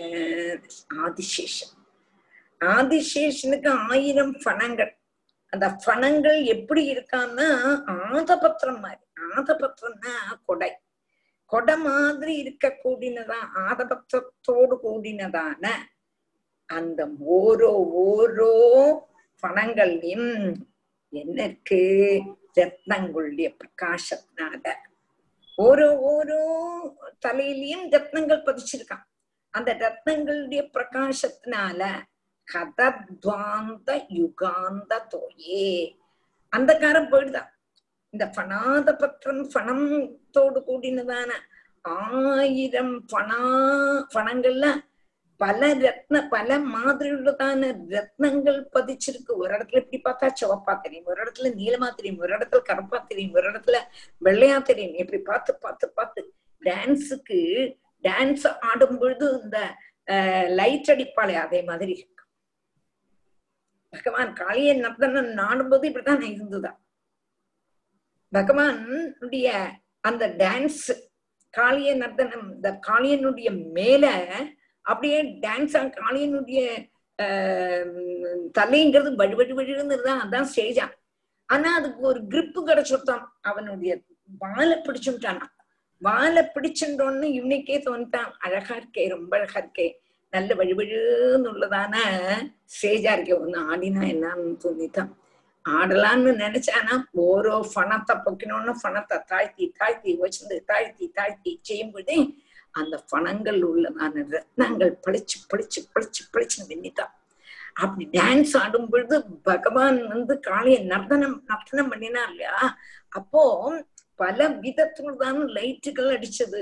[0.94, 1.72] ஆதிசேஷன்.
[2.60, 4.98] ஆதிசேஷனுக்கு ஆயிரம் பணங்கள்.
[5.46, 7.48] அந்த பணங்கள் எப்படி இருக்கான்னா
[7.86, 9.00] ஆதபத்திரம் மாதிரி.
[9.36, 10.10] ஆதபத்திரம்னா
[10.44, 10.72] கொடை.
[11.46, 15.68] கொடை மாதிரி இருக்க கூடினதா ஆதபத்திரத்தோடு கூடினதான
[16.66, 17.72] அந்த ஓரோ
[18.06, 18.52] ஓரோ
[19.40, 20.54] பணங்களையும்
[21.10, 21.80] எனக்கு
[22.60, 24.72] ரத்னங்களுடைய பிரகாசத்தினால.
[25.62, 26.42] ஓரோ ஓரோ
[27.26, 29.04] தலையிலயும் ரத்னங்கள் பதிச்சிருக்கான்.
[29.50, 31.90] அந்த ரத்னங்களுடைய பிரகாசத்தினால
[32.52, 35.96] கதத்வாந்த யுகாந்த தோயே.
[36.48, 37.52] அந்த காரம் போயிடுதான்.
[38.10, 41.30] இந்த பணாத பத்திரம் பணத்தோடு கூடினதான
[41.82, 43.40] ஆயிரம் பணா
[44.14, 44.66] பணங்கள்ல
[45.44, 49.32] பல ரத்ன பல மாதிரி உள்ளதான ரத்னங்கள் பதிச்சிருக்கு.
[49.42, 53.46] ஒரு இடத்துல இப்படி பார்த்தா சிவப்பா தெரியும் ஒரு இடத்துல நீளமா தெரியும் ஒரு இடத்துல கருப்பா தெரியும் ஒரு
[53.52, 53.78] இடத்துல
[54.22, 54.96] வெள்ளையா தெரியும்.
[55.02, 56.22] இப்படி பார்த்து பார்த்து பார்த்து
[56.62, 57.40] டான்ஸுக்கு
[58.04, 59.58] டான்ஸ் ஆடும் பொழுது இந்த
[60.58, 62.12] லைட் அடிப்பாளே அதே மாதிரி இருக்கு
[63.92, 66.78] பகவான் காளிய நர்த்தனம் நாடும்போது இப்படிதான் இருந்துதான்
[68.32, 69.48] பகவானுடைய
[70.04, 70.84] அந்த டான்ஸ்
[71.54, 74.04] காளிய நர்தனம் இந்த காளியனுடைய மேல
[74.84, 76.60] அப்படியே டான்ஸ் காளியனுடைய
[78.58, 80.86] தலைங்கிறது வழி வழி வழின்னு அதான் ஸ்டேஜா
[81.46, 84.00] ஆனா அதுக்கு ஒரு கிரிப்பு கிடைச்சுட்டான் அவனுடைய
[84.38, 85.46] வாழை பிடிச்சுட்டானா.
[85.98, 88.30] வாழை பிடிச்சுட்டோன்னு இவனுக்கே தோணிட்டான்.
[88.38, 89.86] அழகா இருக்கே ரொம்ப அழகா இருக்கே.
[90.30, 90.74] நல்ல வழி
[92.74, 93.36] ஸ்டேஜா இருக்கே.
[93.42, 95.12] ஒண்ணு ஆடினா என்னன்னு தோணிட்டான்.
[95.64, 102.16] ஆடலாம்னு நினைச்சானா ஓரோ பணத்தை பொக்கினோன்னு பணத்தை தாழ்த்தி தாழ்த்தி வச்சிருந்து தாழ்த்தி தாழ்த்தி செய்யும்போதே
[102.74, 107.12] அந்த பணங்கள் உள்ள அந்த ரத்னங்கள் பளிச்சு பளிச்சு பளிச்சு பளிச்சுன்னு வெண்ணித்தான்
[107.74, 112.56] அப்படி டான்ஸ் ஆடும் பொழுது பகவான் வந்து காளைய நர்த்தனம் நர்த்தனம் பண்ணினா இல்லையா?
[113.12, 113.42] அப்போ
[114.20, 116.60] பல விதத்துல தான் லைட்டுகள் அடிச்சது.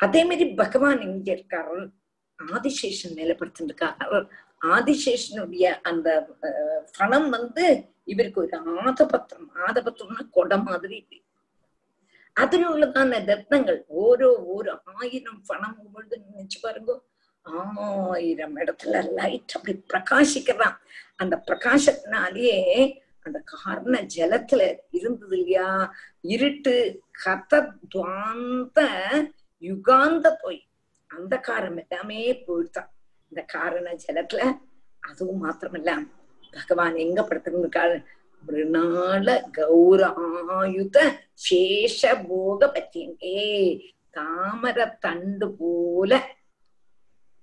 [0.00, 1.78] அதே மாதிரி பகவான் இங்க இருக்காரு.
[2.38, 4.20] ஆதிசேஷன் நிலைப்படுத்திருக்காரு
[4.76, 6.08] ஆதிசேஷனுடைய அந்த
[6.98, 7.64] பணம் வந்து
[8.04, 10.98] இவருக்கு ஒரு ஆதபத்திரம் ஆதபத்திரம்னா கொடை மாதிரி
[12.40, 13.80] அதுல உள்ளதான ரத்னங்கள்.
[14.02, 16.92] ஓரோ ஒரு ஆயிரம் பணம் பொழுது நினைச்சு பாருங்க.
[17.42, 20.76] ஆயிரம் இடத்துல லைட் அப்படி பிரகாசிக்கிறான்.
[21.16, 22.58] அந்த பிரகாசத்தினாலேயே
[23.22, 25.68] அந்த காரண ஜலத்துல இருந்தது இல்லையா?
[26.20, 26.74] இருட்டு
[27.24, 28.80] கதத்வாந்த
[29.62, 30.60] யுகாந்த போய்
[31.10, 32.90] அந்த காரம் எல்லாமே போயிட்டான்
[33.30, 34.42] இந்த காரண ஜலத்துல
[35.00, 35.90] அதுவும் மாத்திரமல்ல.
[36.52, 37.96] பகவான் எங்க படுத்திருந்திருக்காரு?
[38.42, 40.00] மிருணால கௌர
[40.56, 40.98] ஆயுத
[41.44, 43.38] சேஷ போக பற்றியங்கே
[44.16, 46.12] தாமர தண்டு போல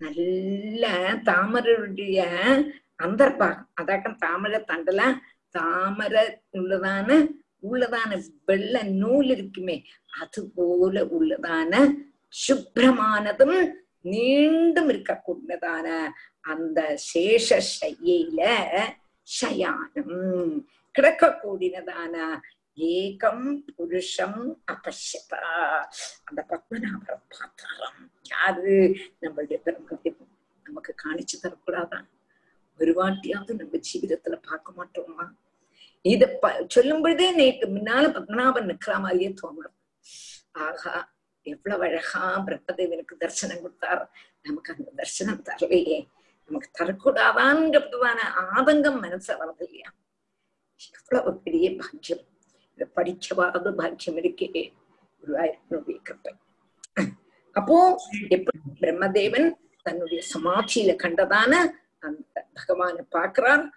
[0.02, 0.86] நல்ல
[1.28, 2.18] தாமரையுடைய
[3.00, 5.02] அந்தர்பாகம் அதாக்கம் தாமரை தண்டுல
[5.56, 7.10] தாமரை உள்ளதான
[7.64, 8.12] உள்ளதான
[8.48, 9.78] வெள்ள நூல் இருக்குமே
[10.14, 11.74] அது போல உள்ளதான
[12.44, 13.58] சுப்ரமானதும்
[14.06, 15.88] நீண்டும் இருக்கக்கூடியதான
[16.52, 18.42] அந்த சேஷ சையில
[19.28, 20.18] சயானம்
[20.98, 22.16] கிடக்கக்கூடியதான
[22.78, 23.46] ஏகம்
[23.76, 24.40] புருஷம்
[24.72, 25.42] அபஷ்யதா.
[26.24, 28.76] அந்த பத்மநாபரை பார்த்தாராம் யாரு?
[29.22, 30.24] நம்மளுடைய பெருமதிப்பு
[30.66, 32.08] நமக்கு காணிச்சு தரக்கூடாதான்
[32.80, 35.26] ஒரு வாட்டியாவது நம்ம ஜீவிதத்துல பார்க்க மாட்டோமா?
[36.02, 39.72] இத ப சொல்லும் பொழுதே நேற்று முன்னால பத்மநாபன் நிக்கிற மாதிரியே தோணுது
[40.52, 40.94] ஆகா
[41.42, 44.04] எவ்வளவு அழகா பிரம்மதேவனுக்கு தரிசனம் கொடுத்தார்.
[44.42, 46.08] நமக்கு அந்த தரிசனம் தரலையே.
[46.46, 48.20] நமக்கு தரக்கூடாதான்ங்கிறதுதான
[48.56, 49.90] ஆதங்கம் மனசு வரது இல்லையா
[50.86, 52.24] இவ்வளவு பெரிய பாக்கியம்.
[52.78, 54.74] இதை படிக்கவாத பாக்கியம் இருக்கே.
[55.24, 56.34] குருவாயிருடைய கிருப்பை.
[57.52, 57.96] அப்போ
[58.30, 61.54] எப்படி பிரம்மதேவன் தன்னுடைய சமாட்சியில கண்டதான
[62.00, 63.70] அந்த பகவான பாக்குறார்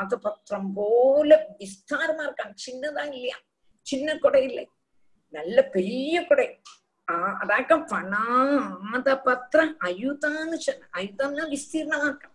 [0.00, 3.36] ஆதபத்திரம் போல விஸ்தாரமா இருக்கான் சின்னதான் இல்லையா?
[3.80, 4.68] சின்ன கொடை இல்லை.
[5.28, 6.60] நல்ல பெரிய கொடை.
[7.12, 8.24] ஆஹ் அதாக்க பணா
[8.92, 12.29] ஆத பத்திரம் அயுதான்னு சொன்ன அயுதம்னா விஸ்தீர்ணமா இருக்கான்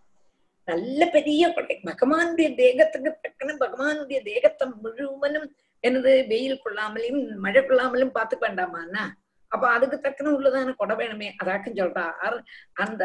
[0.66, 1.74] நல்ல பெரிய கொடை.
[1.84, 5.48] பகவானுடைய தேகத்துக்கு தக்கன பகவானுடைய தேகத்தை முழுவதும்
[5.80, 9.04] எனது வெயில் கொள்ளாமலையும் மழை கொள்ளாமலும் பார்த்துக்க வேண்டாமான்னா
[9.48, 11.28] அப்ப அதுக்கு தக்கன உள்ளதான கொடை வேணுமே.
[11.44, 12.38] அதாக்கும் சொல்றார்.
[12.72, 13.04] அந்த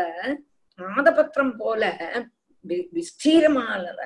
[0.97, 1.81] ஆதபத்திரம் போல
[2.67, 4.01] விஸ்தீரமானத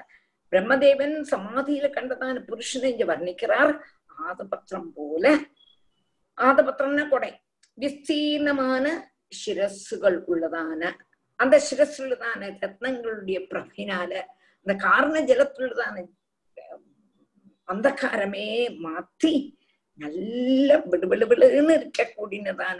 [0.51, 3.73] பிரம்மதேவன் சமாதியில கண்டதான புருஷனை இங்க வர்ணிக்கிறார்.
[4.27, 5.35] ஆதபத்திரம் போல.
[6.41, 7.31] ஆதபத்திரம்னா கொடை.
[7.79, 8.85] விஸ்தீர்ணமான
[9.39, 10.91] சிரஸ்கள் உள்ளதான
[11.39, 14.11] அந்த சிரஸ்ஸுள்ளதான ரத்னங்களுடைய பிரபினால
[14.65, 15.95] அந்த காரண ஜலத்துள்ளதான
[17.69, 18.47] அந்தக்காரமே
[18.85, 19.33] மாத்தி
[19.99, 22.79] நல்ல விடுவிடுவிடுன்னு இருக்கக்கூடியதான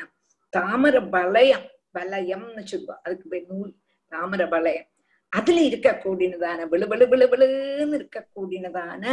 [0.54, 2.96] தாமர வளையம் வலயம்னு சொல்லுவா.
[3.04, 3.72] அதுக்கு பேர் நூல்
[4.12, 4.88] தாமர வளையம்.
[5.34, 9.04] அதுல இருக்கக்கூடியதான விழுவிழு விழுவிழுன்னு இருக்கக்கூடியதான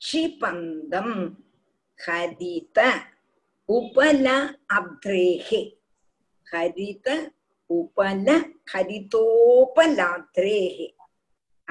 [0.00, 1.36] ക്ഷിപന്തം
[2.00, 2.80] ഹരിത
[3.68, 4.28] ഉപല
[4.72, 5.62] അബ്രേഹെ
[6.46, 7.08] ഹരിത
[7.70, 8.26] उपल
[8.74, 10.78] हरितोपलाद्रेः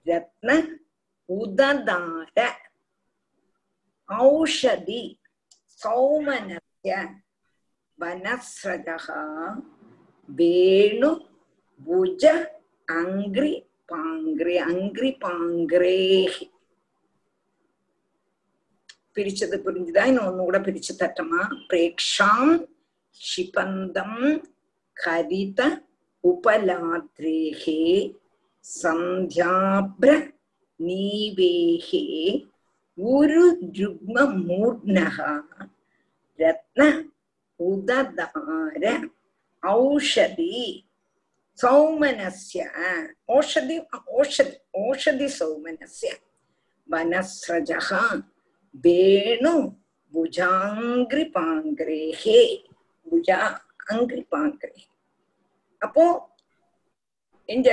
[0.05, 0.49] रत्न
[1.29, 2.39] उददार
[4.09, 5.01] औषधि
[5.81, 6.91] सौमनस्य
[7.99, 9.07] वनस्रजः
[10.29, 11.11] वेणु
[11.83, 12.23] புஜ
[12.87, 13.53] அங்கிரி
[13.89, 16.45] பாங்கிரே அங்கிரி பாங்கிரேஹி
[19.17, 20.03] பிரிச்சது புரிஞ்சுதா?
[20.05, 22.53] இன்னும் ஒன்னு கூட பிரிச்சு தட்டமா பிரேக்ஷாம்
[23.21, 24.21] ஷிபந்தம்
[24.97, 25.59] ஹரித
[26.23, 27.81] உபலாத்ரேகே
[28.65, 30.09] சந்தியாப்ர
[30.79, 32.05] நீவேகே
[32.97, 33.41] ஒரு
[33.77, 35.31] ஜுக்ம மூர்ணகா
[36.39, 36.81] ரத்ன
[37.59, 38.83] உததார
[39.63, 40.53] ஔஷதி
[41.61, 42.61] சௌமனஸ்ய.
[43.35, 43.77] ஓஷதி
[44.19, 44.57] ஓஷதி
[44.87, 46.11] ஓஷதி சௌமனஸ்ய.
[46.91, 47.89] வனஸ்ரஜः
[48.83, 49.53] வேணு
[50.13, 52.41] புஜாங்கிரி பாங்கிரேஹே
[53.11, 53.39] புஜா
[53.91, 54.81] அங்கிரி பாங்கிரே
[55.85, 56.03] அப்போ
[57.45, 57.69] இந்த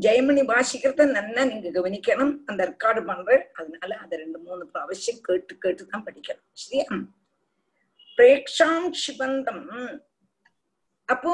[0.00, 2.34] ஜெயமணி வாசிக்கிறத நல்லா நீங்க கவனிக்கணும்.
[2.46, 3.46] அந்த ரெக்கார்டு பண்றேன்.
[3.52, 6.44] அதனால அதை ரெண்டு மூணு அவசியம் கேட்டு கேட்டு தான் படிக்கணும்.
[6.52, 6.86] சரியா?
[8.16, 9.64] பிரேக்ஷாம் சிபந்தம்.
[11.04, 11.32] அப்போ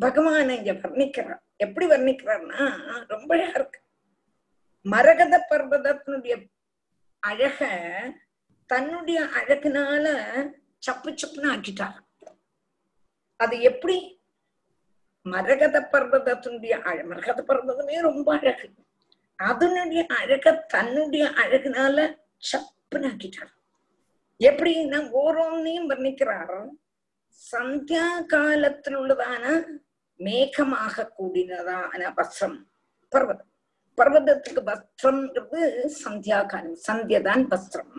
[0.00, 3.80] பகவான இங்க வர்ணிக்கிறார் எப்படி வர்ணிக்கிறார்னா ரொம்ப அழகா இருக்கு.
[4.82, 6.50] மரகத பர்வதத்தினுடைய
[7.18, 7.68] அழக
[8.66, 10.06] தன்னுடைய அழகுனால
[10.78, 11.98] சப்பு சப்புன்னு ஆக்கிட்டார்.
[13.36, 14.22] அது எப்படி?
[15.22, 18.70] மரகத பர்வதத்தினுடைய அழ மரகத பர்வதமே ரொம்ப அழகு.
[19.36, 22.16] அதனுடைய அழக தன்னுடைய அழகுனால
[22.52, 23.52] சப்புன்னு ஆக்கிட்டார்.
[24.38, 26.68] எப்படின்னா ஓரோன்னையும் வர்ணிக்கிறார்.
[27.42, 29.44] சந்தியா காலத்தில் உள்ளதான
[30.20, 32.58] மேகமாக கூடினதான வஸ்திரம்
[33.12, 33.50] பர்வதம்.
[33.98, 35.60] பர்வதத்துக்கு வஸ்திரம்ன்றது
[36.02, 37.92] சந்தியா காலம் சந்தியதான் வஸ்திரம்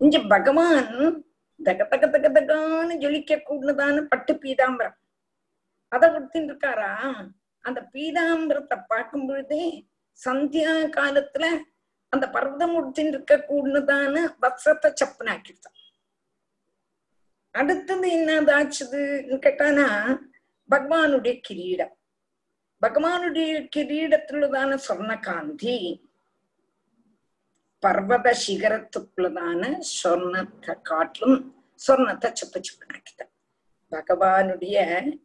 [0.00, 0.90] இங்க பகவான்
[1.60, 4.96] தக தக தக தகான்னு ஜொலிக்க கூடதான பட்டு பீதாம்பரம்.
[5.92, 6.92] அதை கொடுத்துட்டு இருக்காரா
[7.64, 9.64] அந்த பீதாம்பரத்தை பார்க்கும் பொழுதே
[10.20, 11.46] சந்தியா காலத்துல
[12.12, 14.14] அந்த பர்வதம் உடுத்தின்னு இருக்க கூடதான
[14.44, 15.79] வஸ்திரத்தை சப்புனாக்கிட்டான்
[17.54, 19.86] அடுத்தது என்னதாச்சுதுன்னு கேட்டானா
[20.70, 21.94] பகவானுடைய கிரீடம்.
[22.82, 25.76] பகவானுடைய கிரீடத்துள்ளதான சொர்ணகாந்தி
[27.82, 29.62] பர்வத சிகரத்துக்குள்ளதான
[30.02, 31.38] சொர்ணத்தை காட்டிலும்
[31.86, 33.32] சொர்ணத்தை செப்ப செப்பனாக்கிட்டான்
[33.92, 34.76] பகவானுடைய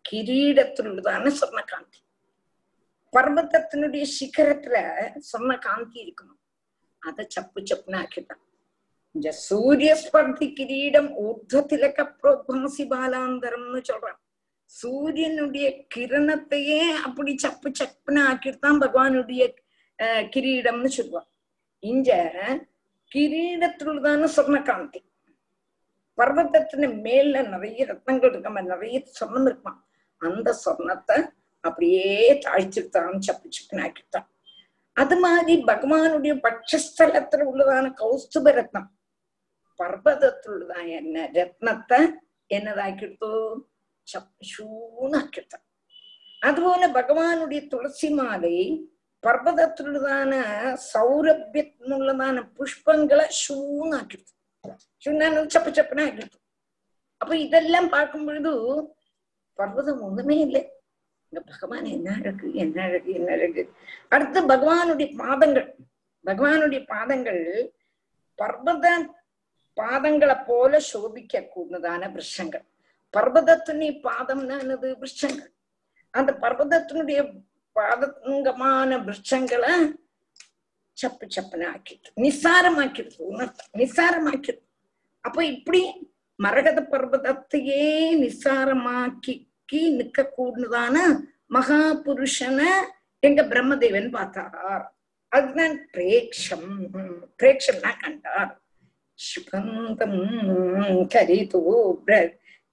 [0.10, 2.00] கிரீடத்துள்ளதான சொர்ணகாந்தி.
[3.14, 4.78] பர்வதத்தினுடைய சிகரத்துல
[5.32, 6.42] சொர்ணகாந்தி இருக்கணும்
[7.02, 8.44] அதை சப்பு சப்புன்னு ஆக்கிட்டான்
[9.16, 14.18] இந்த சூரியஸ்பர்தி கிரீடம் ஊர்தத்திலக்க புரோத்வாசி பாலாந்தரம்னு சொல்றான்.
[14.64, 19.44] சூரியனுடைய கிரணத்தையே அப்படி சப்பு சப்புன்னு ஆக்கிட்டுதான் பகவானுடைய
[20.34, 21.30] கிரீடம்னு சொல்லுவான்.
[21.80, 22.12] இங்க
[23.12, 25.02] கிரீடத்துள்ளதான சொர்ணகாந்தி.
[26.18, 29.80] பர்வதத்தின் மேல நிறைய ரத்னங்கள் இருக்காம நிறைய சொர்ணம் இருப்பான்
[30.22, 31.18] அந்த சொர்ணத்தை
[31.64, 32.12] அப்படியே
[32.46, 34.28] தாழ்த்திட்டான் சப்பு சப்புன்னு ஆக்கிட்டான்.
[34.94, 38.90] அது மாதிரி பகவானுடைய பட்சஸ்தலத்துல உள்ளதான கௌஸ்துப ரத்னம்.
[39.80, 42.00] പർവ്വതത്തിലുള്ളതായ എന്നെ രത്നത്തെ
[42.50, 43.32] എന്നതാക്കിയെടുത്തു
[44.52, 45.56] ശൂണാക്കിയെടുത്ത
[46.42, 48.56] അതുപോലെ ഭഗവാനുடைய துளசி மாலை
[49.24, 50.32] பர்வதத்திலுள்ளதான
[50.92, 54.34] சௌரபியத்தினுள்ளதான புஷ்பங்களை ஷூனாக்கிடுது
[55.04, 56.38] ஷூன்னு சப்பு சப்புனா ஆக்கிடுது
[57.22, 58.52] அப்ப இதெல்லாம் பார்க்கும் பொழுது
[59.60, 60.62] பர்வதம் ஒண்ணுமே இல்லை.
[61.34, 63.62] இந்த பகவான் என்ன அழகு என்ன அழகு என்ன அழகு?
[64.12, 65.70] அடுத்து பகவானுடைய பாதங்கள்.
[66.26, 67.42] பகவானுடைய பாதங்கள்
[68.40, 68.86] பர்வத
[69.78, 72.66] பாதங்களை போல சோபிக்க கூடதான விருஷங்கள்
[73.14, 75.52] பர்வதத்தினுடைய பாதம்னா என்னது விருஷங்கள்
[76.14, 77.22] அந்த பர்வதத்தினுடைய
[77.76, 79.74] பாதங்கமான விருட்சங்களை
[80.98, 84.64] சப்பு சப்புன்னு ஆக்கிட்டு நிசாரமாக்கிடுது உணர்த்த நிசாரமாக்கிடுது
[85.26, 85.82] அப்ப இப்படி
[86.40, 87.84] மரகத பர்வதத்தையே
[88.22, 89.34] நிசாரமாக்கி
[89.94, 90.98] நிக்க கூடதான
[91.48, 92.72] மகா புருஷனை
[93.24, 94.86] எங்க பிரம்மதேவன் பார்த்தார்
[95.32, 96.70] அதுதான் பிரேக்ஷம்
[97.40, 98.54] பிரேக்ஷம்னா கண்டார்
[99.20, 100.20] சிபந்தம்
[101.14, 101.62] கரிதோ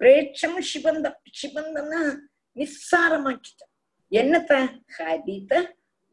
[0.01, 2.01] பிரேட்சம் சிபந்தம் சிபந்தம்னா
[2.57, 3.63] நிஸ்சாரமாக்கிட்ட
[4.13, 4.55] என்னத்த
[4.97, 5.53] ஹரித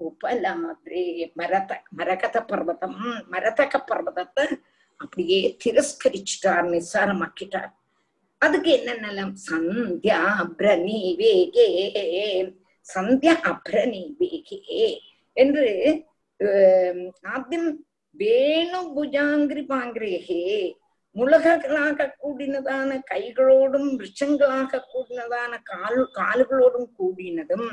[0.02, 1.04] உபலாத்ரே
[1.36, 3.00] மரத மரகத பர்வதம்
[3.30, 4.46] மரதக பர்வதத்தை
[5.00, 7.72] அப்படியே திரஸ்கரிச்சுட்டார் நிஸ்சாரமாக்கிட்டார்
[8.42, 11.68] அதுக்கு என்னென்னலாம் சந்தியா அப்ரணி வேகே
[12.88, 14.60] சந்தியா அப்ரணி வேகே
[15.38, 15.68] என்று
[17.28, 17.70] ஆத்தியம்
[18.16, 20.44] ஆദ്യം புஜாங்கிரி பாங்கிரேகே
[21.16, 27.70] முளகளாக கூடினதான கைகளோடும் விருட்சங்களாக கூடினதான கால் கால்களோடும் கூடினதும்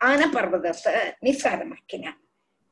[0.00, 2.18] ஆன பர்வதத்தை நிசாரமாக்கினார்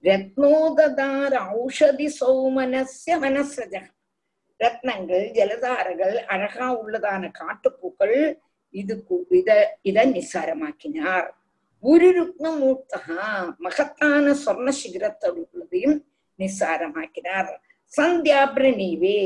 [0.05, 3.75] ரத்னோததார ஔஷதி சௌமனஸ்ய மனசஜ
[4.61, 8.17] ரத்னங்கள் ஜலதாரங்கள் அழகா உள்ளதான காட்டுப்பூக்கள்
[8.75, 8.95] இது
[9.31, 9.51] இத
[9.83, 11.29] இத நிசாரமாக்கினார்.
[11.85, 13.27] உருருக்ன மூர்த்தகா
[13.59, 15.97] மகத்தான சொர்ண சிகரத்தோடு உள்ளதையும்
[16.41, 17.51] நிசாரமாக்கினார்
[17.93, 19.21] சந்தியாபிரணீவே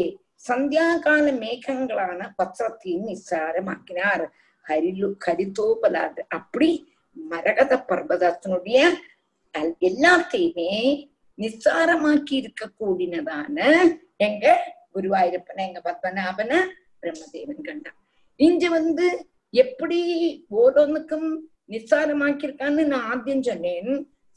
[0.48, 4.24] சந்தியாகால மேகங்களான பத்திரத்தையும் நிசாரமாக்கினார்
[4.66, 6.20] ஹரிலு ஹரிதோபலாது.
[6.28, 6.70] அப்படி
[7.16, 8.78] மரகத பர்வதத்தினுடைய
[9.88, 10.70] எல்லாத்தையுமே
[11.38, 13.58] நிஸ்சாரமாக்கி இருக்க கூடினதான
[14.16, 14.44] எங்க
[14.94, 16.52] குருவாயூரப்பன எங்க பத்மநாபன
[17.00, 17.98] பிரம்மதேவன் கண்டான்.
[18.40, 19.06] இங்க வந்து
[19.54, 20.00] எப்படி
[20.50, 21.28] ஓரோனுக்கும்
[21.68, 23.92] நிஸ்சாரமாக்கியிருக்கான்னு நான் ஆத்தியம் சொன்னேன்.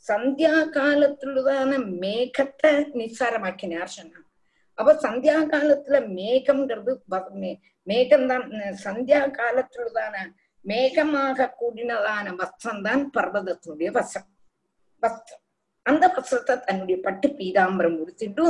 [0.05, 1.71] சந்தியா காலத்துள்ளதான
[2.01, 4.25] மேகத்தை நிஸ்சாரமாக்கினார் சொன்னான்
[4.77, 6.93] அப்ப சந்தியா காலத்துல மேகம்ங்கிறது
[7.87, 8.45] மேகம்தான்
[8.83, 10.15] சந்தியா காலத்துள்ளதான
[10.65, 14.31] மேகமாக கூடினதான வஸ்திரம் தான் பர்வதத்தினுடைய வஸ்திரம்.
[15.03, 15.43] வஸ்திரம்.
[15.85, 18.45] அந்த வஸ்திரத்தை தன்னுடைய பட்டு பீதாம்பரம் உடுத்திட்டு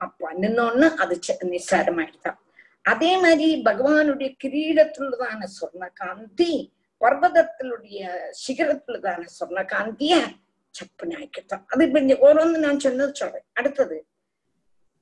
[0.00, 1.16] அப்ப நின்னோன்னு அது
[1.50, 2.38] நிசாரமாயிட்டான்
[2.84, 6.52] அதே மாதிரி பகவானுடைய கிரீடத்துள்ளதான சொர்ண காந்தி
[7.00, 8.00] பர்வதத்தினுடைய
[8.46, 10.14] சிகரத்துள்ளதான சொர்ண காந்திய
[10.70, 13.44] சப்புன்னு ஆக்கிட்டான் அது இப்ப இங்க ஓரோன்னு நான் சொன்னது சொல்றேன்.
[13.52, 14.06] அடுத்தது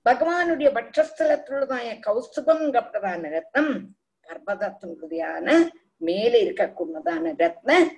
[0.05, 3.87] பகவானுடைய வட்சஸ்தலத்துள்ளதான கௌஸ்துபம் கப்பதான ரத்னம்
[4.27, 7.89] பர்வதத்தினுடையான மேல இருக்கக்கூடியதான ரத்ன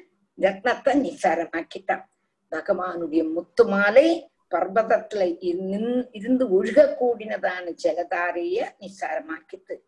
[0.41, 2.05] ரத்னத்தை நிசாரமாக்கிட்டான்.
[2.51, 9.79] பகவானுடைய முத்து மாலை பர்வதத்துல இருந்து- ஒழுக கூடினதான ஜலதாரைய நிசாரமாக்கிட்டு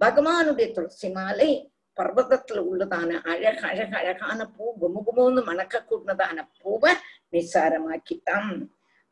[0.00, 6.92] பகவானுடைய துளசி மாலை பர்வதத்துல உள்ளதான அழக அழக அழகான பூ குமுகுமோன்னு மணக்க கூடினதான பூவை
[7.32, 8.52] நிசாரமாக்கிட்டான்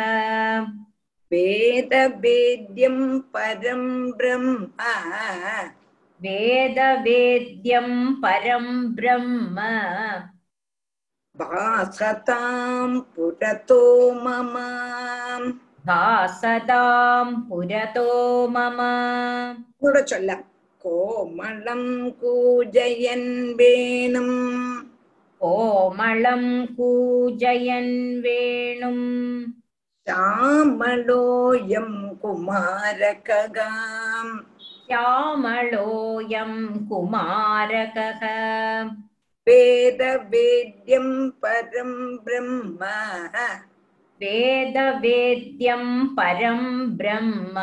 [1.30, 2.98] वेदवेद्यं
[3.32, 3.82] परं
[4.12, 4.50] ब्रह्म
[6.20, 7.88] वेदवेद्यं
[8.22, 9.58] परं ब्रह्म
[11.41, 13.81] भासतां पुरतो
[14.23, 14.53] मम
[15.89, 18.09] भासतां पुरतो
[18.55, 18.79] मम
[19.83, 20.31] கூட சொல்ல
[20.83, 21.89] கோமளம்
[22.21, 23.29] கூஜயன்
[23.59, 24.35] வேணும்
[25.41, 26.43] कोमलं
[26.75, 29.01] कूजयन् वेणुम्
[30.07, 31.89] श्यामलोऽयं
[32.21, 33.51] कुमारकगाम्
[34.85, 36.53] श्यामलोऽयं
[36.89, 38.21] कुमारकः
[39.47, 41.07] वेदवेद्यं
[41.43, 41.91] परं
[42.25, 42.79] ब्रह्म
[44.21, 45.83] वेदवेद्यं
[46.17, 46.61] परं
[46.97, 47.57] ब्रह्म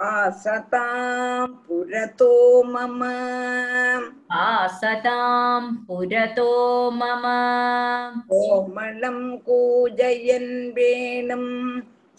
[0.00, 2.32] आसतां पुरतो
[2.72, 3.02] मम
[4.42, 6.52] आसतां पुरतो
[7.00, 7.24] मम
[8.30, 11.46] कोमलं कूजयन् वेणुं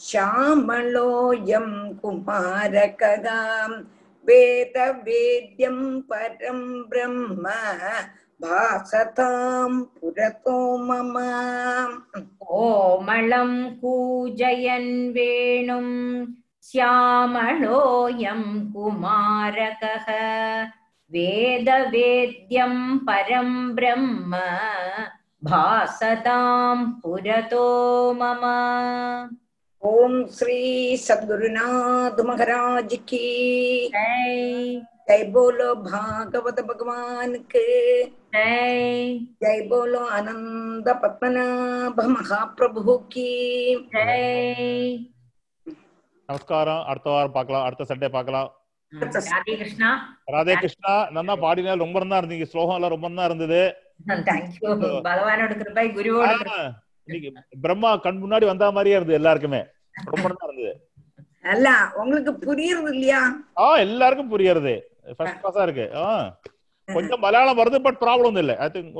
[0.07, 1.69] श्यामलोऽयं
[2.01, 3.79] कुमारकगाम्
[4.24, 7.44] वेदवेद्यं परं ब्रह्म
[8.42, 11.14] भासतां पुरतो मम।
[12.18, 15.88] कोमलं कूजयन् वेणुं
[16.62, 18.42] श्यामलोऽयं
[18.72, 20.06] कुमारकः।
[21.12, 24.30] वेदवेद्यं परं ब्रह्म
[25.44, 27.66] भासतां पुरतो
[28.14, 28.42] मम
[29.86, 30.58] ஓம் ஸ்ரீ
[31.08, 33.26] சத்குருநாத் மகாராஜ் கி.
[35.06, 35.30] ஜெய்.
[35.32, 37.64] போலோ பாகவத பகவானுக்கு.
[39.40, 39.68] ஜெய்.
[39.68, 43.28] போலோ அனந்த பத்மநாப மகாபிரபு கி.
[46.28, 46.84] நமஸ்காரம்.
[46.84, 47.64] அடுத்த வாரம் பார்க்கலாம்.
[47.64, 48.50] அடுத்த சண்டே பார்க்கலாம்.
[48.92, 50.18] ராதே கிருஷ்ணா.
[50.32, 51.10] ராதே கிருஷ்ணா.
[51.10, 52.44] நல்லா பாடினா ரொம்ப நல்லா இருந்தீங்க.
[52.44, 53.74] ஸ்லோகம் எல்லாம் ரொம்ப நல்லா இருந்தது.
[55.08, 56.72] பகவானோட கிருபாய் குருவோட
[57.60, 59.64] பிரம்மா கண் முன்னாடி வந்த மாதிரியே இருந்தது எல்லாருக்குமே.
[60.12, 60.72] ரொம்ப நல்லா இருந்தது.
[61.52, 61.68] அல்ல
[62.02, 63.20] உங்களுக்கு புரியுறது இல்லையா?
[63.58, 64.74] ஆ எல்லாருக்கும் புரியறது.
[65.16, 65.86] ஃபர்ஸ்ட் கிளாஸா இருக்கு.
[66.02, 66.06] ஆ
[66.88, 68.52] கொஞ்சம் மலையாளம் வருது பட் ப்ராப்ளம் இல்ல.
[68.64, 68.96] ஐ திங்க்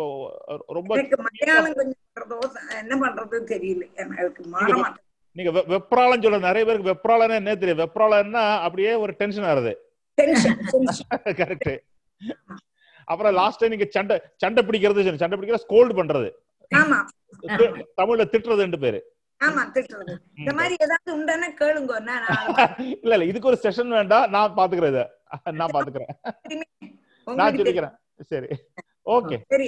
[0.77, 0.91] ரொம்ப
[1.29, 3.87] மலையாளம் கொஞ்சம் என்ன பண்றது தெரியல.
[4.03, 4.93] எனக்கு மாற
[5.37, 7.81] நீங்க வெப்ராளம் சொல்ல நிறைய பேருக்கு வெப்ராளம்னா என்ன தெரியும்?
[7.85, 9.73] வெப்ராளம்னா அப்படியே ஒரு டென்ஷன் ஆறுது
[11.41, 11.75] கரெக்ட்
[13.09, 15.17] அப்புறம் லாஸ்ட் டைம் நீங்க சண்டை சண்டை பிடிக்கிறது.
[15.23, 16.29] சண்டை பிடிக்கிற ஸ்கோல்டு பண்றது.
[18.01, 19.01] தமிழ்ல திட்டுறதுன்னு பேரு.
[19.45, 21.95] ஆமா திட்டுறது இந்த மாதிரி ஏதாவது உண்டானா கேளுங்க
[22.97, 24.99] இல்ல இல்ல இதுக்கு ஒரு செஷன் வேண்டாம் நான் பாத்துக்கிறேன்
[25.55, 26.13] நான் பாத்துக்கிறேன்.
[27.27, 27.59] நான்
[28.31, 28.49] சரி.
[29.07, 29.67] ஓகே சரி.